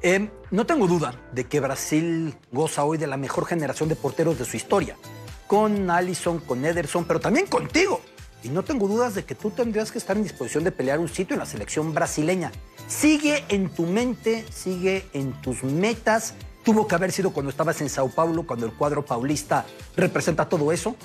Em, 0.00 0.30
no 0.50 0.64
tengo 0.64 0.86
duda 0.86 1.14
de 1.32 1.44
que 1.44 1.60
Brasil 1.60 2.34
goza 2.50 2.84
hoy 2.84 2.96
de 2.96 3.06
la 3.06 3.18
mejor 3.18 3.44
generación 3.44 3.88
de 3.88 3.96
porteros 3.96 4.38
de 4.38 4.46
su 4.46 4.56
historia, 4.56 4.96
con 5.46 5.90
Allison, 5.90 6.38
con 6.38 6.64
Ederson, 6.64 7.04
pero 7.04 7.20
también 7.20 7.46
contigo. 7.46 8.00
Y 8.42 8.48
no 8.48 8.62
tengo 8.62 8.88
dudas 8.88 9.14
de 9.14 9.24
que 9.24 9.34
tú 9.34 9.50
tendrías 9.50 9.92
que 9.92 9.98
estar 9.98 10.16
en 10.16 10.22
disposición 10.22 10.64
de 10.64 10.72
pelear 10.72 11.00
un 11.00 11.08
sitio 11.08 11.34
en 11.34 11.40
la 11.40 11.46
selección 11.46 11.92
brasileña. 11.92 12.50
Sigue 12.88 13.44
en 13.48 13.68
tu 13.68 13.84
mente, 13.84 14.44
sigue 14.50 15.04
en 15.12 15.32
tus 15.42 15.64
metas. 15.64 16.34
Tuvo 16.64 16.86
que 16.86 16.94
haber 16.94 17.12
sido 17.12 17.32
cuando 17.32 17.50
estabas 17.50 17.80
en 17.80 17.88
Sao 17.88 18.08
Paulo, 18.08 18.46
cuando 18.46 18.66
el 18.66 18.72
cuadro 18.72 19.04
paulista 19.04 19.66
representa 19.96 20.48
todo 20.48 20.72
eso. 20.72 20.96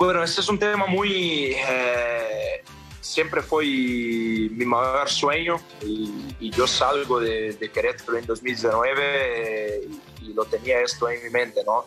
Bueno, 0.00 0.24
este 0.24 0.40
es 0.40 0.48
un 0.48 0.58
tema 0.58 0.86
muy... 0.86 1.54
Eh, 1.54 2.64
siempre 3.02 3.42
fue 3.42 3.66
mi 3.66 4.64
mayor 4.64 5.10
sueño 5.10 5.60
y, 5.82 6.50
yo 6.50 6.66
salgo 6.66 7.20
de, 7.20 7.52
de, 7.52 7.70
Querétaro 7.70 8.16
en 8.16 8.24
2019 8.24 9.02
eh, 9.04 9.88
y, 10.22 10.32
lo 10.32 10.46
tenía 10.46 10.80
esto 10.80 11.10
en 11.10 11.22
mi 11.22 11.28
mente, 11.28 11.62
¿no? 11.66 11.84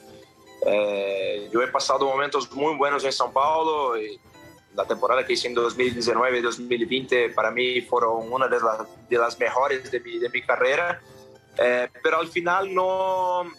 Eh, 0.68 1.50
yo 1.52 1.64
he 1.64 1.68
pasado 1.70 2.06
momentos 2.06 2.52
muy 2.52 2.76
buenos 2.76 3.04
en 3.04 3.12
São 3.12 3.34
Paulo 3.34 4.00
y 4.00 4.20
la 4.76 4.86
temporada 4.86 5.26
que 5.26 5.34
hice 5.34 5.48
en 5.48 5.56
2019 5.56 6.38
y 6.38 6.42
2020 6.44 7.30
para 7.30 7.50
mí 7.50 7.82
fueron 7.82 8.32
una 8.32 8.48
de 8.48 8.60
las, 8.60 9.10
de 9.10 9.18
las 9.18 9.40
mejores 9.40 9.90
de 9.90 10.00
mi, 10.00 10.20
de 10.20 10.30
mi 10.30 10.44
carrera, 10.44 11.02
pero 12.04 12.20
al 12.20 12.28
final 12.28 12.76
no 12.76 13.52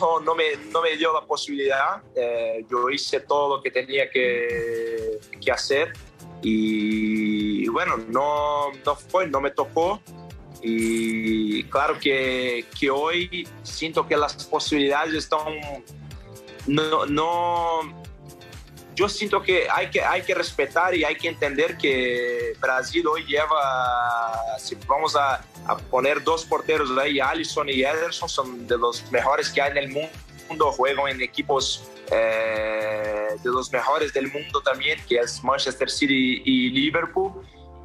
no, 0.00 0.34
me, 0.34 0.56
no 0.72 0.82
me 0.82 0.96
dio 0.96 1.12
la 1.12 1.26
posibilidad. 1.26 2.02
Eh, 2.14 2.64
yo 2.70 2.90
hice 2.90 3.20
todo 3.20 3.56
lo 3.56 3.62
que 3.62 3.70
tenía 3.70 4.10
que, 4.10 5.18
que 5.40 5.52
hacer 5.52 5.92
y 6.42 7.66
bueno, 7.68 7.96
no, 7.96 8.72
no 8.84 8.96
fue, 8.96 9.26
no 9.26 9.40
me 9.40 9.50
tocó. 9.50 10.00
Y 10.62 11.64
claro 11.64 11.98
que, 11.98 12.66
que 12.78 12.90
hoy 12.90 13.48
siento 13.62 14.06
que 14.06 14.16
las 14.16 14.46
posibilidades 14.46 15.14
están... 15.14 15.54
No, 16.66 17.06
no, 17.06 17.97
yo 18.98 19.08
siento 19.08 19.40
que 19.40 19.68
hay, 19.70 19.90
que 19.90 20.02
hay 20.02 20.22
que 20.22 20.34
respetar 20.34 20.92
y 20.92 21.04
hay 21.04 21.14
que 21.14 21.28
entender 21.28 21.78
que 21.78 22.54
Brasil 22.58 23.06
hoy 23.06 23.24
lleva, 23.24 24.58
si 24.58 24.76
vamos 24.88 25.14
a, 25.14 25.36
a 25.68 25.76
poner 25.76 26.24
dos 26.24 26.44
porteros 26.44 26.90
ahí, 26.98 27.20
Alisson 27.20 27.68
y 27.68 27.82
Ederson, 27.82 28.28
son 28.28 28.66
de 28.66 28.76
los 28.76 29.08
mejores 29.12 29.50
que 29.50 29.62
hay 29.62 29.70
en 29.70 29.78
el 29.78 29.88
mundo, 29.90 30.72
juegan 30.72 31.06
en 31.06 31.22
equipos 31.22 31.88
eh, 32.10 33.36
de 33.40 33.50
los 33.50 33.70
mejores 33.70 34.12
del 34.12 34.32
mundo 34.32 34.60
también, 34.62 34.98
que 35.08 35.18
es 35.18 35.44
Manchester 35.44 35.88
City 35.88 36.42
y 36.44 36.70
Liverpool. 36.70 37.34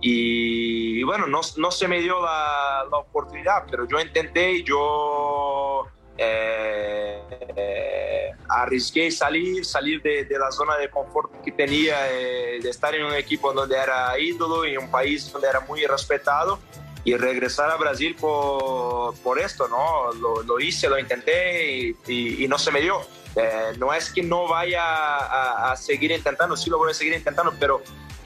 Y, 0.02 1.04
bueno, 1.04 1.28
no, 1.28 1.42
no, 1.58 1.70
se 1.70 1.88
me 1.88 2.00
dio 2.02 2.20
la, 2.22 2.88
la, 2.90 2.98
oportunidad, 2.98 3.66
pero 3.70 3.88
yo 3.88 4.00
intenté, 4.00 4.64
yo 4.64 5.88
eh, 6.18 7.22
eh, 7.56 8.32
arriesgué 8.48 9.12
salir, 9.12 9.66
salir 9.66 10.02
de, 10.02 10.26
de, 10.26 10.40
la 10.40 10.52
zona 10.52 10.78
de 10.78 10.90
confort 10.90 11.32
que 11.44 11.52
tenía, 11.52 12.02
de 12.04 12.70
estar 12.70 12.94
en 12.94 13.06
un 13.06 13.14
equipo 13.14 13.52
donde 13.54 13.76
era 13.78 14.18
ídolo, 14.20 14.66
en 14.66 14.78
un 14.78 14.92
país 14.92 15.32
donde 15.32 15.48
era 15.48 15.62
muy 15.62 15.86
respetado 15.86 16.60
y 17.06 17.16
regresar 17.16 17.70
a 17.70 17.76
Brasil 17.76 18.16
por, 18.20 19.16
por 19.18 19.40
esto, 19.40 19.68
¿no? 19.68 20.14
Lo, 20.14 20.44
lo, 20.44 20.60
hice, 20.60 20.88
lo 20.88 20.98
intenté 20.98 21.94
y, 22.08 22.44
y, 22.44 22.48
no 22.48 22.58
se 22.58 22.72
me 22.72 22.82
dio. 22.82 23.02
Eh, 23.36 23.74
no 23.78 23.94
es 23.94 24.12
que 24.12 24.24
no 24.24 24.48
vaya 24.48 24.84
a, 24.84 25.72
a, 25.72 25.76
seguir 25.76 26.12
intentando, 26.12 26.56
sí 26.56 26.70
lo 26.70 26.78
voy 26.78 26.92
a 26.92 26.94
seguir 26.94 27.14
intentando, 27.14 27.54
pero 27.60 27.82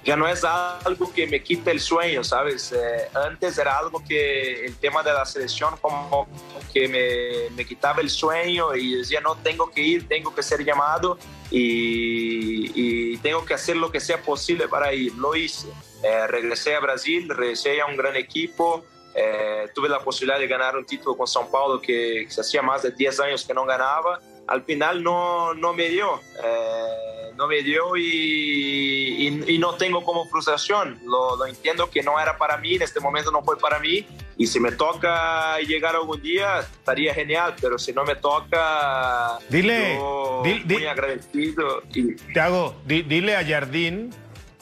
ya 0.08 0.16
no 0.16 0.26
es 0.26 0.42
algo 0.46 1.12
que 1.12 1.28
me 1.28 1.44
quite 1.44 1.70
el 1.70 1.82
sueño, 1.82 2.24
¿sabes? 2.24 2.72
Eh, 2.72 3.10
antes 3.14 3.58
era 3.58 3.78
algo 3.78 4.02
que 4.08 4.64
el 4.66 4.78
tema 4.78 5.04
de 5.04 5.12
la 5.12 5.26
selección 5.26 5.76
como 5.82 6.30
que 6.74 6.88
me, 6.88 7.54
me, 7.54 7.66
quitaba 7.66 8.00
el 8.00 8.10
sueño 8.10 8.74
y 8.74 8.96
decía, 8.96 9.20
no, 9.20 9.36
tengo 9.36 9.70
que 9.70 9.82
ir, 9.82 10.08
tengo 10.08 10.34
que 10.34 10.44
ser 10.44 10.64
llamado 10.64 11.18
y, 11.52 12.72
y 12.74 13.18
tengo 13.18 13.44
que 13.44 13.56
hacer 13.56 13.76
lo 13.76 13.92
que 13.92 14.00
sea 14.00 14.22
posible 14.22 14.70
para 14.70 14.94
ir. 14.94 15.14
Lo 15.16 15.36
hice. 15.36 15.68
Eh, 16.02 16.28
regresé 16.28 16.76
a 16.76 16.80
Brasil, 16.80 17.28
regresé 17.28 17.82
a 17.82 17.86
un 17.88 17.98
gran 17.98 18.16
equipo. 18.16 18.86
Eh, 19.14 19.68
tuve 19.76 19.90
la 19.90 20.00
posibilidad 20.00 20.40
de 20.40 20.48
ganar 20.48 20.78
un 20.78 20.86
título 20.86 21.18
con 21.18 21.28
São 21.28 21.52
Paulo 21.52 21.82
que, 21.82 22.24
que 22.26 22.32
se 22.32 22.40
hacía 22.40 22.62
más 22.62 22.84
de 22.84 22.92
10 22.92 23.20
años 23.20 23.46
que 23.46 23.54
no 23.54 23.66
ganaba. 23.66 24.22
Al 24.48 24.64
final 24.64 25.04
no, 25.04 25.54
no 25.54 25.74
me 25.74 25.90
dio. 25.90 26.22
Eh, 26.44 27.18
no 27.38 27.48
me 27.48 27.62
dio 27.62 27.96
y, 27.96 29.44
y, 29.48 29.58
no 29.60 29.76
tengo 29.76 30.04
como 30.04 30.28
frustración. 30.28 31.00
Lo, 31.06 31.36
lo, 31.38 31.46
entiendo 31.46 31.90
que 31.90 32.02
no 32.02 32.20
era 32.20 32.38
para 32.38 32.58
mí, 32.58 32.76
en 32.76 32.82
este 32.82 33.00
momento 33.00 33.32
no 33.32 33.44
fue 33.44 33.58
para 33.60 33.80
mí. 33.80 34.06
Y 34.38 34.48
si 34.48 34.60
me 34.60 34.72
toca 34.72 35.60
llegar 35.60 35.96
algún 35.96 36.22
día, 36.22 36.60
estaría 36.60 37.14
genial, 37.14 37.56
pero 37.62 37.78
si 37.78 37.94
no 37.94 38.04
me 38.04 38.16
toca, 38.16 39.38
dile, 39.50 39.96
yo 39.96 40.42
di, 40.44 40.64
muy 40.66 40.86
agradecido. 40.88 41.84
Y... 41.94 42.16
Te 42.16 42.40
hago, 42.40 42.76
di, 42.86 43.04
dile 43.04 43.36
a 43.36 43.46
Jardín 43.46 44.10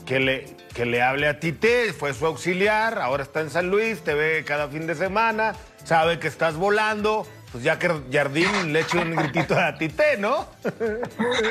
que 0.05 0.19
le, 0.19 0.45
que 0.73 0.85
le 0.85 1.01
hable 1.01 1.27
a 1.27 1.39
Tite, 1.39 1.93
fue 1.93 2.13
su 2.13 2.25
auxiliar, 2.25 2.99
ahora 2.99 3.23
está 3.23 3.41
en 3.41 3.49
San 3.49 3.69
Luis, 3.69 4.01
te 4.01 4.13
ve 4.13 4.43
cada 4.45 4.67
fin 4.67 4.85
de 4.85 4.95
semana, 4.95 5.55
sabe 5.83 6.19
que 6.19 6.27
estás 6.27 6.55
volando 6.55 7.25
pues 7.55 7.63
ya 7.63 7.79
que 7.79 7.89
Jardín 8.11 8.73
le 8.73 8.81
eche 8.81 8.97
un 8.97 9.15
gritito 9.15 9.57
a 9.57 9.77
Tite, 9.77 10.17
¿no? 10.17 10.45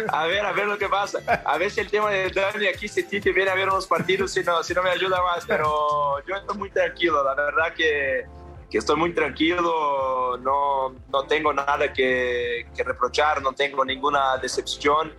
A 0.08 0.26
ver, 0.26 0.44
a 0.44 0.52
ver 0.52 0.66
lo 0.66 0.76
que 0.76 0.86
pasa. 0.86 1.18
A 1.46 1.56
ver 1.56 1.70
si 1.70 1.80
el 1.80 1.90
tema 1.90 2.10
de 2.10 2.28
Dani 2.28 2.66
aquí, 2.66 2.88
si 2.88 3.04
Tite 3.04 3.32
viene 3.32 3.50
a 3.50 3.54
ver 3.54 3.70
unos 3.70 3.86
partidos, 3.86 4.32
si 4.32 4.42
no, 4.42 4.62
si 4.62 4.74
no 4.74 4.82
me 4.82 4.90
ayuda 4.90 5.22
más. 5.22 5.46
Pero 5.46 6.22
yo 6.28 6.36
estoy 6.36 6.58
muy 6.58 6.68
tranquilo, 6.68 7.24
la 7.24 7.34
verdad 7.34 7.72
que, 7.74 8.26
que 8.70 8.76
estoy 8.76 8.96
muy 8.96 9.14
tranquilo, 9.14 10.36
no, 10.42 10.94
no 11.10 11.22
tengo 11.26 11.54
nada 11.54 11.90
que, 11.90 12.66
que 12.76 12.82
reprochar, 12.82 13.40
no 13.40 13.54
tengo 13.54 13.82
ninguna 13.82 14.36
decepción. 14.36 15.10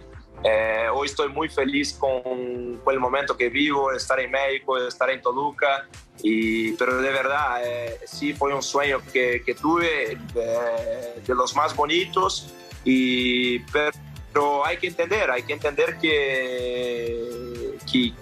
Eh, 0.47 0.87
hoy 0.93 1.07
estoy 1.07 1.29
muy 1.29 1.49
feliz 1.49 1.93
con, 1.93 2.79
con, 2.83 2.93
el 2.93 2.99
momento 2.99 3.35
que 3.35 3.49
vivo, 3.49 3.91
estar 3.91 4.19
en 4.19 4.29
México, 4.29 4.77
estar 4.77 5.09
en 5.09 5.19
Toluca, 5.19 5.87
y, 6.21 6.73
pero 6.73 7.01
de 7.01 7.09
verdad 7.09 7.61
eh, 7.65 7.99
sí 8.05 8.31
fue 8.33 8.53
un 8.53 8.61
sueño 8.61 9.01
que, 9.11 9.41
que 9.43 9.55
tuve 9.55 10.19
de, 10.35 11.21
de, 11.25 11.33
los 11.35 11.55
más 11.55 11.75
bonitos, 11.75 12.53
y, 12.83 13.57
pero 13.57 14.63
hay 14.63 14.77
que 14.77 14.85
entender, 14.85 15.31
hay 15.31 15.41
que 15.41 15.53
entender 15.53 15.97
que, 15.97 17.79
que, 17.91 18.13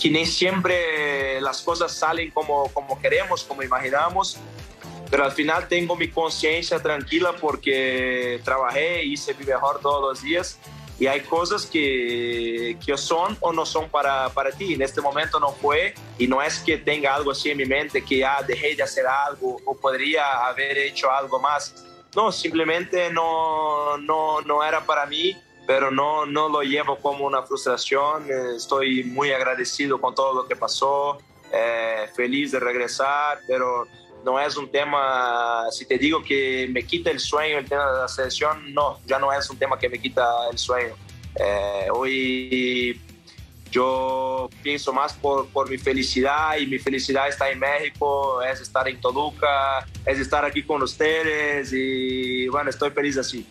que 0.00 0.10
ni 0.10 0.24
siempre 0.24 1.38
las 1.42 1.60
cosas 1.60 1.92
salen 1.92 2.30
como, 2.30 2.70
como 2.72 2.98
queremos, 2.98 3.44
como 3.44 3.62
imaginamos, 3.62 4.38
pero 5.10 5.22
al 5.22 5.32
final 5.32 5.68
tengo 5.68 5.96
mi 5.96 6.08
conciencia 6.08 6.80
tranquila 6.80 7.34
porque 7.38 8.40
trabajé, 8.42 9.04
hice 9.04 9.34
mi 9.34 9.44
mejor 9.44 9.80
todos 9.80 10.00
los 10.00 10.22
días 10.22 10.58
y 10.98 11.06
hay 11.06 11.20
cosas 11.20 11.64
que, 11.64 12.76
que 12.84 12.96
son 12.96 13.36
o 13.40 13.52
no 13.52 13.64
son 13.64 13.88
para, 13.88 14.28
para 14.30 14.50
ti. 14.50 14.74
En 14.74 14.82
este 14.82 15.00
momento 15.00 15.38
no 15.38 15.50
fue 15.50 15.94
y 16.18 16.26
no 16.26 16.42
es 16.42 16.58
que 16.58 16.76
tenga 16.76 17.14
algo 17.14 17.30
así 17.30 17.50
en 17.50 17.58
mi 17.58 17.66
mente 17.66 18.04
que 18.04 18.18
ya 18.18 18.38
ah, 18.38 18.42
dejé 18.42 18.74
de 18.74 18.82
hacer 18.82 19.06
algo 19.06 19.60
o 19.64 19.76
podría 19.76 20.46
haber 20.46 20.76
hecho 20.78 21.10
algo 21.10 21.38
más. 21.38 21.84
No, 22.16 22.32
simplemente 22.32 23.10
no, 23.12 23.96
no, 23.98 24.40
no 24.40 24.64
era 24.64 24.84
para 24.84 25.06
mí, 25.06 25.36
pero 25.66 25.90
no, 25.90 26.26
no 26.26 26.48
lo 26.48 26.62
llevo 26.62 26.96
como 26.96 27.26
una 27.26 27.42
frustración. 27.42 28.26
Estoy 28.56 29.04
muy 29.04 29.30
agradecido 29.30 30.00
con 30.00 30.16
todo 30.16 30.34
lo 30.34 30.48
que 30.48 30.56
pasó, 30.56 31.18
eh, 31.52 32.08
feliz 32.16 32.50
de 32.50 32.58
regresar, 32.58 33.38
pero 33.46 33.86
no 34.28 34.38
es 34.38 34.58
un 34.58 34.70
tema, 34.70 35.64
si 35.70 35.86
te 35.86 35.96
digo 35.96 36.22
que 36.22 36.68
me 36.70 36.84
quita 36.84 37.10
el 37.10 37.18
sueño 37.18 37.56
el 37.56 37.66
tema 37.66 37.90
de 37.90 38.00
la 38.02 38.08
selección, 38.08 38.74
no, 38.74 39.00
ya 39.06 39.18
no 39.18 39.32
es 39.32 39.48
un 39.48 39.56
tema 39.56 39.78
que 39.78 39.88
me 39.88 39.98
quita 39.98 40.22
el 40.52 40.58
sueño. 40.58 40.94
Eh, 41.34 41.86
hoy 41.90 43.00
yo 43.70 44.50
pienso 44.62 44.92
más 44.92 45.14
por, 45.14 45.48
por, 45.48 45.70
mi 45.70 45.78
felicidad 45.78 46.58
y 46.58 46.66
mi 46.66 46.78
felicidad 46.78 47.26
está 47.26 47.50
en 47.50 47.58
México, 47.58 48.42
es 48.42 48.60
estar 48.60 48.86
en 48.86 49.00
Toluca, 49.00 49.86
es 50.04 50.18
estar 50.18 50.44
aquí 50.44 50.62
con 50.62 50.82
ustedes 50.82 51.72
y 51.72 52.48
bueno, 52.48 52.68
estoy 52.68 52.90
feliz 52.90 53.16
así. 53.16 53.46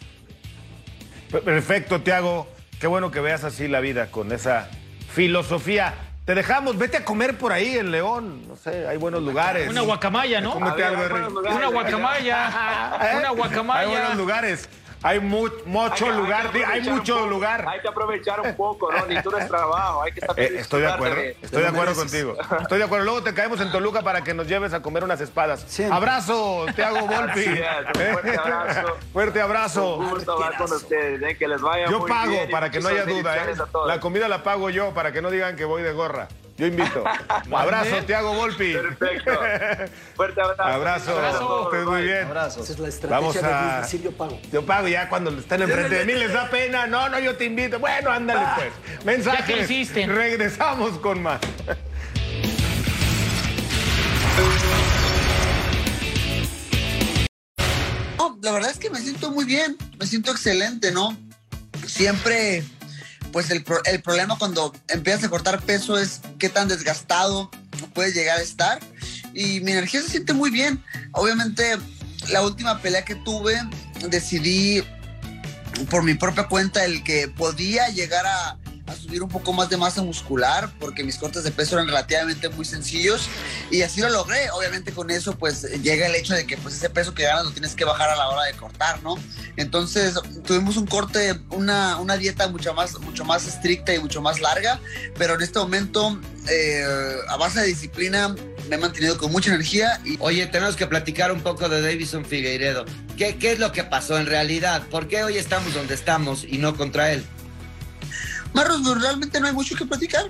Perfecto, 1.32 2.02
Tiago. 2.02 2.48
Qué 2.80 2.86
bueno 2.86 3.10
que 3.10 3.20
veas 3.20 3.44
así 3.44 3.68
la 3.68 3.80
vida 3.80 4.12
con 4.12 4.32
esa 4.32 4.70
filosofía. 5.10 6.07
Te 6.28 6.36
dejamos, 6.36 6.78
vete 6.78 6.98
a 6.98 7.06
comer 7.06 7.38
por 7.38 7.54
ahí 7.54 7.78
en 7.78 7.90
León. 7.90 8.46
No 8.50 8.58
sé, 8.58 8.86
hay 8.86 8.98
buenos 8.98 9.24
lugares. 9.24 9.70
Una 9.70 9.80
guacamaya, 9.80 10.42
¿no? 10.42 10.52
Cómete 10.52 10.84
algo. 10.84 11.02
Una 11.40 11.68
guacamaya. 11.70 12.92
Una 13.18 13.30
guacamaya. 13.30 13.80
Hay 13.80 13.88
buenos 13.88 14.16
lugares. 14.18 14.68
Hay 15.04 15.20
mu 15.20 15.48
mucho 15.66 16.06
hay 16.06 16.18
lugar, 16.18 16.52
hay, 16.54 16.62
hay 16.64 16.82
mucho 16.82 17.16
poco, 17.16 17.28
lugar. 17.28 17.66
Hay 17.68 17.80
que 17.82 17.88
aprovechar 17.88 18.42
un 18.42 18.56
poco, 18.56 18.92
¿no? 18.92 19.06
Ni 19.06 19.22
todo 19.22 19.38
es 19.38 19.48
trabajo, 19.50 20.02
hay 20.02 20.12
que 20.12 20.22
saber 20.22 20.54
eh, 20.54 20.60
Estoy 20.60 20.82
de 20.82 20.88
acuerdo, 20.88 21.16
de, 21.16 21.38
estoy 21.42 21.62
de 21.62 21.68
acuerdo 21.68 21.96
contigo. 21.96 22.36
Estoy 22.62 22.78
de 22.80 22.84
acuerdo. 22.84 23.06
Luego 23.06 23.24
te 23.24 23.34
caemos 23.34 23.62
en 23.62 23.72
Toluca 23.72 24.02
para 24.02 24.24
que 24.24 24.34
nos 24.34 24.48
lleves 24.48 24.74
a 24.74 24.82
comer 24.82 25.04
unas 25.04 25.22
espadas. 25.22 25.64
Sí. 25.68 25.84
Abrazo, 25.84 26.66
te 26.76 26.84
hago 26.84 27.02
Volpi. 27.08 27.42
Es, 27.42 28.12
fuerte 28.12 28.38
abrazo. 28.38 28.96
fuerte 29.14 29.42
abrazo. 29.42 29.96
Un 29.98 30.10
gusto 30.10 30.34
hablar 30.34 30.58
con 30.58 30.72
ustedes, 30.72 31.22
¿eh? 31.22 31.38
que 31.38 31.48
les 31.48 31.62
vaya 31.62 31.88
Yo 31.90 32.00
muy 32.00 32.10
pago, 32.10 32.32
bien 32.32 32.50
para 32.50 32.72
que 32.72 32.80
no 32.80 32.90
haya 32.90 33.06
duda. 33.06 33.36
¿eh? 33.38 33.56
La 33.86 34.00
comida 34.00 34.28
la 34.28 34.44
pago 34.44 34.70
yo, 34.70 34.94
para 34.94 35.12
que 35.12 35.22
no 35.22 35.30
digan 35.30 35.56
que 35.56 35.66
voy 35.66 35.84
de 35.84 35.92
gorra. 35.92 36.28
Yo 36.58 36.66
invito. 36.66 37.04
abrazo, 37.56 38.04
Tiago 38.06 38.34
Volpi. 38.34 38.74
Perfecto. 38.74 39.32
Fuerte 40.16 40.42
abrazo. 40.42 40.64
Abrazo. 40.64 41.12
Abrazo. 41.12 41.72
Estés 41.72 41.86
muy 41.86 42.02
bien. 42.02 42.24
Abrazo. 42.26 42.64
Esa 42.64 42.74
es 42.74 42.80
la 42.80 42.88
estrategia 42.90 43.20
Vamos 43.20 43.44
a... 43.44 43.76
de 43.76 43.82
decir 43.82 44.02
yo 44.02 44.12
pago. 44.12 44.40
Yo 44.52 44.66
pago 44.66 44.88
ya 44.88 45.08
cuando 45.08 45.30
están 45.32 45.62
enfrente 45.62 45.96
de 46.00 46.06
mí, 46.06 46.14
les 46.14 46.34
da 46.34 46.50
pena. 46.50 46.88
No, 46.88 47.10
no, 47.10 47.20
yo 47.20 47.36
te 47.36 47.46
invito. 47.46 47.80
Bueno, 47.80 48.10
ándale 48.10 48.42
pues. 48.56 49.06
Mensajes. 49.06 49.70
Ya 49.70 49.94
que. 49.94 50.08
Regresamos 50.08 50.98
con 50.98 51.22
más. 51.22 51.40
No, 58.18 58.40
la 58.42 58.52
verdad 58.52 58.72
es 58.72 58.80
que 58.80 58.90
me 58.90 59.00
siento 59.00 59.32
muy 59.32 59.46
bien, 59.46 59.78
me 60.00 60.08
siento 60.08 60.32
excelente, 60.32 60.92
¿no? 60.92 61.16
Siempre, 61.86 62.64
pues 63.32 63.50
el, 63.52 63.64
el 63.86 64.02
problema 64.02 64.38
cuando 64.38 64.74
empiezas 64.88 65.26
a 65.26 65.30
cortar 65.30 65.62
peso 65.62 65.98
es 65.98 66.22
qué 66.40 66.50
tan 66.50 66.68
desgastado 66.68 67.52
puedes 67.94 68.14
llegar 68.14 68.40
a 68.40 68.42
estar. 68.42 68.80
Y 69.34 69.60
mi 69.62 69.72
energía 69.72 70.02
se 70.02 70.10
siente 70.10 70.34
muy 70.34 70.50
bien. 70.50 70.84
Obviamente, 71.12 71.78
la 72.30 72.42
última 72.42 72.82
pelea 72.82 73.06
que 73.06 73.16
tuve, 73.16 73.60
decidí 74.10 74.84
por 75.90 76.04
mi 76.04 76.16
propia 76.16 76.48
cuenta 76.48 76.86
el 76.86 77.04
que 77.04 77.28
podía 77.28 77.90
llegar 77.90 78.26
a, 78.26 78.58
a 78.88 78.96
subir 78.96 79.22
un 79.22 79.30
poco 79.30 79.54
más 79.54 79.70
de 79.70 79.78
masa 79.78 80.02
muscular 80.02 80.72
porque 80.80 81.04
mis 81.04 81.18
cortes 81.18 81.44
de 81.44 81.52
peso 81.52 81.76
eran 81.76 81.88
relativamente 81.88 82.50
muy 82.50 82.66
sencillos 82.66 83.30
y 83.70 83.82
así 83.82 84.02
lo 84.02 84.10
logré. 84.10 84.50
Obviamente 84.52 84.92
con 84.92 85.12
eso 85.12 85.38
pues 85.38 85.64
llega 85.82 86.08
el 86.08 86.16
hecho 86.16 86.34
de 86.34 86.48
que 86.48 86.58
pues 86.58 86.76
ese 86.76 86.90
peso 86.90 87.14
que 87.14 87.24
ganas 87.24 87.46
lo 87.46 87.52
tienes 87.52 87.76
que 87.76 87.86
bajar 87.86 88.10
a 88.10 88.16
la 88.16 88.30
hora 88.30 88.44
de 88.46 88.54
cortar, 88.54 89.04
¿no? 89.04 89.16
Entonces 89.58 90.16
tuvimos 90.46 90.78
un 90.78 90.88
corte, 90.88 91.40
una, 91.50 91.98
una 91.98 92.18
dieta 92.18 92.48
mucho 92.48 92.74
más, 92.74 93.00
mucho 93.00 93.26
más 93.26 93.48
estricta 93.48 93.94
y 93.94 94.00
mucho 94.00 94.22
más 94.22 94.40
larga, 94.40 94.80
pero 95.18 95.36
en 95.36 95.42
este 95.42 95.60
momento 95.60 96.20
eh, 96.50 96.86
a 97.28 97.38
base 97.38 97.62
de 97.62 97.68
disciplina 97.68 98.36
me 98.70 98.76
he 98.76 98.80
mantenido 98.80 99.18
con 99.18 99.32
mucha 99.32 99.50
energía 99.50 100.02
y 100.06 100.18
Oye, 100.20 100.46
tenemos 100.48 100.76
que 100.76 100.88
platicar 100.88 101.32
un 101.32 101.42
poco 101.42 101.70
de 101.70 101.82
Davison 101.82 102.26
Figueiredo. 102.26 102.86
¿Qué, 103.18 103.38
¿Qué 103.38 103.52
es 103.52 103.60
lo 103.60 103.72
que 103.72 103.84
pasó 103.84 104.18
en 104.18 104.26
realidad? 104.26 104.84
¿Por 104.90 105.08
qué 105.08 105.24
hoy 105.24 105.38
estamos 105.38 105.74
donde 105.74 105.94
estamos 105.94 106.44
y 106.44 106.58
no 106.58 106.76
contra 106.76 107.12
él? 107.14 107.24
Marros, 108.54 108.82
pues, 108.84 109.02
realmente 109.02 109.40
no 109.40 109.48
hay 109.48 109.54
mucho 109.54 109.76
que 109.76 109.86
platicar. 109.86 110.30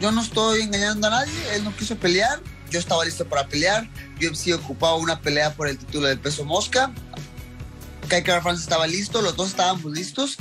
Yo 0.00 0.10
no 0.10 0.22
estoy 0.22 0.62
engañando 0.62 1.06
a 1.06 1.10
nadie, 1.10 1.32
él 1.54 1.64
no 1.64 1.74
quiso 1.76 1.96
pelear, 1.96 2.40
yo 2.70 2.80
estaba 2.80 3.04
listo 3.04 3.24
para 3.28 3.46
pelear, 3.46 3.88
yo 4.18 4.34
sí 4.34 4.52
ocupaba 4.52 4.96
una 4.96 5.20
pelea 5.20 5.54
por 5.54 5.68
el 5.68 5.78
título 5.78 6.08
del 6.08 6.18
peso 6.18 6.44
mosca. 6.44 6.92
Kai 8.08 8.22
Kara 8.22 8.42
France 8.42 8.62
estaba 8.62 8.86
listo, 8.86 9.22
los 9.22 9.36
dos 9.36 9.50
estábamos 9.50 9.92
listos 9.92 10.36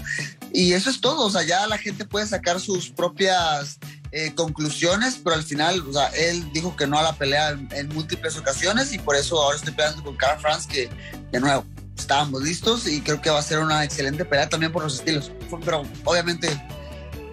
y 0.52 0.74
eso 0.74 0.90
es 0.90 1.00
todo, 1.00 1.26
o 1.26 1.30
sea, 1.30 1.44
ya 1.44 1.66
la 1.68 1.78
gente 1.78 2.04
puede 2.04 2.28
sacar 2.28 2.60
sus 2.60 2.90
propias 2.90 3.78
eh, 4.12 4.34
conclusiones, 4.36 5.20
pero 5.24 5.36
al 5.36 5.44
final, 5.44 5.82
o 5.88 5.94
sea, 5.94 6.08
él 6.10 6.52
dijo 6.52 6.76
que 6.76 6.88
no 6.88 7.00
a 7.00 7.04
la 7.04 7.14
pelea 7.14 7.52
en, 7.52 7.70
en 7.72 7.88
múltiples 7.90 8.36
ocasiones 8.38 8.92
y 8.92 9.00
por 9.00 9.16
eso 9.16 9.42
ahora 9.42 9.56
estoy 9.56 9.74
peleando 9.74 10.04
con 10.04 10.18
Cara 10.18 10.38
France 10.40 10.68
que, 10.68 10.90
de 11.32 11.40
nuevo, 11.40 11.66
estábamos 11.98 12.44
listos 12.44 12.88
y 12.88 13.02
creo 13.02 13.22
que 13.22 13.30
va 13.30 13.40
a 13.40 13.44
ser 13.44 13.60
una 13.60 13.84
excelente 13.84 14.26
pelea 14.26 14.50
también 14.50 14.72
por 14.72 14.84
los 14.84 14.96
estilos. 14.96 15.32
Pero 15.64 15.84
obviamente 16.04 16.50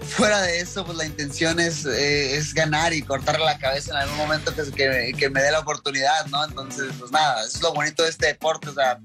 fuera 0.03 0.43
de 0.43 0.61
eso, 0.61 0.85
pues 0.85 0.99
la 0.99 1.07
intención 1.07 1.61
es, 1.61 1.85
eh, 1.85 2.37
es 2.37 2.55
ganar 2.55 2.93
y 2.93 3.03
cortarle 3.03 3.45
la 3.45 3.59
cabeza 3.59 3.93
en 3.93 3.97
algún 3.99 4.17
momento 4.17 4.53
que, 4.55 5.15
que, 5.17 5.31
me 5.31 5.43
dé 5.43 5.53
la 5.53 5.61
oportunidad, 5.61 6.27
¿no? 6.27 6.45
Entonces, 6.45 6.93
pues 6.99 7.11
nada, 7.11 7.43
eso 7.43 7.57
es 7.57 7.63
lo 7.63 7.73
bonito 7.73 8.03
de 8.03 8.11
este 8.11 8.27
deporte, 8.27 8.69
o 8.69 8.75
sea, 8.75 8.99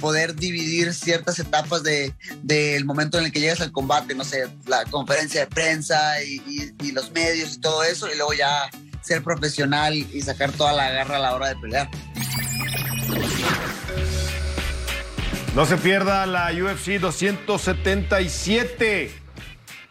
poder 0.00 0.34
dividir 0.34 0.94
ciertas 0.94 1.38
etapas 1.38 1.82
del 1.82 2.14
de, 2.42 2.80
momento 2.84 3.18
en 3.18 3.24
el 3.24 3.32
que 3.32 3.40
llegas 3.40 3.60
al 3.60 3.72
combate, 3.72 4.14
no 4.14 4.24
sé, 4.24 4.48
la 4.66 4.84
conferencia 4.84 5.40
de 5.40 5.46
prensa 5.46 6.22
y, 6.22 6.42
y, 6.46 6.86
y 6.86 6.92
los 6.92 7.10
medios 7.10 7.54
y 7.54 7.60
todo 7.60 7.82
eso, 7.82 8.12
y 8.12 8.16
luego 8.16 8.32
ya 8.32 8.70
ser 9.00 9.22
profesional 9.22 9.94
y 9.94 10.22
sacar 10.22 10.52
toda 10.52 10.72
la 10.72 10.90
garra 10.90 11.16
a 11.16 11.20
la 11.20 11.34
hora 11.34 11.48
de 11.48 11.56
pelear. 11.56 11.88
No 15.56 15.64
se 15.64 15.78
pierda 15.78 16.26
la 16.26 16.52
UFC 16.52 17.00
277. 17.00 19.25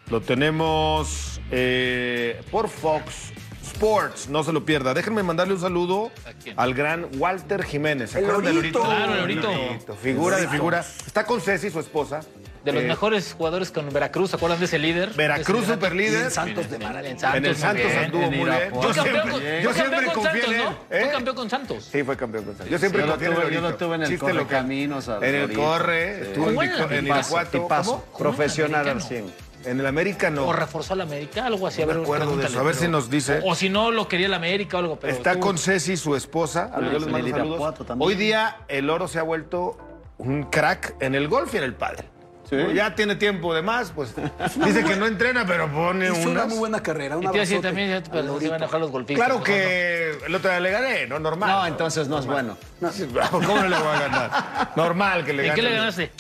Lo 0.10 0.22
tenemos 0.22 1.42
eh, 1.52 2.42
por 2.52 2.70
Fox 2.70 3.32
Sports. 3.64 4.30
No 4.30 4.44
se 4.44 4.54
lo 4.54 4.64
pierda. 4.64 4.94
Déjenme 4.94 5.24
mandarle 5.24 5.54
un 5.56 5.60
saludo 5.62 6.12
al 6.56 6.74
gran 6.74 7.08
Walter 7.18 7.64
Jiménez. 7.64 8.12
¿Se 8.12 8.20
El 8.20 8.26
acuerdan 8.26 8.46
del 8.46 8.56
Lorito. 8.56 8.82
Claro, 8.84 9.14
el 9.14 9.20
Lorito. 9.22 9.50
Figura 10.02 10.38
de 10.38 10.48
figura. 10.48 10.80
Está 11.06 11.26
con 11.26 11.42
Ceci, 11.42 11.70
su 11.70 11.80
esposa. 11.80 12.22
De 12.64 12.72
los 12.72 12.82
Eh, 12.84 12.88
mejores 12.88 13.36
jugadores 13.38 13.70
con 13.70 13.88
Veracruz, 13.94 14.32
¿se 14.32 14.38
acuerdan 14.38 14.58
de 14.58 14.66
ese 14.66 14.80
líder? 14.80 15.14
Veracruz, 15.14 15.60
Ese 15.60 15.68
gran- 15.68 15.80
super 15.80 15.96
líder. 15.96 16.22
Y 16.22 16.24
en 16.24 16.32
Santos 16.32 16.72
de 16.72 16.80
Mara. 16.80 17.08
En 17.08 17.20
Santos, 17.20 17.38
En 17.38 17.46
el 17.46 17.56
Santos 17.56 17.86
bien. 17.86 17.98
anduvo 18.06 18.22
muy 18.24 18.50
bien. 18.50 18.70
Fue 18.72 18.82
Yo 18.82 18.94
siempre, 18.94 19.22
con- 19.22 19.32
yo 19.32 19.38
fue 19.38 19.74
siempre 19.74 19.74
campeón 19.76 20.06
con 20.06 20.14
confié 20.24 20.40
en 20.40 20.46
Santos, 20.46 20.56
él. 20.56 20.64
¿no? 20.90 20.98
¿eh? 20.98 21.02
Fue 21.04 21.12
campeón 21.12 21.36
con 21.36 21.50
Santos. 21.52 21.90
Sí, 21.92 22.04
fue 22.04 22.18
campeón 22.18 22.44
con 22.46 22.54
Santos. 22.58 22.72
Yo 22.72 22.80
siempre 22.80 23.02
lo 23.02 23.08
confié 23.12 23.28
en 23.28 23.34
el 23.34 23.52
yo 23.54 23.62
lo 23.62 23.76
tuve 23.76 23.96
en 23.96 24.02
el. 24.02 24.18
Correcaminos 24.20 25.10
al 25.10 25.24
En 25.24 25.36
el. 25.36 25.54
Corre, 25.54 26.16
Sí. 26.16 26.22
estuvo 26.30 26.62
en, 26.64 27.06
Irapuato. 27.06 28.04
Profesional 28.18 28.82
al 28.82 28.90
Americano. 28.98 29.08
100. 29.30 29.45
En 29.66 29.80
el 29.80 29.86
América 29.88 30.30
no. 30.30 30.48
O 30.48 30.54
reforzó 30.54 30.94
a 30.94 30.98
la 30.98 31.04
América, 31.04 31.46
algo 31.46 31.66
así. 31.68 31.82
A 31.82 31.86
No 31.86 31.90
ver, 31.90 31.98
me 31.98 32.04
acuerdo 32.04 32.38
de 32.38 32.46
eso. 32.46 32.60
A 32.60 32.64
ver 32.64 32.74
pero- 32.74 32.86
si 32.86 32.92
nos 32.92 33.10
dice. 33.10 33.40
O, 33.44 33.52
o 33.52 33.56
si 33.56 33.70
no, 33.70 33.92
lo 33.92 34.08
quería 34.08 34.30
la 34.30 34.38
América 34.38 34.78
o 34.78 34.80
algo. 34.80 35.00
Pero 35.00 35.14
Está 35.14 35.40
con 35.40 35.58
Ceci, 35.58 35.98
su 35.98 36.16
esposa. 36.16 36.72
A 36.74 36.80
los 36.80 36.90
Ah, 36.90 36.94
dos 36.94 36.94
les 36.94 37.04
en 37.08 37.12
mando 37.12 37.28
el 37.28 37.34
saludos. 37.34 37.98
Hoy 38.00 38.16
día 38.16 38.58
el 38.68 38.90
oro 38.90 39.08
se 39.08 39.20
ha 39.20 39.24
vuelto 39.24 39.78
un 40.18 40.44
crack 40.44 40.96
en 41.02 41.16
el 41.16 41.28
golf 41.28 41.54
y 41.54 41.58
en 41.58 41.64
el 41.64 41.74
pádel. 41.74 42.06
Sí. 42.48 42.58
Ya 42.76 42.94
tiene 42.94 43.16
tiempo 43.16 43.56
de 43.56 43.64
más, 43.64 43.90
pues 43.92 44.14
dice 44.64 44.84
que 44.84 44.96
no 44.98 45.08
entrena, 45.08 45.48
pero 45.48 45.68
pone 45.68 46.12
una 46.12 46.30
unas. 46.30 46.48
muy 46.50 46.60
buena 46.60 46.84
carrera. 46.84 47.18
Un 47.18 47.24
Y 47.24 47.26
a 47.26 47.32
decir 47.32 47.60
también, 47.60 47.90
ya, 47.90 47.96
al 47.96 48.04
pues, 48.04 48.24
se 48.24 48.50
van 48.50 48.54
a 48.54 48.56
enojar 48.58 48.80
los 48.80 48.92
golfistas. 48.92 49.26
Claro 49.26 49.40
¿no? 49.40 49.44
que 49.44 50.12
el 50.28 50.36
otro 50.36 50.52
día 50.52 50.60
le 50.60 50.70
gané, 50.70 51.08
¿no? 51.08 51.18
Normal. 51.18 51.50
No, 51.50 51.66
entonces 51.66 52.08
no 52.08 52.20
es 52.20 52.28
bueno. 52.28 52.56
¿Cómo 53.32 53.48
no 53.48 53.68
le 53.68 53.76
voy 53.80 53.88
a 53.88 54.00
ganar? 54.00 54.72
Normal 54.76 55.26
que 55.26 55.34
le 55.34 55.42
¿En 55.42 55.48
gane. 55.50 55.56
qué 55.60 55.68
le 55.68 55.76
ganaste? 55.76 56.12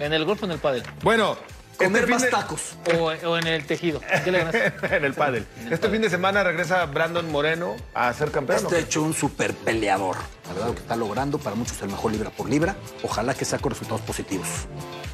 ¿En 0.00 0.14
el 0.14 0.24
golf 0.24 0.42
o 0.42 0.46
en 0.46 0.52
el 0.52 0.58
pádel? 0.58 0.84
Bueno, 1.02 1.36
Comer 1.84 2.02
este 2.02 2.10
más 2.12 2.22
de- 2.22 2.30
tacos. 2.30 2.60
O, 2.98 3.04
o 3.28 3.38
en 3.38 3.46
el 3.46 3.64
tejido. 3.66 4.00
¿En 4.10 4.24
qué 4.24 4.32
le 4.32 4.38
ganaste? 4.38 4.72
en 4.96 5.04
el 5.04 5.14
pádel. 5.14 5.46
Este 5.70 5.88
fin 5.88 6.02
de 6.02 6.10
semana 6.10 6.42
regresa 6.44 6.84
Brandon 6.86 7.30
Moreno 7.30 7.76
a 7.94 8.12
ser 8.12 8.30
campeón. 8.30 8.62
¿no? 8.62 8.68
Está 8.68 8.78
hecho 8.80 9.02
un 9.02 9.14
super 9.14 9.54
peleador. 9.54 10.16
La 10.48 10.52
verdad, 10.54 10.66
lo 10.68 10.74
que 10.74 10.80
está 10.80 10.96
logrando, 10.96 11.38
para 11.38 11.56
muchos 11.56 11.80
el 11.82 11.88
mejor 11.88 12.12
libra 12.12 12.30
por 12.30 12.48
libra. 12.48 12.76
Ojalá 13.02 13.34
que 13.34 13.44
saque 13.44 13.68
resultados 13.68 14.00
positivos. 14.02 14.48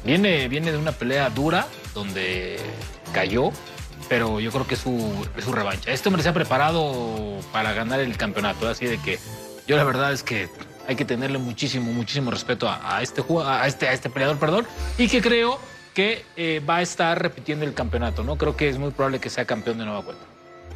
Viene, 0.03 0.47
viene 0.47 0.71
de 0.71 0.77
una 0.77 0.91
pelea 0.91 1.29
dura 1.29 1.67
donde 1.93 2.57
cayó, 3.13 3.51
pero 4.07 4.39
yo 4.39 4.51
creo 4.51 4.65
que 4.67 4.75
es 4.75 4.81
su, 4.81 5.27
es 5.37 5.43
su 5.43 5.51
revancha. 5.51 5.91
Este 5.91 6.07
hombre 6.09 6.23
se 6.23 6.29
ha 6.29 6.33
preparado 6.33 7.39
para 7.51 7.73
ganar 7.73 7.99
el 7.99 8.15
campeonato, 8.17 8.67
así 8.67 8.85
de 8.85 8.97
que 8.99 9.19
yo 9.67 9.75
la 9.75 9.83
verdad 9.83 10.13
es 10.13 10.23
que 10.23 10.49
hay 10.87 10.95
que 10.95 11.05
tenerle 11.05 11.37
muchísimo, 11.37 11.91
muchísimo 11.91 12.31
respeto 12.31 12.67
a, 12.67 12.97
a 12.97 13.01
este, 13.03 13.23
a, 13.45 13.67
este, 13.67 13.87
a 13.87 13.93
este 13.93 14.09
peleador, 14.09 14.39
perdón, 14.39 14.65
y 14.97 15.07
que 15.07 15.21
creo 15.21 15.59
que 15.93 16.23
eh, 16.37 16.61
va 16.67 16.77
a 16.77 16.81
estar 16.81 17.21
repitiendo 17.21 17.65
el 17.65 17.73
campeonato, 17.73 18.23
¿no? 18.23 18.37
Creo 18.37 18.55
que 18.55 18.69
es 18.69 18.77
muy 18.77 18.91
probable 18.91 19.19
que 19.19 19.29
sea 19.29 19.45
campeón 19.45 19.77
de 19.77 19.85
nueva 19.85 20.03
cuenta. 20.03 20.23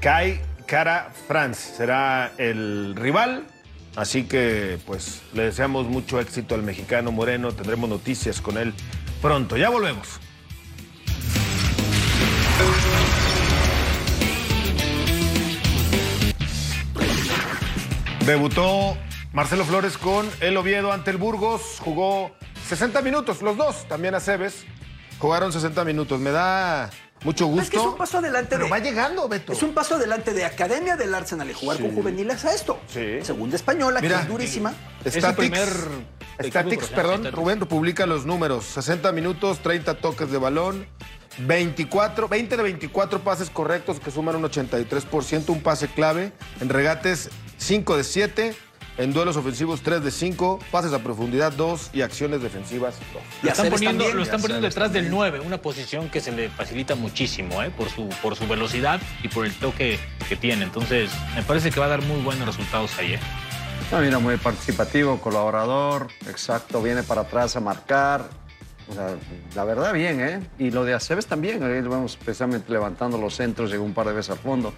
Kai 0.01 0.41
Cara 0.65 1.11
Franz 1.27 1.57
será 1.57 2.31
el 2.37 2.95
rival. 2.95 3.45
Así 3.95 4.23
que, 4.23 4.79
pues, 4.85 5.21
le 5.33 5.43
deseamos 5.43 5.87
mucho 5.87 6.19
éxito 6.19 6.55
al 6.55 6.63
mexicano 6.63 7.11
Moreno. 7.11 7.51
Tendremos 7.51 7.89
noticias 7.89 8.41
con 8.41 8.57
él 8.57 8.73
pronto. 9.21 9.55
Ya 9.55 9.69
volvemos. 9.69 10.19
Debutó 18.25 18.97
Marcelo 19.33 19.65
Flores 19.65 19.97
con 19.97 20.29
el 20.39 20.55
Oviedo 20.57 20.91
ante 20.91 21.11
el 21.11 21.17
Burgos. 21.17 21.77
Jugó 21.79 22.31
60 22.67 23.01
minutos, 23.01 23.41
los 23.41 23.57
dos. 23.57 23.87
También 23.87 24.15
a 24.15 24.19
Cebes. 24.19 24.65
Jugaron 25.23 25.53
60 25.53 25.85
minutos. 25.85 26.19
Me 26.19 26.31
da 26.31 26.89
mucho 27.23 27.45
gusto. 27.47 27.61
Es 27.63 27.69
que 27.69 27.77
es 27.77 27.83
un 27.83 27.95
paso 27.95 28.17
adelante 28.17 28.49
Pero 28.57 28.65
de- 28.65 28.69
va 28.69 28.79
llegando, 28.79 29.29
Beto. 29.29 29.53
Es 29.53 29.63
un 29.63 29.73
paso 29.73 29.95
adelante 29.95 30.33
de 30.33 30.43
Academia 30.43 30.97
del 30.97 31.15
Arsenal 31.15 31.49
y 31.49 31.53
jugar 31.53 31.79
con 31.79 31.95
juveniles 31.95 32.43
a 32.43 32.53
esto. 32.53 32.77
Sí. 32.93 33.19
Segunda 33.21 33.55
española, 33.55 34.01
Mira, 34.01 34.17
que 34.17 34.23
es 34.23 34.27
durísima. 34.27 34.73
Es 35.05 35.13
Statics, 35.13 35.37
primer 35.37 35.69
Statics, 36.43 36.87
perdón, 36.87 37.21
profesional. 37.21 37.31
Rubén, 37.31 37.59
publica 37.61 38.05
los 38.05 38.25
números. 38.25 38.65
60 38.65 39.13
minutos, 39.13 39.59
30 39.59 39.93
toques 39.95 40.29
de 40.29 40.37
balón, 40.39 40.85
24, 41.37 42.27
20 42.27 42.57
de 42.57 42.63
24 42.63 43.21
pases 43.23 43.49
correctos 43.49 44.01
que 44.01 44.11
suman 44.11 44.35
un 44.35 44.43
83%, 44.43 45.53
un 45.53 45.61
pase 45.61 45.87
clave. 45.87 46.33
En 46.59 46.67
regates, 46.67 47.29
5 47.59 47.95
de 47.95 48.03
7. 48.03 48.55
En 48.97 49.11
duelos 49.11 49.37
ofensivos, 49.37 49.81
3 49.81 50.03
de 50.03 50.11
5. 50.11 50.59
Pases 50.71 50.93
a 50.93 50.99
profundidad, 50.99 51.51
2. 51.53 51.91
Y 51.93 52.01
acciones 52.01 52.41
defensivas, 52.41 52.95
2. 53.13 53.23
Y 53.41 53.45
Lo 53.45 53.51
están 53.51 53.69
poniendo, 53.69 54.13
lo 54.13 54.23
están 54.23 54.41
poniendo 54.41 54.67
detrás 54.67 54.93
del 54.93 55.09
9, 55.09 55.39
una 55.39 55.57
posición 55.57 56.09
que 56.09 56.21
se 56.21 56.31
le 56.31 56.49
facilita 56.49 56.95
muchísimo 56.95 57.63
¿eh? 57.63 57.71
por, 57.75 57.89
su, 57.89 58.07
por 58.21 58.35
su 58.35 58.47
velocidad 58.47 59.01
y 59.23 59.29
por 59.29 59.45
el 59.45 59.53
toque 59.53 59.99
que 60.29 60.35
tiene. 60.35 60.63
Entonces, 60.63 61.09
me 61.35 61.41
parece 61.41 61.71
que 61.71 61.79
va 61.79 61.87
a 61.87 61.89
dar 61.89 62.03
muy 62.03 62.21
buenos 62.21 62.45
resultados 62.45 62.97
ahí. 62.99 63.13
¿eh? 63.13 63.19
No, 63.91 63.99
mira, 63.99 64.19
muy 64.19 64.37
participativo, 64.37 65.19
colaborador, 65.19 66.07
exacto, 66.27 66.81
viene 66.81 67.03
para 67.03 67.21
atrás 67.21 67.55
a 67.55 67.59
marcar. 67.59 68.29
O 68.89 68.93
sea, 68.93 69.15
la 69.55 69.63
verdad, 69.63 69.93
bien, 69.93 70.19
¿eh? 70.19 70.41
Y 70.59 70.71
lo 70.71 70.83
de 70.83 70.93
Aceves 70.93 71.25
también, 71.25 71.63
ahí 71.63 71.81
lo 71.81 71.89
vemos 71.89 72.17
precisamente 72.17 72.71
levantando 72.71 73.17
los 73.17 73.35
centros, 73.35 73.71
llegó 73.71 73.83
un 73.83 73.93
par 73.93 74.07
de 74.07 74.13
veces 74.13 74.31
al 74.31 74.39
fondo. 74.39 74.73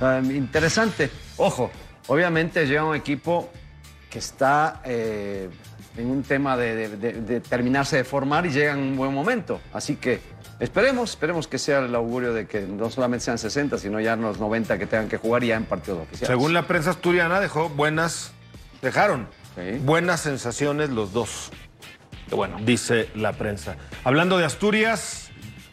Ah, 0.00 0.20
interesante. 0.22 1.10
Ojo, 1.36 1.70
obviamente 2.08 2.66
llega 2.66 2.84
un 2.84 2.94
equipo 2.96 3.50
que 4.10 4.18
está 4.18 4.80
eh, 4.84 5.48
en 5.96 6.06
un 6.10 6.22
tema 6.22 6.56
de, 6.56 6.88
de- 6.88 6.96
de- 6.96 7.12
de 7.22 7.40
terminarse 7.40 7.96
de 7.96 8.04
formar 8.04 8.46
y 8.46 8.50
llega 8.50 8.72
en 8.72 8.78
un 8.78 8.96
buen 8.96 9.12
momento. 9.12 9.60
Así 9.72 9.96
que 9.96 10.20
esperemos, 10.60 11.10
esperemos 11.10 11.48
que 11.48 11.58
sea 11.58 11.80
el 11.80 11.94
augurio 11.94 12.32
de 12.32 12.46
que 12.46 12.62
no 12.62 12.90
solamente 12.90 13.24
sean 13.24 13.38
60, 13.38 13.78
sino 13.78 14.00
ya 14.00 14.16
los 14.16 14.38
90 14.38 14.78
que 14.78 14.86
tengan 14.86 15.08
que 15.08 15.16
jugar 15.18 15.42
ya 15.44 15.56
en 15.56 15.64
partidos 15.64 16.00
oficiales. 16.02 16.28
Según 16.28 16.52
la 16.54 16.66
prensa 16.66 16.90
asturiana, 16.90 17.40
dejó 17.40 17.68
buenas. 17.68 18.32
Dejaron 18.82 19.26
Sí. 19.54 19.78
buenas 19.82 20.20
sensaciones 20.20 20.90
los 20.90 21.12
dos. 21.14 21.50
Bueno. 22.30 22.58
dice 22.64 23.08
la 23.14 23.32
prensa. 23.32 23.76
Hablando 24.04 24.36
de 24.36 24.44
Asturias, 24.44 25.30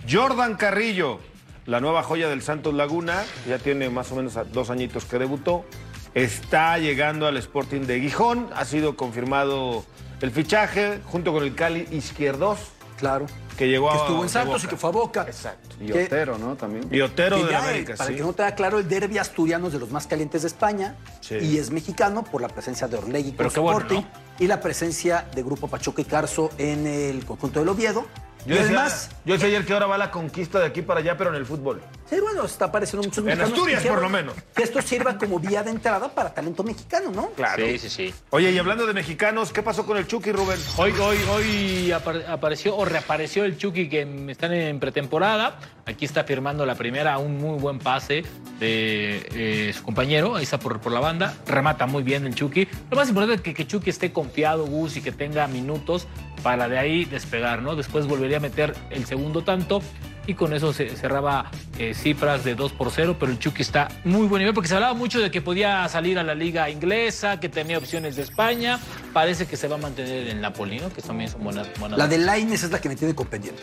Jordan 0.09 0.55
Carrillo, 0.55 1.19
la 1.65 1.79
nueva 1.81 2.03
joya 2.03 2.29
del 2.29 2.41
Santos 2.43 2.73
Laguna, 2.75 3.23
ya 3.47 3.57
tiene 3.57 3.89
más 3.89 4.11
o 4.11 4.15
menos 4.15 4.37
dos 4.51 4.69
añitos 4.69 5.05
que 5.05 5.17
debutó, 5.17 5.65
está 6.13 6.77
llegando 6.77 7.27
al 7.27 7.37
Sporting 7.37 7.81
de 7.81 7.99
Gijón, 7.99 8.49
ha 8.55 8.65
sido 8.65 8.95
confirmado 8.95 9.83
el 10.21 10.31
fichaje 10.31 10.99
junto 11.05 11.33
con 11.33 11.43
el 11.43 11.55
Cali 11.55 11.87
Izquierdos, 11.91 12.59
Claro. 12.97 13.25
que 13.57 13.67
llegó 13.67 13.89
Que 13.91 13.97
a 13.97 14.01
estuvo 14.01 14.23
en 14.23 14.29
Santos 14.29 14.63
y 14.63 14.67
que 14.67 14.77
fue 14.77 14.89
a 14.89 14.93
Boca. 14.93 15.23
Exacto. 15.27 15.75
Y 15.81 15.87
que- 15.87 16.05
Otero, 16.05 16.37
¿no? 16.37 16.55
También. 16.55 16.87
Y 16.91 17.01
Otero 17.01 17.35
Que 17.37 17.45
de 17.45 17.51
la 17.51 17.57
eh, 17.57 17.61
América, 17.61 17.95
para 17.97 18.09
sí. 18.09 18.15
que 18.15 18.21
no 18.21 18.31
te 18.33 18.43
da 18.43 18.55
claro, 18.55 18.79
el 18.79 18.87
derby 18.87 19.17
asturiano 19.17 19.67
es 19.67 19.73
de 19.73 19.79
los 19.79 19.89
más 19.91 20.07
calientes 20.07 20.43
de 20.43 20.47
España 20.47 20.95
Sí. 21.19 21.35
y 21.41 21.57
es 21.57 21.69
mexicano 21.71 22.23
por 22.23 22.41
la 22.41 22.47
presencia 22.47 22.87
de 22.87 22.97
Orlegui 22.97 23.33
con 23.33 23.47
bueno, 23.47 23.79
Sporting 23.79 24.01
¿no? 24.01 24.07
y 24.39 24.47
la 24.47 24.61
presencia 24.61 25.25
de 25.35 25.43
Grupo 25.43 25.67
Pachuca 25.67 26.01
y 26.01 26.05
Carso 26.05 26.51
en 26.57 26.87
el 26.87 27.25
conjunto 27.25 27.59
del 27.59 27.69
Oviedo. 27.69 28.05
Yo 28.45 28.55
y 28.55 28.57
decía, 28.57 28.65
además, 28.77 29.09
yo 29.25 29.33
decía 29.33 29.47
ayer 29.47 29.65
que 29.65 29.73
ahora 29.73 29.87
va 29.87 29.97
la 29.97 30.11
conquista 30.11 30.59
de 30.59 30.65
aquí 30.67 30.81
para 30.81 30.99
allá, 30.99 31.17
pero 31.17 31.29
en 31.29 31.35
el 31.37 31.45
fútbol. 31.45 31.81
Sí, 32.15 32.21
bueno, 32.21 32.45
está 32.45 32.65
apareciendo 32.65 33.03
muchos 33.03 33.19
En 33.19 33.25
mexicanos. 33.25 33.53
Asturias, 33.53 33.81
que 33.83 33.89
por 33.89 34.01
lo 34.01 34.09
menos. 34.09 34.35
Que 34.55 34.63
esto 34.63 34.81
sirva 34.81 35.17
como 35.17 35.39
vía 35.39 35.63
de 35.63 35.71
entrada 35.71 36.09
para 36.13 36.33
talento 36.33 36.63
mexicano, 36.63 37.11
¿no? 37.11 37.29
Claro. 37.31 37.65
Sí, 37.65 37.77
sí, 37.79 37.89
sí. 37.89 38.13
Oye, 38.29 38.51
y 38.51 38.57
hablando 38.57 38.85
de 38.85 38.93
mexicanos, 38.93 39.51
¿qué 39.51 39.61
pasó 39.63 39.85
con 39.85 39.97
el 39.97 40.07
Chucky, 40.07 40.31
Rubén? 40.31 40.59
Hoy, 40.77 40.91
hoy, 40.99 41.17
hoy 41.31 41.91
apare- 41.91 42.25
apareció 42.27 42.75
o 42.77 42.85
reapareció 42.85 43.43
el 43.45 43.57
Chucky 43.57 43.89
que 43.89 44.07
están 44.29 44.53
en 44.53 44.79
pretemporada. 44.79 45.59
Aquí 45.85 46.05
está 46.05 46.23
firmando 46.23 46.65
la 46.65 46.75
primera, 46.75 47.17
un 47.17 47.37
muy 47.37 47.59
buen 47.59 47.79
pase 47.79 48.23
de 48.59 49.27
eh, 49.69 49.73
su 49.73 49.83
compañero. 49.83 50.35
Ahí 50.35 50.43
está 50.43 50.57
por, 50.59 50.79
por 50.79 50.91
la 50.91 50.99
banda. 51.01 51.35
Remata 51.45 51.85
muy 51.87 52.03
bien 52.03 52.25
el 52.25 52.35
Chucky. 52.35 52.67
Lo 52.89 52.95
más 52.97 53.09
importante 53.09 53.35
es 53.35 53.41
que, 53.41 53.53
que 53.53 53.67
Chucky 53.67 53.89
esté 53.89 54.13
confiado, 54.13 54.65
Gus, 54.65 54.95
y 54.97 55.01
que 55.01 55.11
tenga 55.11 55.45
minutos 55.47 56.07
para 56.41 56.67
de 56.69 56.77
ahí 56.77 57.05
despegar, 57.05 57.61
¿no? 57.61 57.75
Después 57.75 58.07
volvería 58.07 58.37
a 58.37 58.39
meter 58.39 58.73
el 58.91 59.05
segundo 59.05 59.43
tanto. 59.43 59.81
Y 60.25 60.35
con 60.35 60.53
eso 60.53 60.71
se 60.71 60.89
cerraba 60.95 61.51
eh, 61.77 61.93
cifras 61.93 62.45
de 62.45 62.55
2 62.55 62.71
por 62.73 62.91
0, 62.91 63.17
pero 63.19 63.31
el 63.31 63.39
Chucky 63.39 63.61
está 63.61 63.89
muy 64.05 64.25
buen 64.27 64.39
nivel 64.39 64.53
porque 64.53 64.69
se 64.69 64.75
hablaba 64.75 64.93
mucho 64.93 65.19
de 65.19 65.29
que 65.29 65.41
podía 65.41 65.85
salir 65.89 66.17
a 66.17 66.23
la 66.23 66.33
liga 66.33 66.69
inglesa, 66.69 67.41
que 67.41 67.49
tenía 67.49 67.77
opciones 67.77 68.15
de 68.15 68.21
España. 68.21 68.79
Parece 69.11 69.45
que 69.47 69.57
se 69.57 69.67
va 69.67 69.75
a 69.75 69.79
mantener 69.79 70.29
en 70.29 70.39
Napoli, 70.39 70.79
¿no? 70.79 70.89
Que 70.93 71.01
también 71.01 71.29
son 71.29 71.43
buenas. 71.43 71.67
buenas 71.77 71.97
La 71.97 72.07
de 72.07 72.17
Laines 72.19 72.63
es 72.63 72.71
la 72.71 72.79
que 72.79 72.87
me 72.87 72.95
tiene 72.95 73.13
con 73.13 73.27
pendiente. 73.27 73.61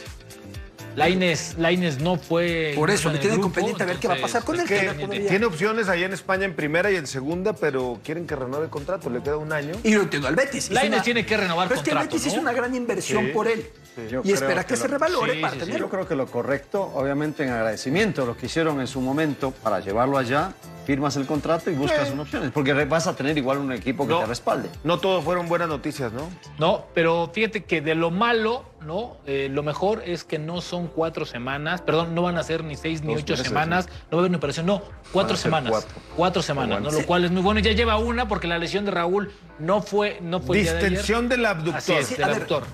Laines, 0.97 1.55
Laines 1.57 2.01
no 2.01 2.17
fue. 2.17 2.73
Por 2.75 2.91
eso, 2.91 3.09
me 3.09 3.15
el 3.15 3.21
tienen 3.21 3.39
grupo, 3.39 3.45
con 3.47 3.53
pendiente 3.55 3.83
a 3.85 3.87
ver 3.87 3.97
qué 3.99 4.09
va 4.09 4.15
a 4.15 4.21
pasar 4.21 4.43
con 4.43 4.59
él. 4.59 4.67
Que 4.67 4.93
que 5.11 5.21
tiene 5.21 5.47
opciones 5.47 5.89
allá 5.89 6.05
en 6.05 6.13
España 6.13 6.45
en 6.45 6.55
primera 6.55 6.91
y 6.91 6.97
en 6.97 7.07
segunda, 7.07 7.53
pero 7.55 8.01
quieren 8.05 8.27
que 8.27 8.35
renueve 8.35 8.69
contrato. 8.69 9.09
Le 9.09 9.23
queda 9.23 9.37
un 9.37 9.53
año. 9.53 9.73
Y 9.85 9.95
lo 9.95 10.03
entiendo 10.03 10.27
al 10.29 10.35
Betis. 10.35 10.69
Una- 10.69 11.01
tiene 11.01 11.25
que 11.25 11.37
renovar 11.37 11.69
Pero 11.69 11.81
es 11.81 11.85
que 11.85 11.91
el 11.91 11.97
contrato, 11.97 12.17
Betis 12.17 12.27
¿no? 12.27 12.33
hizo 12.33 12.43
una 12.43 12.53
gran 12.53 12.75
inversión 12.75 13.27
Sí. 13.27 13.31
por 13.33 13.47
él. 13.49 13.67
Y 14.25 14.33
espera 14.33 14.63
que, 14.63 14.69
que 14.71 14.77
se 14.77 14.85
lo- 14.89 14.93
revalore 14.99 15.35
sí, 15.35 15.41
para 15.41 15.53
sí, 15.55 15.59
sí. 15.61 15.65
tenerlo. 15.67 15.87
Yo 15.87 15.91
creo 15.91 16.09
que 16.09 16.15
lo 16.17 16.27
correcto, 16.27 16.83
obviamente 16.95 17.43
en 17.45 17.51
agradecimiento 17.51 18.23
a 18.23 18.27
lo 18.27 18.37
que 18.37 18.47
hicieron 18.47 18.81
en 18.81 18.87
su 18.87 19.01
momento 19.01 19.51
para 19.51 19.81
llevarlo 19.81 20.17
allá, 20.19 20.53
firmas 20.87 21.15
el 21.17 21.27
contrato 21.27 21.71
y 21.71 21.75
buscas 21.75 22.11
unas 22.11 22.21
opciones, 22.27 22.51
porque 22.51 22.73
vas 22.85 23.07
a 23.07 23.15
tener 23.15 23.37
igual 23.39 23.59
un 23.59 23.73
equipo 23.73 24.07
que 24.07 24.13
No. 24.15 24.21
te 24.21 24.27
respalde. 24.27 24.69
No 24.83 24.99
todo 24.99 25.23
fueron 25.23 25.49
buenas 25.49 25.69
noticias, 25.69 26.13
¿no? 26.13 26.29
No, 26.59 26.87
pero 26.95 27.31
fíjate 27.33 27.65
que 27.65 27.81
de 27.81 27.95
lo 27.95 28.11
malo, 28.11 28.65
¿no? 28.85 29.19
Eh, 29.27 29.49
lo 29.53 29.63
mejor 29.63 30.03
es 30.05 30.25
que 30.25 30.39
no 30.39 30.61
son 30.61 30.89
cuatro 30.89 31.27
semanas, 31.27 31.81
perdón, 31.83 32.15
no 32.15 32.23
van 32.23 32.39
a 32.39 32.43
ser 32.43 32.65
ni 32.65 32.77
seis 32.77 33.03
ni 33.03 33.13
Dos 33.13 33.23
ocho 33.23 33.35
meses, 33.35 33.47
semanas, 33.49 33.87
no 34.11 34.17
va 34.17 34.19
a 34.19 34.21
haber 34.21 34.31
una 34.31 34.39
operación, 34.39 34.67
no, 34.67 34.83
cuatro 35.13 35.37
semanas. 35.37 35.71
cuatro. 35.71 35.91
Cuatro 36.17 36.43
semanas, 36.43 36.81
¿no? 36.81 36.91
Lo 36.91 37.07
cual 37.07 37.25
es 37.25 37.31
muy 37.31 37.43
bueno. 37.43 37.61
Ya 37.61 37.73
lleva 37.73 37.99
una 37.99 38.27
porque 38.27 38.47
la 38.49 38.59
lesión 38.59 38.85
de 38.85 38.91
Raúl 38.91 39.31
no 39.59 39.83
fue, 39.83 40.19
no 40.23 40.41
fue 40.41 40.59
día 40.63 40.75
de. 40.75 40.89
Distensión 40.89 41.29
del 41.29 41.45
abductor. 41.47 41.77
Así 41.77 41.93
es, 41.93 42.07
Sí, 42.09 42.15
del 42.17 42.25
a 42.25 42.27
ver, 42.29 42.43
abductor. 42.43 42.65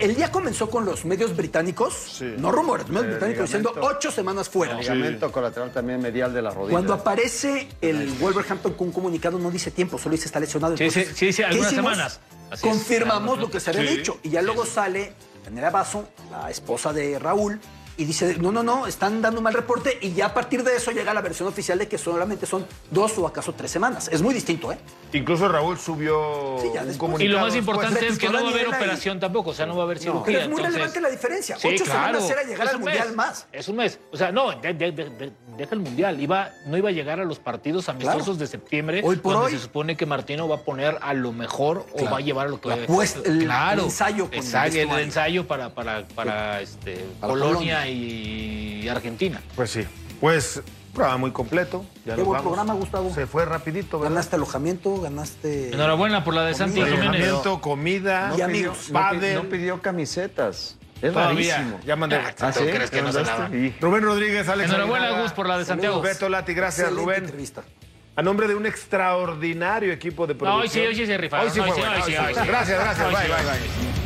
El 0.00 0.14
día 0.16 0.32
comenzó 0.32 0.70
con 0.70 0.84
los 0.86 1.04
medios 1.04 1.36
británicos, 1.36 1.92
Sí. 1.94 2.34
no 2.38 2.50
rumores, 2.50 2.86
los 2.88 2.92
medios 2.94 3.06
Eh, 3.06 3.10
británicos 3.12 3.42
diciendo 3.44 3.72
ocho 3.82 4.10
semanas 4.10 4.48
fuera. 4.48 4.74
Ligamento 4.74 5.30
colateral 5.30 5.70
también 5.72 6.00
medial 6.00 6.32
de 6.32 6.40
la 6.42 6.50
rodilla. 6.50 6.72
Cuando 6.72 6.94
aparece 6.94 7.68
el 7.82 8.08
Wolverhampton 8.20 8.72
con 8.74 8.86
un 8.88 8.92
comunicado, 8.92 9.38
no 9.38 9.50
dice 9.50 9.70
tiempo, 9.70 9.98
solo 9.98 10.12
dice 10.14 10.26
está 10.26 10.40
lesionado. 10.40 10.76
Sí, 10.76 10.84
Entonces, 10.84 11.08
sí, 11.08 11.14
sí, 11.26 11.32
sí, 11.32 11.36
¿qué 11.38 11.44
algunas 11.46 11.72
hicimos? 11.72 11.92
semanas. 11.92 12.20
Así. 12.50 12.62
Confirmamos 12.68 13.38
lo 13.38 13.50
que 13.50 13.60
se 13.60 13.70
había 13.70 13.82
Sí. 13.90 13.96
dicho. 13.98 14.18
Y 14.22 14.30
ya 14.30 14.42
luego 14.42 14.64
sale 14.64 15.12
Daniela 15.44 15.70
Basso, 15.70 16.08
la 16.30 16.50
esposa 16.50 16.92
de 16.92 17.18
Raúl, 17.18 17.60
y 17.96 18.04
dice, 18.04 18.36
no, 18.40 18.50
no, 18.52 18.62
no, 18.62 18.86
están 18.86 19.22
dando 19.22 19.38
un 19.40 19.44
mal 19.44 19.54
reporte. 19.54 19.98
Y 20.00 20.12
ya 20.12 20.26
a 20.26 20.34
partir 20.34 20.62
de 20.64 20.76
eso 20.76 20.90
llega 20.90 21.14
la 21.14 21.20
versión 21.20 21.48
oficial 21.48 21.78
de 21.78 21.88
que 21.88 21.98
solamente 21.98 22.46
son 22.46 22.66
dos 22.90 23.16
o 23.18 23.26
acaso 23.26 23.52
tres 23.54 23.70
semanas. 23.70 24.08
Es 24.12 24.20
muy 24.22 24.34
distinto, 24.34 24.72
¿eh? 24.72 24.78
Incluso 25.12 25.48
Raúl 25.48 25.78
subió 25.78 26.58
Sí, 26.60 26.68
ya 26.74 26.82
un 26.82 26.88
después. 26.88 27.20
Y 27.20 27.28
lo 27.28 27.38
más 27.40 27.54
importante 27.54 27.98
Pues, 28.00 28.12
es 28.12 28.18
que 28.18 28.26
no 28.28 28.32
va 28.42 28.48
a 28.48 28.50
haber 28.50 28.66
y- 28.66 28.70
operación 28.70 29.20
tampoco, 29.20 29.50
o 29.50 29.54
sea, 29.54 29.66
no 29.66 29.76
va 29.76 29.82
a 29.82 29.84
haber 29.84 29.98
cirugía. 29.98 30.22
Pero 30.24 30.38
es 30.40 30.44
muy 30.48 30.56
entonces- 30.56 30.74
relevante 30.74 31.00
la 31.00 31.10
diferencia. 31.10 31.56
Sí, 31.56 31.68
ocho 31.68 31.84
claro. 31.84 32.20
semanas 32.20 32.30
era 32.30 32.42
llegar 32.42 32.66
Es 32.66 32.70
al 32.70 32.76
un 32.76 32.82
Mundial 32.82 33.06
mes, 33.08 33.16
más. 33.16 33.46
Es 33.52 33.68
un 33.68 33.76
mes. 33.76 33.98
O 34.12 34.16
sea, 34.16 34.32
no, 34.32 34.50
de- 34.52 34.74
de- 34.74 34.92
de- 34.92 35.10
de- 35.10 35.32
deja 35.56 35.74
el 35.74 35.80
Mundial. 35.80 36.20
Iba, 36.20 36.50
no 36.66 36.76
iba 36.76 36.88
a 36.88 36.92
llegar 36.92 37.20
a 37.20 37.24
los 37.24 37.38
partidos 37.38 37.88
amistosos 37.88 38.22
Claro. 38.24 38.38
de 38.38 38.46
septiembre, 38.48 39.02
Hoy 39.04 39.16
por 39.16 39.34
donde 39.34 39.46
hoy. 39.48 39.52
se 39.52 39.60
supone 39.60 39.96
que 39.96 40.04
Martino 40.06 40.48
va 40.48 40.56
a 40.56 40.60
poner 40.60 40.98
a 41.00 41.14
lo 41.14 41.32
mejor 41.32 41.86
o 41.92 41.96
Claro. 41.96 42.10
va 42.10 42.18
a 42.18 42.20
llevar 42.20 42.46
a 42.48 42.50
lo 42.50 42.60
que 42.60 42.68
La 42.70 42.76
puesta- 42.86 43.20
el- 43.24 43.42
el 43.42 43.78
ensayo 43.80 44.24
con 44.24 44.34
el 44.34 44.40
Exacto, 44.40 44.66
el, 44.72 44.74
vestuario. 44.78 45.04
ensayo 45.04 45.46
para, 45.46 45.74
para, 45.74 46.04
para, 46.08 46.60
este, 46.60 47.04
Para 47.20 47.32
Polonia, 47.32 47.83
Y 47.88 48.88
Argentina. 48.88 49.40
Pues 49.56 49.70
sí. 49.70 49.84
Pues, 50.20 50.62
programa 50.92 51.18
muy 51.18 51.30
completo. 51.32 51.84
Ya 52.04 52.14
Qué 52.14 52.22
buen 52.22 52.38
vamos. 52.38 52.42
programa, 52.42 52.74
Gustavo. 52.74 53.12
Se 53.14 53.26
fue 53.26 53.44
rapidito, 53.44 53.98
¿verdad? 53.98 54.14
Ganaste 54.14 54.36
alojamiento, 54.36 55.00
ganaste... 55.00 55.72
Enhorabuena 55.74 56.22
por 56.24 56.34
la 56.34 56.44
de 56.44 56.54
Santi. 56.54 56.76
Jiménez. 56.82 56.98
Alojamiento, 57.02 57.60
comida, 57.60 58.32
Y 58.38 58.40
amigos. 58.42 58.78
No, 58.78 58.86
pi- 58.86 58.92
pádel. 59.16 59.34
no 59.34 59.42
pidió 59.48 59.80
camisetas. 59.82 60.76
Es 61.02 61.12
Todavía. 61.12 61.56
rarísimo. 61.56 61.80
Ya 61.84 61.96
mandé. 61.96 62.16
¿Ah, 62.40 62.52
sí? 62.52 62.60
crees 62.60 62.90
que 62.90 63.02
no 63.02 63.12
se 63.12 63.22
Rubén 63.80 64.02
Rodríguez, 64.04 64.48
Alex 64.48 64.70
Enhorabuena, 64.70 65.20
Gus, 65.20 65.32
por 65.32 65.46
la 65.48 65.58
de 65.58 65.64
Santiago. 65.64 66.00
Beto 66.00 66.28
Lati, 66.28 66.54
gracias, 66.54 66.86
Excelente 66.88 67.04
Rubén. 67.04 67.24
entrevista. 67.24 67.62
A 68.16 68.22
nombre 68.22 68.46
de 68.46 68.54
un 68.54 68.64
extraordinario 68.64 69.92
equipo 69.92 70.26
de 70.26 70.34
No, 70.34 70.38
producción. 70.38 70.62
hoy 70.62 70.68
sí, 70.68 70.80
hoy 70.88 70.94
sí 70.94 71.04
se 71.06 71.18
rifaron. 71.18 71.46
Hoy 71.46 71.52
sí 71.52 71.60
Hoy 71.60 71.70
fue 71.72 71.76
sí, 71.76 71.82
hoy 71.82 72.02
sí, 72.06 72.16
hoy 72.16 72.34
sí. 72.34 72.40
Gracias, 72.46 72.78
gracias. 72.80 73.06
Bye, 73.08 73.16
bye, 73.26 73.42
bye. 73.44 74.03